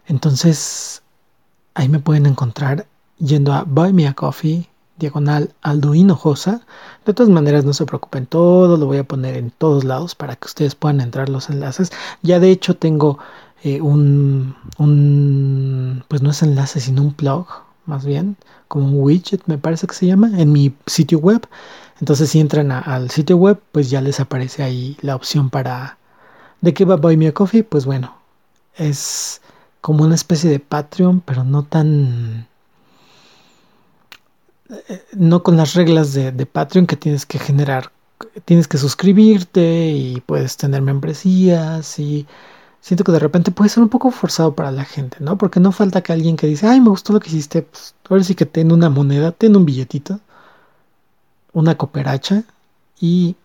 Entonces, 0.06 1.02
ahí 1.74 1.88
me 1.88 2.00
pueden 2.00 2.26
encontrar 2.26 2.86
yendo 3.18 3.52
a 3.52 3.64
Buy 3.64 3.92
Me 3.92 4.08
a 4.08 4.14
Coffee, 4.14 4.68
diagonal 4.98 5.54
Aldo 5.62 5.94
Hinojosa. 5.94 6.62
De 7.04 7.14
todas 7.14 7.30
maneras, 7.30 7.64
no 7.64 7.72
se 7.72 7.86
preocupen, 7.86 8.26
todo 8.26 8.76
lo 8.76 8.86
voy 8.86 8.98
a 8.98 9.04
poner 9.04 9.36
en 9.36 9.50
todos 9.50 9.84
lados 9.84 10.14
para 10.14 10.36
que 10.36 10.46
ustedes 10.46 10.74
puedan 10.74 11.00
entrar 11.00 11.28
los 11.28 11.50
enlaces. 11.50 11.90
Ya 12.22 12.38
de 12.38 12.50
hecho 12.50 12.76
tengo 12.76 13.18
eh, 13.62 13.80
un, 13.80 14.56
un, 14.78 16.04
pues 16.08 16.22
no 16.22 16.30
es 16.30 16.42
enlace, 16.42 16.80
sino 16.80 17.02
un 17.02 17.14
blog, 17.16 17.46
más 17.86 18.04
bien, 18.04 18.36
como 18.68 18.86
un 18.86 19.02
widget, 19.02 19.42
me 19.46 19.58
parece 19.58 19.86
que 19.86 19.94
se 19.94 20.06
llama, 20.06 20.30
en 20.40 20.52
mi 20.52 20.74
sitio 20.86 21.18
web. 21.18 21.46
Entonces, 22.00 22.30
si 22.30 22.40
entran 22.40 22.72
al 22.72 23.10
sitio 23.10 23.36
web, 23.36 23.60
pues 23.72 23.90
ya 23.90 24.00
les 24.00 24.20
aparece 24.20 24.62
ahí 24.62 24.96
la 25.02 25.16
opción 25.16 25.50
para 25.50 25.98
de 26.60 26.74
qué 26.74 26.84
va 26.84 26.96
Buy 26.96 27.16
Me 27.16 27.28
a 27.28 27.34
Coffee. 27.34 27.64
Pues 27.64 27.84
bueno, 27.84 28.16
es 28.76 29.42
como 29.80 30.04
una 30.04 30.14
especie 30.14 30.50
de 30.50 30.60
Patreon, 30.60 31.20
pero 31.20 31.44
no 31.44 31.64
tan 31.64 32.46
eh, 34.88 35.04
no 35.12 35.42
con 35.42 35.56
las 35.56 35.74
reglas 35.74 36.14
de, 36.14 36.32
de, 36.32 36.46
Patreon 36.46 36.86
que 36.86 36.96
tienes 36.96 37.26
que 37.26 37.38
generar, 37.38 37.90
tienes 38.44 38.68
que 38.68 38.78
suscribirte 38.78 39.88
y 39.90 40.20
puedes 40.20 40.56
tener 40.56 40.82
membresías 40.82 41.98
y 41.98 42.26
siento 42.80 43.04
que 43.04 43.12
de 43.12 43.18
repente 43.18 43.50
puede 43.50 43.70
ser 43.70 43.82
un 43.82 43.88
poco 43.88 44.10
forzado 44.10 44.54
para 44.54 44.70
la 44.72 44.84
gente, 44.84 45.18
¿no? 45.20 45.38
Porque 45.38 45.60
no 45.60 45.72
falta 45.72 46.02
que 46.02 46.12
alguien 46.12 46.36
que 46.36 46.46
dice, 46.46 46.66
ay, 46.66 46.80
me 46.80 46.90
gustó 46.90 47.12
lo 47.12 47.20
que 47.20 47.28
hiciste, 47.28 47.62
pues 47.62 47.94
ahora 48.08 48.24
sí 48.24 48.34
que 48.34 48.46
ten 48.46 48.72
una 48.72 48.90
moneda, 48.90 49.32
ten 49.32 49.56
un 49.56 49.64
billetito, 49.66 50.20
una 51.52 51.76
cooperacha 51.76 52.44
y 53.00 53.36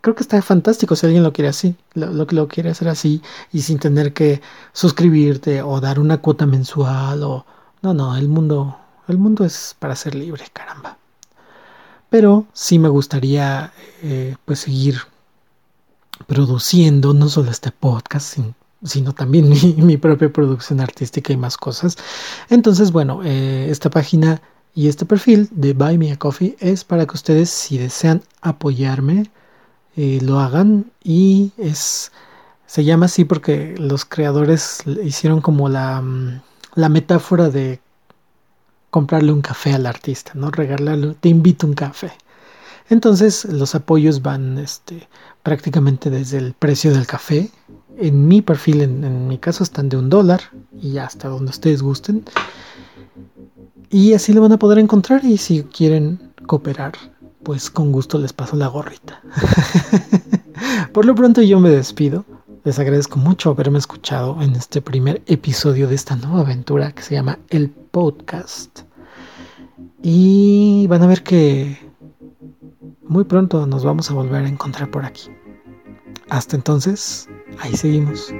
creo 0.00 0.14
que 0.14 0.22
está 0.22 0.40
fantástico 0.42 0.96
si 0.96 1.06
alguien 1.06 1.22
lo 1.22 1.32
quiere 1.32 1.48
así, 1.48 1.76
lo, 1.94 2.06
lo, 2.12 2.26
lo 2.30 2.48
quiere 2.48 2.70
hacer 2.70 2.88
así 2.88 3.22
y 3.52 3.62
sin 3.62 3.78
tener 3.78 4.12
que 4.12 4.40
suscribirte 4.72 5.62
o 5.62 5.80
dar 5.80 5.98
una 6.00 6.18
cuota 6.18 6.46
mensual 6.46 7.22
o... 7.22 7.46
No, 7.82 7.94
no, 7.94 8.16
el 8.16 8.28
mundo, 8.28 8.78
el 9.06 9.18
mundo 9.18 9.44
es 9.44 9.76
para 9.78 9.94
ser 9.96 10.14
libre, 10.14 10.44
caramba. 10.52 10.98
Pero 12.10 12.46
sí 12.52 12.78
me 12.78 12.88
gustaría 12.88 13.72
eh, 14.02 14.36
pues 14.44 14.60
seguir 14.60 15.02
produciendo 16.26 17.14
no 17.14 17.28
solo 17.28 17.50
este 17.50 17.70
podcast, 17.70 18.38
sino 18.82 19.12
también 19.12 19.48
mi, 19.84 19.96
propia 19.96 20.32
producción 20.32 20.80
artística 20.80 21.32
y 21.32 21.36
más 21.36 21.56
cosas. 21.56 21.96
Entonces, 22.48 22.92
bueno, 22.92 23.20
eh, 23.24 23.68
esta 23.70 23.90
página 23.90 24.40
y 24.74 24.88
este 24.88 25.06
perfil 25.06 25.48
de 25.50 25.72
Buy 25.72 25.98
Me 25.98 26.12
a 26.12 26.18
Coffee 26.18 26.56
es 26.60 26.84
para 26.84 27.06
que 27.06 27.14
ustedes, 27.14 27.50
si 27.50 27.78
desean 27.78 28.22
apoyarme, 28.42 29.30
eh, 29.96 30.18
lo 30.22 30.40
hagan 30.40 30.90
y 31.02 31.52
es 31.56 32.12
se 32.66 32.84
llama 32.84 33.06
así 33.06 33.24
porque 33.24 33.74
los 33.78 34.04
creadores 34.04 34.82
hicieron 35.02 35.40
como 35.40 35.68
la, 35.68 36.02
mm, 36.02 36.42
la 36.74 36.88
metáfora 36.88 37.48
de 37.48 37.80
comprarle 38.90 39.32
un 39.32 39.40
café 39.40 39.72
al 39.72 39.86
artista, 39.86 40.32
¿no? 40.34 40.50
Regalarle, 40.50 41.14
te 41.20 41.28
invito 41.28 41.66
un 41.66 41.74
café. 41.74 42.12
Entonces 42.88 43.44
los 43.46 43.74
apoyos 43.74 44.22
van 44.22 44.58
este, 44.58 45.08
prácticamente 45.42 46.10
desde 46.10 46.38
el 46.38 46.52
precio 46.52 46.92
del 46.92 47.06
café. 47.06 47.50
En 47.98 48.28
mi 48.28 48.42
perfil, 48.42 48.82
en, 48.82 49.26
mi 49.26 49.38
caso, 49.38 49.64
están 49.64 49.88
de 49.88 49.96
un 49.96 50.10
dólar 50.10 50.40
y 50.80 50.98
hasta 50.98 51.28
donde 51.28 51.50
ustedes 51.50 51.82
gusten. 51.82 52.24
Y 53.90 54.12
así 54.12 54.32
lo 54.32 54.42
van 54.42 54.52
a 54.52 54.58
poder 54.58 54.78
encontrar 54.78 55.24
y 55.24 55.38
si 55.38 55.62
quieren 55.62 56.32
cooperar, 56.46 56.92
pues 57.42 57.70
con 57.70 57.92
gusto 57.92 58.18
les 58.18 58.32
paso 58.32 58.56
la 58.56 58.66
gorrita. 58.68 59.22
Por 60.92 61.04
lo 61.04 61.14
pronto 61.14 61.42
yo 61.42 61.58
me 61.60 61.70
despido. 61.70 62.24
Les 62.64 62.78
agradezco 62.78 63.18
mucho 63.18 63.50
haberme 63.50 63.78
escuchado 63.78 64.42
en 64.42 64.56
este 64.56 64.82
primer 64.82 65.22
episodio 65.26 65.86
de 65.86 65.94
esta 65.94 66.16
nueva 66.16 66.40
aventura 66.40 66.92
que 66.92 67.02
se 67.02 67.14
llama 67.14 67.38
El 67.48 67.70
Podcast. 67.70 68.80
Y 70.02 70.86
van 70.88 71.02
a 71.02 71.06
ver 71.06 71.22
que 71.22 71.85
muy 73.08 73.24
pronto 73.24 73.66
nos 73.66 73.84
vamos 73.84 74.10
a 74.10 74.14
volver 74.14 74.44
a 74.44 74.48
encontrar 74.48 74.90
por 74.90 75.04
aquí. 75.04 75.30
Hasta 76.28 76.56
entonces, 76.56 77.28
ahí 77.60 77.76
seguimos. 77.76 78.32